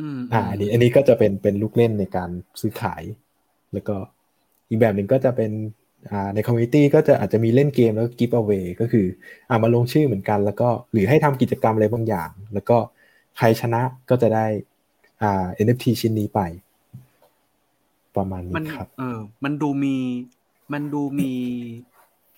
[0.00, 2.30] อืมอ่าอันนี้ อันนี้ก็จะเป็นเป็นลูกเล่นในการ
[2.60, 3.02] ซื้อขาย
[3.72, 3.96] แล้วก็
[4.68, 5.50] อีกแบบหนึ่งก็จะเป็น
[6.10, 9.06] อ่าใน community ก็จะอาจจะมีเล่นเกมแล้วก็ giveaway ก็คือ
[9.48, 12.76] อ่ามาลงชื่อเหมือนกัน แล้วก็หรือให้ทำกิจกรรมอะไรบางอย่าง แล้วก็
[13.36, 14.46] ใครชนะก็จะได้
[15.22, 16.40] อ่า NFT ชิ้นนี้ไป
[18.16, 19.96] ประมาณมันนี้ครับ เออ มันดูมี
[20.72, 21.32] มันดูมี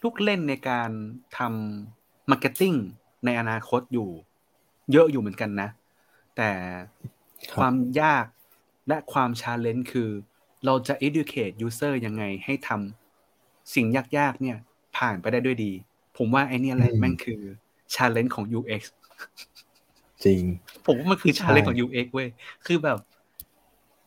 [0.02, 0.90] ลูกเล่นในการ
[1.38, 2.74] ทำ marketing
[3.24, 4.08] ในอนาคตอยู่
[4.92, 5.68] เยอะอยู่เหมือนกันนะ
[6.36, 6.50] แต่
[7.50, 8.24] ครับความยาก
[8.88, 10.08] และความ challenge คือ
[10.66, 13.86] เราจะ educate user ยังไงให้ทำสิ่ง
[14.18, 14.56] ยากๆ เนี่ย
[14.96, 15.72] ผ่านไปได้ด้วยดี
[16.16, 17.40] ผมว่าไอเนี่ยแหละแม่งคือ
[17.94, 18.82] challenge ของ UX
[20.24, 20.42] จริง
[20.86, 22.28] ผมว่ามันคือ challenge ของ UX เว้ย
[22.66, 22.98] คือแบบ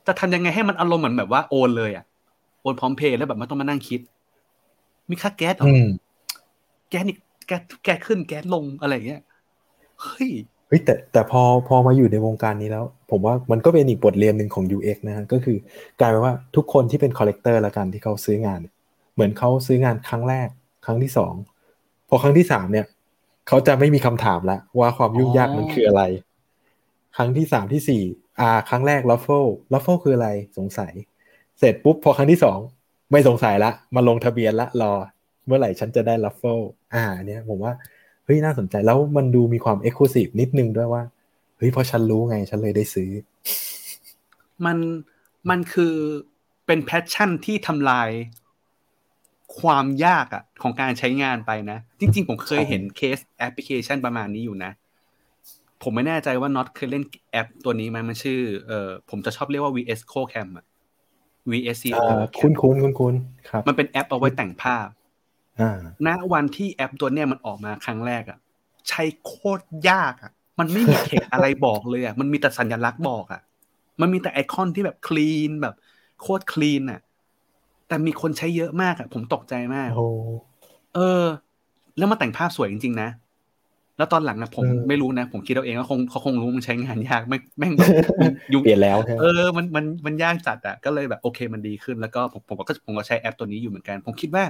[0.07, 2.05] จะทำยังไงให้มันอารมณ์เหมือนแบบว่าโอนเลยอะ
[2.61, 3.99] โอนพร้อมเพย์แล้วแบบไม่ต้องมานั่งคิด
[5.09, 5.87] มีค่าแก๊สเหรออืม
[6.89, 7.15] แก๊สนี่
[7.49, 9.21] แก๊สแก๊สขึ้นแก๊สลงอะไรอย่างเงี้ย
[10.01, 10.29] เฮ้ย
[10.67, 15.57] เฮ้ยแต่แต่พอพอมาอยู่ในวงการนี้แล้ว ผมว่ามันก็เป็นอีกบทเรียนหนึ่งของ UX นะฮะก็คือ
[15.99, 18.73] กลายเป็นว่าทุกคนที่เป็น collector ละกันที่เขาซื้องานเนี่ย
[19.13, 20.49] เหมือนเขาซื้องานครั้งแรก
[20.85, 21.33] ครั้งที่สอง
[22.09, 22.85] พอครั้งที่สามเนี่ย
[23.47, 26.03] เขาจะไม่มีคำถามแล้วว่าความยุ่งยากมันคืออะไร
[27.15, 28.03] ครั้งที่สามที่สี่
[28.39, 30.91] อ่า ครั้งแรก raffle raffle คืออะไรสงสัย
[31.59, 32.59] เสร็จปุ๊บพอครั้งที่สอง
[33.11, 34.93] ไม่สงสัยละมาลงทะเบียนละรอ
[35.49, 36.59] เมื่อไหร่ฉันจะได้ raffle
[36.93, 37.73] อ่าเนี่ยผมว่า
[38.25, 41.03] เฮ้ยน่าสนใจแล้วมันดูมีความ exclusive นิดนึงด้วยว่า
[41.57, 43.09] เฮ้ยเพราะฉันรู้ไงฉันเลยได้ซื้อ
[44.65, 44.77] มัน
[45.49, 45.93] มันคือ
[46.65, 48.09] เป็น passion ที่ทำลาย
[49.59, 54.71] ความยากอะของการใช้งานไปนะ จริง ๆ ผมเคยเห็น case application ประมาณนี้อยู่นะ
[55.83, 60.65] ผมไม่แน่ใจว่าน็อตเคยเล่นแอปตัวนี้ไหมมันชื่อเอ่อผมจะชอบเรียกว่า VS Co Cam อะ
[61.51, 63.15] VSCO อ่าคุ้นคุ้นคุ้นคุ้น
[63.49, 64.98] ครับ มันเป็นแอปเอาไว้แต่งภาพอ่า
[66.07, 68.37] ณวันที่แอปตัวเนี้ยมันออกมาครั้งแรกอะ
[68.89, 73.41] ใช้โคตรยากอะมันไม่มีเทคอะไรบอกเลยอะมันมีแต่สัญลักษณ์บอกอะ
[74.01, 75.75] มันมีแต่ไอคอนที่แบบคลีนแบบ
[76.21, 76.99] โคตรคลีนอะ
[77.87, 80.05] แต่มีคนใช้เยอะมากอะผมตกใจมากโอ้
[80.95, 81.23] เออ
[81.97, 83.09] แล้วมาแต่งภาพสวยจริงๆนะ
[83.97, 87.73] แล้วตอนหลังนะผมเออไม่รู้นะ ผมคิดเอาเองว่าคงเขาคงรู้มันใช้งานยากไม่แม่ง
[88.53, 94.43] ยุ่งเปลี่ยนแล้วใช่ไหมเออมันมันมันยากจัดอะก็เลยแบบโอเคมันดีขึ้นแล้วก็ผมผมก็ผมก็ใช้แอปตัวนี้อยู่เหมือนกัน ผมคิดว่า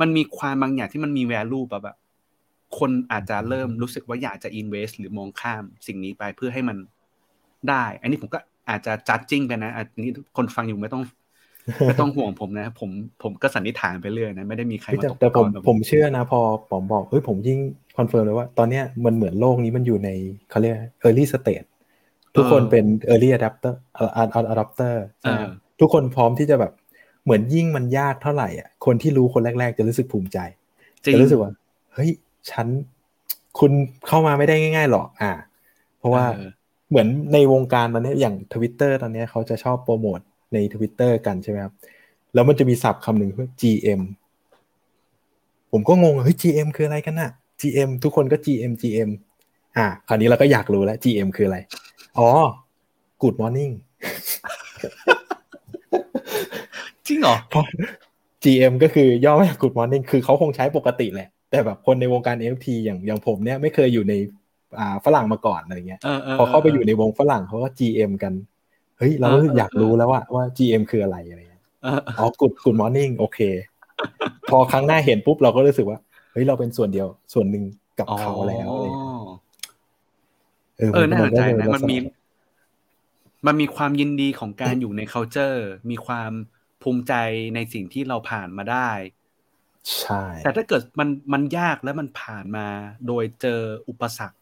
[0.00, 1.96] มันมีความบางอย่างที่มันมี value แบบแบบ
[2.78, 6.76] คนอาจจะเริ่มรู้สึกว่าอยากจะ invest หรือมองข้ามสิ่งนี้ไปเพื่อให้มัน
[7.68, 8.38] ได้ อันนี้ผมก็
[8.70, 11.02] อาจจะ judging ไปนะอันนี้คนฟังอยู่ไม่ต้อง
[11.86, 12.90] ไม่ต้องห่วงผมนะ ผม
[13.22, 16.40] ผมก็สันนิษฐานไปเรื่อยนะ ไม่ได้มีใครเฮ้ยมาแต่ตกแต่ผมตะกอนผมเชื่อนะ พอ
[16.70, 17.58] ผมบอกเฮ้ยผมยิ่ง
[17.96, 20.10] confirm เลยว่า ตอนเนี้ยมันเหมือนโลกนี้มันอยู่ใน
[20.50, 21.66] เขาเรียก early stage
[22.36, 23.74] ทุกคนเป็น early adopter
[24.52, 26.72] adopter ใช่ไหมเออทุกคนพร้อมที่จะแบบ
[27.24, 30.38] เหมือนยิ่งมันยากเท่าไหร่อะคนที่รู้คนแรก ๆ จะรู้สึกภูมิใจ
[31.04, 31.52] จริงจะรู้สึกว่า
[31.94, 32.10] เฮ้ย
[32.50, 32.66] ฉัน
[33.58, 33.72] คุณ
[34.06, 35.32] เข้ามาไม่ได้ง่าย ๆ หรอกอ่า
[35.98, 36.50] เพราะว่าเออ
[36.90, 40.20] เหมือนในวงการตอนนี้อย่างทวิตเตอร์ตอนนี้เขาจะชอบโปรโมท
[40.52, 41.72] ในทวิตเตอร์กันใช่ไหมครับ
[42.34, 44.00] แล้วมันจะมีศัพท์คำหนึ่งเพื่อ GM
[45.72, 49.10] ผมก็งงเฮ้ย GM คืออะไรกันน่ะ GM ทุกคนก็ GM GM
[49.76, 51.58] อ่าคราวนี้เราก็อยากรู้แล้ว GM คืออะไร
[52.18, 52.30] อ๋อ
[53.20, 53.72] Good Morning
[57.06, 57.64] จริงเหรอเพราะ
[58.44, 64.14] GM ก็คือย่อมาจาก Good Morning คือเขาคงใช้ปกติแหละ แต่แบบคนในวงการ NFT อย่างอย่างผมเนี่ยไม่เคยอยู่ใน
[64.78, 68.32] อ่าฝรั่งมาก่อนอะไรเงี้ยเออเออพอเข้าไปอยู่ในวงฝรั่งเขาก็ GM กัน
[68.98, 73.38] เฮ้ย เราก็เออเอออยากรู้แล้วว่าว่า GM คืออะไรอะไรเงี้ยเออเอออ๋อ Good Good Morning โอเค
[74.50, 75.98] พอครั้งหน้าเห็นปุ๊บเราก็รู้สึกว่า
[76.32, 77.64] เฮ้ย เราเป็นส่วนเดียวส่วนหนึ่ง
[77.98, 79.12] กับเขาแล้วอะไรเงี้ย
[80.78, 81.96] เออน่าสนใจนะก็เลยมันมี
[83.46, 85.58] มันมีความยินดีของการอยู่ใน culture
[85.90, 86.32] มีความ
[86.84, 87.14] ภูมิใจ
[87.54, 88.90] ในสิ่งที่เราผ่านมาได้
[90.00, 92.66] ใช่ แต่ถ้าเกิดมันมันยากแล้วมันผ่านมา
[93.06, 94.38] โดยเจออุปสรรค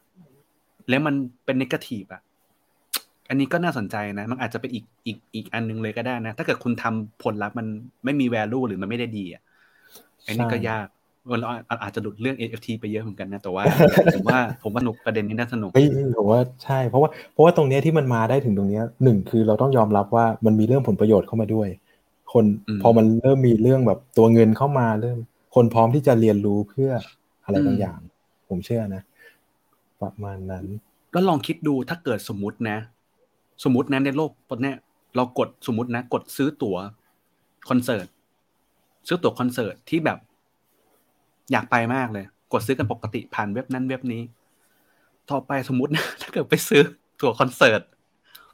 [0.88, 1.14] แล้วมัน
[1.44, 2.22] เป็นนกาทีฟอะ
[3.28, 7.66] อันนี้ก็น่าสนใจนะ มันอาจจะเป็นอีกอีกอีกอันหนึงเลยก็ได้นะ ถ้าเกิดคุณทำผลลัพธ์มัน
[8.04, 9.42] ไม่มี value หรือมันไม่ได้ดีอะ
[10.26, 10.86] อันนี้ก็ยาก
[11.40, 13.64] เราอาอาจจะหลุดเรื่อง NFT ไปเยอะเหมือนกันนะ แต่ว่า
[14.14, 15.86] ผมว่าผมว่าสนุกประเด็นนี้น่าสนุกเฮ้ย
[16.16, 21.68] ผมว่าใช่ เพราะว่าเพราะว่าตรงเนี้ยที่มันมาได้ถึงตรงเนี้ยหนึ่งคือเราต้องยอมรับว่ามันมีเรื่องผลประโยชน์เข้ามาด้วย
[22.32, 25.18] คนอืมพอมันเริ่มมีเรื่องแบบตัวเงินเข้ามาเริ่ม
[25.54, 26.90] คนพร้อมที่จะเรียนรู้เพื่อ
[27.44, 27.98] อะไรบางอย่าง
[28.48, 29.02] ผมเชื่อนะ
[30.00, 30.66] ประมาณนั้น
[31.14, 32.78] ก็ลองคิดดูถ้าเกิดสมมตินะ
[33.64, 34.76] สมมตินะในโลกตอนเนี้ย
[35.16, 36.76] เรากดสมมตินะ กดซื้อตั๋ว
[37.68, 38.06] คอนเสิร์ต
[39.06, 40.18] ซื้อตั๋วคอนเสิร์ตที่แบบ
[41.52, 44.22] อยากไปมากเลย กดซื้อกันปกติผ่านเว็บนั้นเว็บนี้
[45.30, 46.82] ต่อไปสมมตินะถ้าเกิดไปซื้อ
[47.20, 47.80] ตั๋วคอนเสิร์ต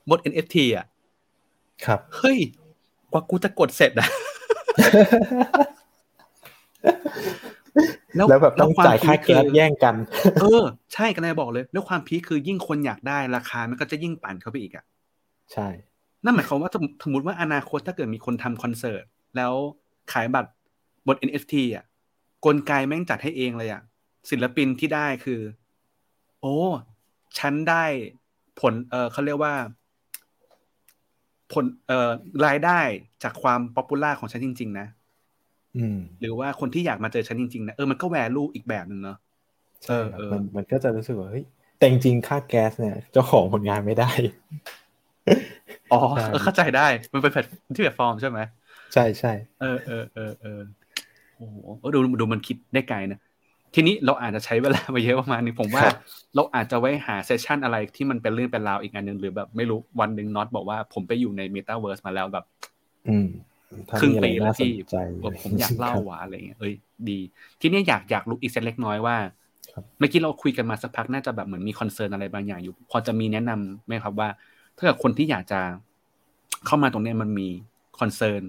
[0.08, 0.86] บน NFT อะ
[1.84, 2.38] ครับ เฮ้ย
[3.12, 4.08] กว่ากูจะกดเสร็จอะ
[8.16, 9.94] แล้วแบบต้องวมจ่ายค่าพีแก๊สอแย่งกัน
[10.40, 10.62] เออ
[10.94, 14.84] ใช่กันเลยบอกเลย แล้วความพีคคือยิ่งคนอยากได้ราคา มันก็จะยิ่งปั่นเข้าไปอีกอะ
[15.52, 15.68] ใช่
[16.24, 19.04] นั่นหมายความว่าสมสมมติว่าอนาคตถ้าเกิดมีคนทำคอนเสิร์ต
[19.36, 19.52] แล้ว
[20.12, 20.50] ขายบัตร
[21.06, 21.84] บน NFT อะ
[22.44, 23.82] กลไกแม่งจัดให้เองเลยอะ
[24.30, 25.40] ศิลปินที่ได้คือ
[26.40, 26.56] โอ้
[27.38, 27.84] ฉันได้
[28.60, 29.54] ผล เออเขาเรียกว่า
[31.48, 31.94] ผลเอ่อ
[32.44, 32.70] รายได้
[33.22, 34.84] จากความ popular ของฉันจริง ๆ นะ
[35.74, 39.16] อืมหรือว่าคนที่อยากมาเจอฉันจริง ๆ นะเออมันก็ value อีกแบบหนึ่งเนาะ
[39.84, 41.44] ใช่ครับเออเออมันมันก็จะรู้สึกว่าเฮ้ย
[41.78, 44.10] แต่จริงๆค่าแก๊สเนี่ย เจ้าของผลงานไม่ได้
[45.90, 46.80] อ๋อใช่เออเข้าใจได้
[47.12, 48.40] มันเป็นแพลตที่แพลตฟอร์มใช่ไหม
[48.92, 50.48] ใช่ใช่เออเออเออเออ
[51.34, 53.18] โอ้โหเออดูดูมันคิดได้ไกลนะ
[53.74, 55.84] ทีนี้เราอาจจะใช้เวลาไปเยอะประมาณนึงผมว่า
[56.34, 62.44] เราอาจจะไว้หา session อะไรที่มันเป็นเรื่องเป็นราวอีกอันหนึ่งหรือแบบไม่รู้วันหนึ่งน็อตบอกว่าผมไปอยู่ใน Metaverse มาแล้วแบบ
[63.08, 63.26] อืม
[63.88, 66.74] ครึ่งปีที่แล้วถ้ามีอะไรน่าสนใจเออผมอยากเล่าครับหวาอะไรเงี้ยเอ้ย
[67.08, 67.18] ดี
[67.60, 69.16] ทีนี้อยากอยากรู้อีกสักเล็กน้อยว่า
[69.72, 74.28] ครับเมื่อกี้เราคุยกันมาสักพักน่าจะแบบเหมือนมี concern อะไรบางอย่างอยู่ พอจะมีแนะนำไหมครับว่า
[74.76, 75.60] ถ้าเกิดคนที่อยากจะ
[76.66, 77.48] เข้ามาตรงเนี้ยมันมี
[78.00, 78.42] concern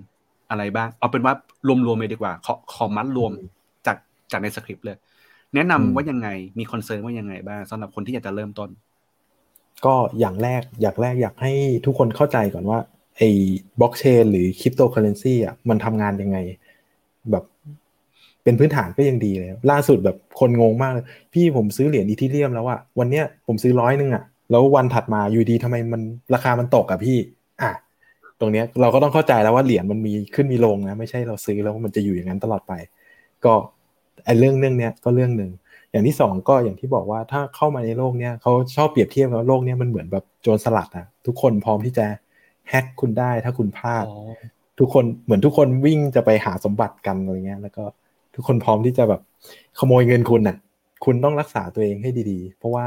[0.50, 1.34] อะไรบ้าง เอาเป็นว่า
[1.68, 3.32] รวมๆเลยดีกว่าขอขอมัดรวม
[3.88, 3.98] จาก
[4.32, 4.98] จากในสคริปต์เลย
[5.56, 6.28] แนะนำอืมว่ายังไง
[6.60, 8.70] มี concern ว่ายังไงบ้างสำหรับคนที่อยากจะเริ่มต้น
[9.86, 11.54] ก็อย่างแรกอย่างแรกอยากให้
[11.86, 12.80] ทุกคนเข้าใจก่อนว่า
[13.18, 13.30] ไอ้
[13.80, 16.38] บล็อกเชนหรือคริปโตเคอเรนซีอะมันทำงานยังไง
[17.32, 17.43] แบบ
[18.43, 26.02] เป็นพื้นฐานก็ยังดีเลยล่าสุดแบบคนงงมากเลย พี่ผมซื้อเหรียญ Ethereum แล้วอะวันเนี้ยผมซื้อร้อยหนึ่งอะแล้ววันถัดมาอยู่ดีทำไมมัน
[26.34, 27.18] ราคามันตกอะพี่
[27.62, 27.72] อะ
[28.39, 32.74] ตรงเนี้ยเราก็ต้องเข้าใจแล้วว่าเหรียญมันมีขึ้นมีลงนะ ไม่ใช่เราซื้อแล้วมันจะอยู่อย่างนั้นตลอดไป
[33.45, 33.79] ก็ไอ้
[34.40, 35.52] เรื่องเรื่องเนี้ยก็เรื่องหนึ่ง
[35.92, 42.06] อย่างที่สองก็อย่างที่บอกว่าถ้าเข้ามาในโลกเนี้ยเขาชอบเปรียบเทียบว่าโลกเนี้ยมันเหมือนแบบโจรสลัดอะทุกคนพร้อมที่จะ
[42.70, 44.06] แฮกคุณได้ถ้าคุณพลาด
[44.80, 47.84] ทุกคนเหมือนทุกคนวิ่งจะไปหาสมบัติกันอะไรเงี้ย แล้วก็
[48.36, 49.22] ทุกคนพร้อมที่จะแบบ
[49.80, 50.58] ขโมยเงินคุณน่ะ
[51.06, 52.86] คุณต้องรักษาตัวเองให้ดีๆ เพราะว่า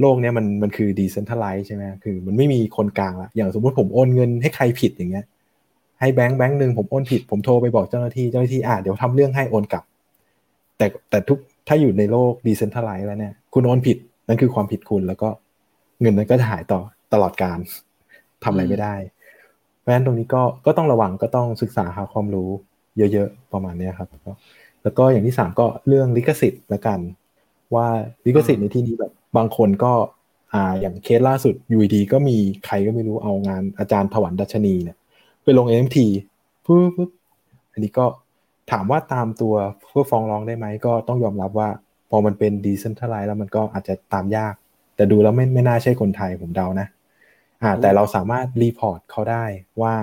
[0.00, 5.24] โลกเนี้ยมันมันคือ decentralized ใช่ไหมคือมันไม่มีคนกลางละอย่างสมมติผมโอนเงินให้ใครผิดอย่างเงี้ย
[6.00, 9.84] ให้แบงค์แบงค์หนึ่งผมโอนผิด ผมโทรไปบอกเจ้าหน้าที่เจ้าหน้าที่อ่าเดี๋ยวทำเรื่องให้โอนกลับ
[10.78, 13.96] แต่แต่ทุกถ้าอยู่ในโลก decentralized แล้วเนี่ย คุณโอนผิด
[14.28, 15.28] นั่นคือความผิดคุณแล้วก็
[16.00, 16.80] เงินนั้นก็จะหายต่อ
[17.12, 17.58] ตลอดการ
[18.44, 18.94] ทำอะไรไม่ได้
[19.80, 22.50] เพราะฉะนั้นตรงนี้ก็ก็ต้องระวังก็ต้องศึกษาหาความรู้
[23.12, 24.08] เยอะๆประมาณนี้ครับ
[24.82, 27.00] แล้วก็อย่างที่สามก็เรื่องลิขสิทธิ์ละกัน
[27.74, 27.86] ว่า
[28.26, 29.92] ลิขสิทธิ์ในที่นี้แบบบางคนก็
[30.54, 34.96] อ่าอย่างเคสล่าสุดอยู่ดีก็มีใครก็ไม่รู้เอางานอาจารย์ถวัลย์ ดัชนีเนี่ย
[35.42, 35.98] ไปลง NFT
[36.64, 37.10] ปุ๊บปุ๊บ
[37.72, 38.04] อันนี้ก็
[38.70, 39.54] ถามว่าตามตัว
[39.90, 41.68] เพื่อฟ้องร้องได้ไหมก็ต้องยอมรับว่า
[42.10, 44.54] พอมันเป็น decentralized แล้วมันก็อาจจะตามยาก
[44.96, 46.88] แต่ดูแล้วไม่ไม่น่าใช่คนไทยผมเดานะ
[47.62, 49.44] อ่าแต่เราสามารถ report เขาได้
[49.82, 49.94] ว่า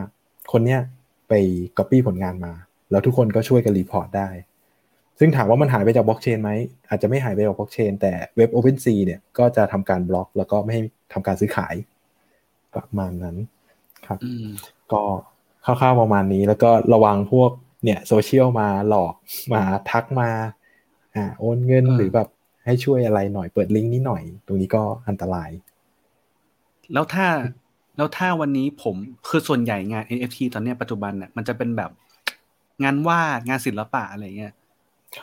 [0.52, 0.80] คนเนี้ย
[1.30, 1.34] ไป
[1.78, 2.54] ก๊อปปี้ผลงานมา
[2.92, 4.30] แล้วทุกคนก็ช่วยกัน report ได้
[5.20, 6.52] ซึ่งถามว่ามันหายไปจากบล็อกเชนไหม
[6.90, 10.82] อาจจะไม่หายไปจากบล็อกเชนแต่เว็บ OpenSea เนี่ยก็จะทำการบล็อก แล้วก็ไม่ให้
[11.14, 11.76] ทำการซื้อขาย
[12.74, 13.36] ประมาณนั้น
[14.08, 14.20] ครับ
[14.92, 15.02] ก็
[15.66, 17.52] คร่าวๆประมาณนี้แล้วก็ระวังพวก
[17.84, 19.14] เนี่ยโซเชียลมาหลอก
[19.54, 20.30] มาทักมา
[21.16, 22.28] อ่าโอนเงินหรือแบบ
[22.66, 25.50] ให้ช่วยอะไรหน่อยเปิดลิงก์นี้หน่อย ตรงนี้ก็อันตราย
[26.94, 27.26] แล้วถ้า
[27.98, 28.96] แล้วถ้าวันนี้ผม
[29.30, 31.92] คือส่วนใหญ่งาน NFT ตอนนี้ปัจจุบันเนี่ยมันจะเป็นแบบ
[32.84, 34.54] งานวาดงานศิลปะอะไรเงี้ย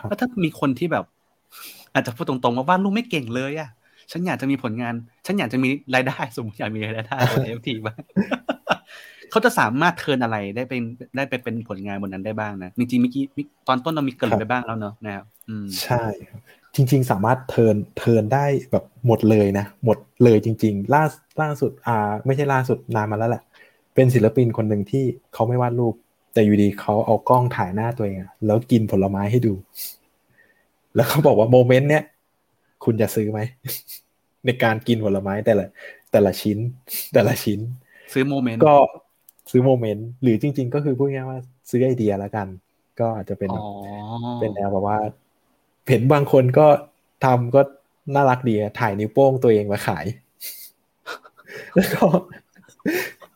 [0.09, 1.05] แล้วถ้ามีคนที่แบบ
[1.95, 3.71] อาจจะพูดตรงๆว่าวาดรูปไม่เก่งเลยอะ
[4.11, 4.95] ฉันอยากจะมีผลงาน
[5.27, 7.99] ฉันอยากจะมีรายได้ สมมติอยากมีรายได้บน NFT บ้าง
[9.31, 10.83] เขาจะสามารถเทินอะไรได้เป็น
[11.17, 13.25] ได้ไปเป็นผลงานบนนั้นได้บ้างนะจริงๆเมื่อกี้
[13.69, 15.25] ตอนต้นเรามีเกิดไปบ้างแล้วเนอะนะครับ
[15.83, 16.05] ใช่
[16.75, 21.03] จริง ๆ สามารถเทินเทินได้แบบหมดเลยนะ หมดเลยจริง ๆ ล่า
[21.43, 23.43] ล่าสุดอ่า ไม่ใช่ล่าสุดนานมาแล้วแหละ
[23.95, 25.05] เป็นศิลปินคนหนึ่งที่
[25.35, 25.95] เขาไม่วาดรูป
[26.35, 29.55] แต่อยู่ดีเขาเอากล้องถ่ายหน้าตัวเองแล้วกินผลไม้ให้ดู
[30.95, 32.05] แล้วเขาบอกว่าโมเมนต์เนี้ย
[32.85, 33.41] คุณจะซื้อไหม
[34.45, 35.67] ในการกินผลไม้แต่ละ
[36.13, 36.59] แต่ละชิ้น
[37.15, 37.61] แต่ละชิ้น
[38.13, 38.75] ซื้อโมเมนต์ก็
[39.51, 41.39] ซื้อโมเมนต์หรือจริง ๆ ก็คือพูดง่ายว่า
[41.71, 42.47] ซื้อไอเดียแล้วกัน
[43.01, 43.51] ก็อาจจะเป็น
[44.41, 44.99] เป็นแนวแบบว่า
[45.89, 46.67] เห็นบางคนก็
[47.25, 47.61] ทำก็
[48.15, 50.05] น่ารักดีถ่ายนิ้วโป้งตัวเองมาขาย
[51.75, 52.05] แล้วก็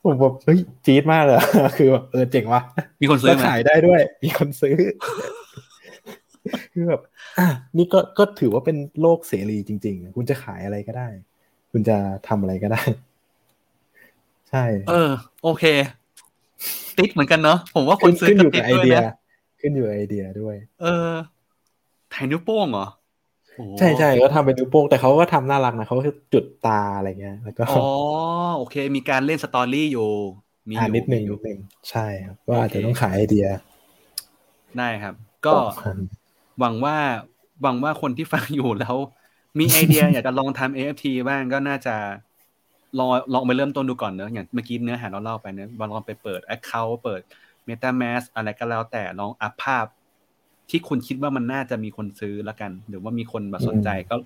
[0.05, 1.39] ผมแบบเฮ้ยจี๊ดมากเลย
[1.77, 2.63] คือแบบเออเจ๋งว่ะ
[3.01, 4.77] มีคนซื้อขายได้ด้วย มีคนซื้อ
[6.73, 7.01] คือแบบ
[7.39, 7.47] อะ
[7.77, 11.09] นี่ก็ก็ถือว่าเป็นโลกเสรีจริง ๆ คุณจะขายอะไรก็ได้
[11.73, 11.97] คุณจะ
[12.29, 12.83] ทำอะไรก็ได้
[14.51, 15.11] ใช่ เออ
[15.43, 15.65] โอเค
[16.99, 18.99] ติดเหมือนกันเนาะผมว่าคนซื้อขึ้นอยู่กับไอเดีย
[19.61, 21.11] ขึ้นอยู่ไอเดียด้วย เออ
[22.13, 22.87] ถ่ายนิ้วโป้งเหรอ
[23.79, 27.85] ใช่ใช่ก็ทำเป็นนิ้วโป้งแต่เขาก็ทำน่ารักนะเขาคือจุดตาอะไรเงี้ยแล้วก็อ๋อ
[28.59, 30.09] โอเค มีการเล่นสตอรี่อยู่
[30.69, 31.59] มีนิดหนึ่งนิดหนึ่ง
[31.91, 33.47] ใช่ครับก็อาจจะต้องขายไอเดีย
[34.79, 35.15] ได้ครับ
[35.47, 35.53] ก็
[36.61, 36.97] หวังว่า
[37.63, 38.97] หวังว่าคนที่ฟังอยู่แล้ว
[39.59, 41.95] มีไอเดียอยากจะลองทำ AFT บ้างก็น่าจะ
[42.99, 47.21] ลองลองไปเริ่มต้นดูก่อนเนอะอย่างเมื่อกี้เนื้อหาเราเล่าไปเนอะลองไปเปิด Account เปิด
[47.69, 49.87] MetaMask อะไรก็แล้วแต่ลองอัพภาพ
[50.71, 54.17] ที่คุณคิดว่ามันน่าจะมีคนซื้อแล้วกัน หรือว่ามีคนแบบสนใจก็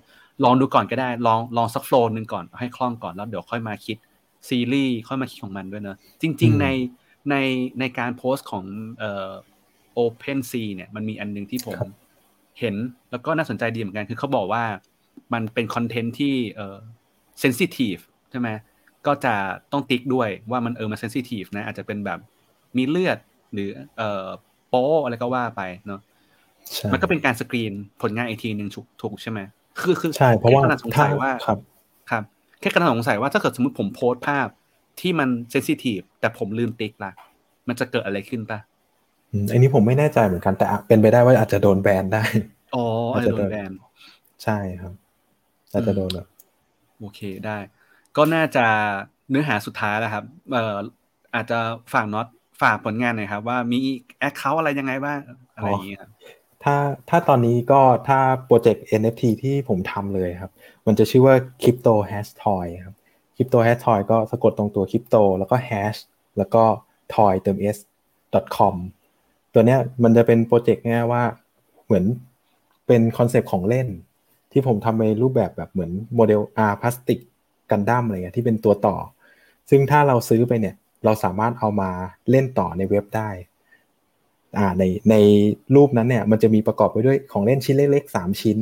[0.43, 3.97] ลองดูก่อนก็ได้ ลองลองสักโฟล์หนึ่งก่อนให้คล่องก่อนแล้วเดี๋ยวค่อยมาคิด
[4.49, 6.67] ซีรีส์ค่อยมาคิดของมันด้วยเนอะจริง ๆ ใน
[7.29, 7.35] ใน
[7.79, 8.65] ในการโพสต์ของ
[8.99, 9.31] เอ่อ
[9.97, 11.79] Open C เนี่ยมันมีอันนึงที่ผม
[12.59, 12.75] เห็น
[13.11, 14.63] แล้วก็น่าสนใจดีเหมือนกันคือเขาบอกว่า
[15.33, 16.77] มันเป็น content ที่เอ่อ
[17.39, 17.95] sensitive
[18.31, 18.49] ใช่ไหม
[19.07, 19.33] ก็จะ
[19.71, 22.19] ต้องติ๊กด้วยว่ามันเออมา sensitive นะ อาจจะเป็นแบบ
[22.77, 23.17] มีเลือด
[23.53, 24.27] หรือเอ่อ
[24.69, 26.01] โป้อะไรก็ว่าไปเนาะ
[26.93, 28.69] มันก็เป็นการสกรีนผลงานอีกทีหนึ่ง
[29.01, 29.39] ถูกใช่ไหม
[29.81, 31.59] คือคือใช่เพราะว่าสงสัยว่าครับ
[32.11, 32.23] ครับ
[32.61, 34.47] แค่กำลังสงสัยว่าถ้าเกิดสมมติผมโพสต์ภาพ
[34.99, 37.11] ที่มัน sensitive แต่ผมลืมติ๊กล่ะ
[37.67, 38.59] มันจะเกิดอะไรขึ้นปะ
[39.51, 42.23] อันนี้ผมไม่แน่ใจเหมือนกันแต่เป็นไปได้ว่าอาจจะโดนแบนได้
[42.75, 43.71] อ๋ออาจจะโดนแบน
[44.43, 44.93] ใช่ครับ
[45.71, 46.27] อาจจะโดนแบบ
[46.99, 47.57] โอเคได้
[48.17, 48.65] ก็น่าจะ
[49.29, 50.77] เนื้อหาสุดท้ายแล้วครับเอ่อ
[51.35, 51.59] อาจจะ
[51.93, 52.27] ฝากน็อต
[52.61, 53.77] ฝากผลงานหน่อยครับ ว่ามี
[54.19, 55.19] account อะไรยังไงบ้าง
[55.55, 56.11] อะไรอย่างเงี้ยครับ
[56.63, 56.75] ถ้า
[57.09, 60.51] ถ้าตอนนี้ก็ถ้า project NFT ที่ผมทำเลยครับ
[60.85, 62.95] มันจะชื่อว่า Crypto Hash Toy ครับ
[63.35, 65.95] Crypto Hash Toy ก็สะกดตรงตัวคริปโตแล้วก็ hash
[66.37, 66.63] แล้วก็
[67.15, 67.77] toy เติม s
[68.57, 68.75] com
[69.53, 71.23] ตัวเนี้ยมันจะเป็น project เนี่ยว่า
[71.85, 72.05] เหมือน
[72.87, 73.87] เป็น concept ของเล่น
[74.51, 77.19] ที่ผมทำในรูปแบบแบบเหมือนโมเดลอ่าพลาสติก
[77.71, 78.95] กันดั้มอะไรเงี้ยที่เป็นตัวต่อ
[79.69, 81.89] ซึ่งถ้าเราซื้อไปเนี่ย เราสามารถเอามา
[82.29, 83.29] เล่นต่อในเว็บได้
[84.57, 85.15] อ่าในใน
[85.75, 88.57] รูปนั้นเนี่ย มันจะมีประกอบไปด้วยของเล่นชิ้นเล็กๆ 3 ชิ้น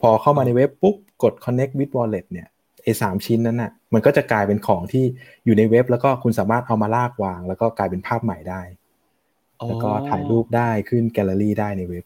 [0.00, 2.48] พอเข้ามาในเว็บปุ๊บกด connect with wallet เนี่ย
[2.82, 5.04] ไอ้สามชิ้นนั้นน่ะ มันก็จะกลายเป็นของที่
[5.44, 8.62] อยู่ในเว็บ แล้วก็คุณสามารถเอามาลากวาง แล้วก็กลายเป็นภาพใหม่ได้
[9.66, 12.04] แล้วก็ถ่ายรูปได้ขึ้นแกลเลอรี่ได้ในเว็บ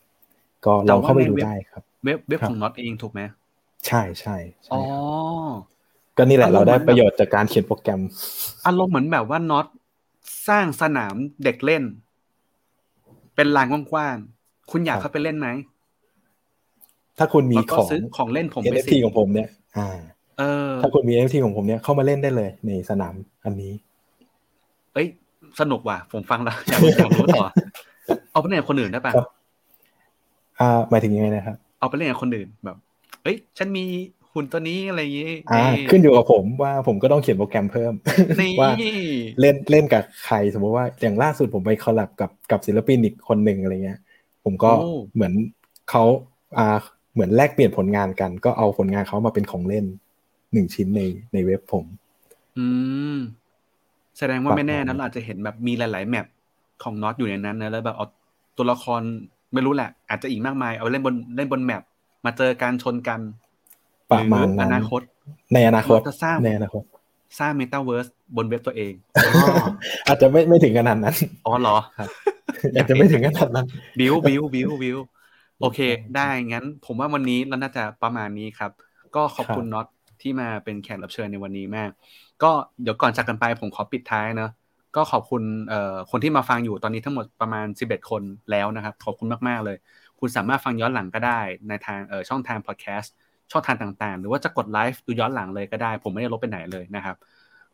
[0.67, 3.21] ก็ลองเข้าไปดูได้ครับ เว็บเว็บครับของน็อตเองถูกไหม
[3.87, 5.76] ใช่ใช่ใช่อ๋อครับ
[6.17, 8.01] ก็นี่แหละอารมณ์เราได้เหมือนประโยชน์จากการเขียนโปรแกรม
[8.67, 9.67] อารมณ์เหมือนแบบว่าน็อต
[10.49, 11.15] สร้างสนาม
[11.45, 11.83] เด็กเล่น
[13.35, 15.49] เป็นลานกว้างๆ คุณอยากครับเข้าไปเล่นไหม
[17.19, 19.49] ถ้าคุณมีแล้วก็ของซื้อของเล่นผมไป NFT สิของผมเนี่ย
[19.79, 19.89] อ่า
[20.39, 23.15] เออถ้าคุณมี NFT ของผมเนี่ยเข้ามาเล่นได้เลยในสนาม
[23.45, 23.73] อันนี้
[24.95, 25.07] เอ้ย
[25.61, 27.45] สนุกว่ะ ผมฟังแล้วอยากอยากรู้ต่อ
[28.33, 29.29] เอาไปเล่นกับคนอื่นได้ปะครับ
[30.61, 32.77] อ่าหมายถึงยังไงนะครับ เอาไปเล่นกับคนอื่นแบบ
[33.23, 33.85] เอ้ย ฉันมี
[34.37, 37.93] หุ่นตัวนี้อะไรอย่างงี้อ่านี่ขึ้นอยู่กับผมว่าผมก็ต้องเขียนโปรแกรมเพิ่ม
[38.41, 38.71] นี่ว่า
[39.41, 44.01] เล่นเล่นกับใครสมมติว่าอย่างล่าสุดผมไปคอลแลบกับกับศิลปินอีกคนหนึ่งอะไรเงี้ย
[44.45, 45.33] ผมก็โอ้เหมือน
[45.91, 46.05] เขา
[46.59, 46.79] อ่า
[47.15, 49.85] เหมือนแลกเปลี่ยนผลงานกัน ก็เอาผลงานเขามาเป็นของเล่น
[50.53, 51.85] หนึ่งชิ้นในในเว็บผม
[52.59, 52.67] อื
[53.15, 53.17] ม
[54.19, 56.27] แสดงว่าปรับไม่แน่นะมาเราอาจจะเห็นแบบมีหลาย ๆ แมป
[56.83, 58.07] ของน็อตอยู่ในนั้นนะแล้วแบบเอา
[58.57, 59.03] ตัวละคร
[59.55, 61.83] ไม่รู้แหละ อาจจะอีกมากมายเอาเล่นบนเล่นบนแมป
[62.25, 63.21] มาเจอการชนกัน
[64.13, 65.01] ประมาณหอนั้อนนาคต
[65.55, 66.83] ในอนาคตเราจะสร้างในอนาคต
[67.39, 68.93] สร้างเมตาเวิร์สบนเว็บตัวเอง
[70.07, 71.15] อาจจะไม่ไม่ถึงขนาดนั้น
[71.47, 72.09] อ๋อเหรอครับ
[72.75, 73.67] อาจจะไม่ถึงขนาดนั้น
[73.99, 74.99] บิวบิวบิวบิว
[75.61, 75.79] โอเค
[76.17, 78.71] ได้งั้น ผมว่าวันนี้เราน่าจะประมาณนี้ครับ
[79.17, 79.87] ก็ขอบคุณน็อต
[80.23, 81.91] ที่มาเป็นแขกรับเชิญในวันนี้มาก
[82.43, 82.51] ก็
[82.83, 84.51] เดี๋ยวก่อนจากกันไปผมขอปิดท้ายเนอะ
[84.97, 89.77] ก็ขอบคุณเอ่อคนที่มาฟังอยู่ตอนนี้ทั้งหมดประมาณ 11 คนแล้วนะครับ ขอบคุณมาก ๆ เลย
[90.21, 93.15] คุณสามารถฟังย้อนหลังก็ได้ในทางเอ่อช่องทางพอดแคสต์
[93.51, 97.17] ช่องทางต่างๆ หรือว่าจะกดไลฟ์ดูย้อนหลังเลยก็ได้ ผมไม่ได้ลบไปไหนเลยนะครับ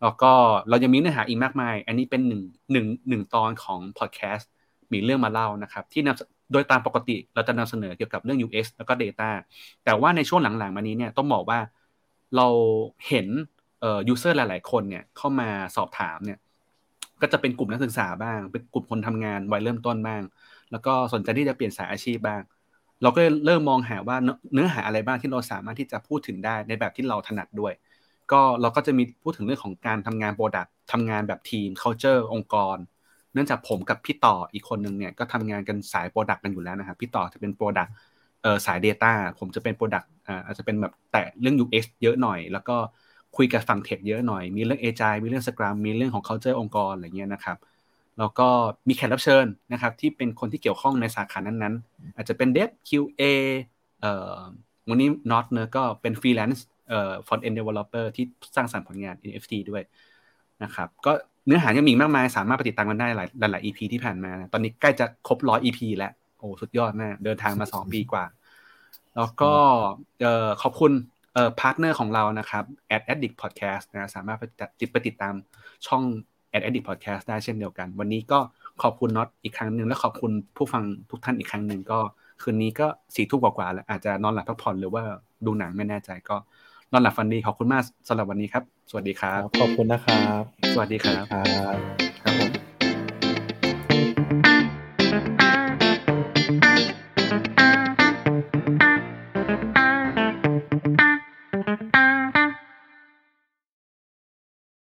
[0.02, 0.32] แล้วก็
[0.68, 2.42] เรายังมีเนื้อหาอีกมากมาย อันนี้เป็นหนึ่ง
[2.72, 4.50] หนึ่งหนึ่งตอนของพอดแคสต์
[4.92, 9.30] มีเรื่องมาเล่านะครับที่นำโดยตามปกติเราจะนำเสนอเกี่ยวกับเรื่อง UX แล้วก็ Data
[9.84, 11.58] แต่ว่าในช่วงหลังๆมานี้เนี่ยต้องบอกว่า
[12.36, 12.46] เรา
[13.08, 13.26] เห็น
[13.80, 16.38] เอ่อ user หลาย ๆ คนเนี่ยเข้ามาสอบถามเนี่ย
[17.20, 20.22] ก็จะเป็นกลุ่มนักศึกษาบ้าง เป็นกลุ่มคนทำงานวัยเริ่มต้นบ้าง
[20.70, 22.42] แล้วก็สนใจที่จะเปลี่ยนสายอาชีพบ้าง
[23.02, 24.16] เราก็เริ่มมองหาว่า
[24.52, 27.72] เนื้อหาอะไรบ้างที่เราสามารถที่จะพูดถึงได้ในแบบที่เราถนัดด้วย
[28.32, 32.76] ก็เราก็จะมีพูดถึงเรื่องของการทำงาน product ทำงานแบบทีม culture องค์กร
[33.32, 37.94] เนื่องจากผมกับพี่ต่ออีกคนหนึ่งเนี่ยก็ทำงานกันสาย product กันอยู่แล้วนะครับพี่ต่อจะเป็น product
[38.42, 42.76] เอ่อสาย Data ผมจะเป็น product อ่าอาจจะเป็นแบบแตะเรื่อง UX เยอะหน่อย แล้วก็
[43.36, 47.56] คุยกับฝั่ง tech เยอะหน่อย มีเรื่อง Agile มีเรื่อง Scrum มีเรื่องของ culture องค์กรอะไรเงี้ยนะครับ
[48.22, 48.48] แล้วก็
[48.88, 53.22] มีแขกรับเชิญนะครับที่เป็นคนที่เกี่ยวข้องในสาขานั้นๆ อาจจะเป็น Dev QA
[54.00, 54.38] เอ่อ
[54.88, 58.24] วันนี้น็อตเนอะก็เป็นฟรีแลนซ์เอ่อ front end developer ที่
[58.56, 59.82] สร้างสรรค์ผลงาน NFT ด้วย
[60.62, 61.12] นะครับก็
[61.46, 68.24] เนื้อหายังมีมากมาย สามารถไปติดตามกันได้หลายหลาย EP ที่ผ่านมานะตอนนี้ใกล้จะครบร้อย EP แล้วโอ้สุดยอดมากเดินทางมา2ปีกว่า
[69.16, 69.52] แล้วก็
[70.22, 70.92] เอ่อขอบคุณ
[71.34, 72.64] เอ่อ partner ของเรานะครับ
[72.96, 74.44] Ad Addict Podcast นะสามารถไป
[74.80, 75.34] ติดไปติดตาม
[75.86, 76.02] ช่อง
[76.52, 78.38] Ad Addict Podcast ได้เช่นเดียวกัน วันนี้ก็
[78.82, 81.98] ขอบคุณน็อตอีกครั้งหนึ่งและขอบคุณผู้ฟังทุกท่านอีกครั้งหนึ่งก็
[82.42, 85.02] คืนนี้ก็สี่ทุ่มกว่าๆแล้วอาจจะนอนหลับพักผ่อนหรือว่า
[85.46, 86.36] ดูหนังไม่แน่ใจก็
[86.92, 90.42] นอนหลับฝันดีขอบคุณมากสำหรับวันนี้ครับ สวัสดีครับ ขอบคุณนะครับ
[90.74, 91.42] สวัสดีครับครั
[92.08, 92.11] บ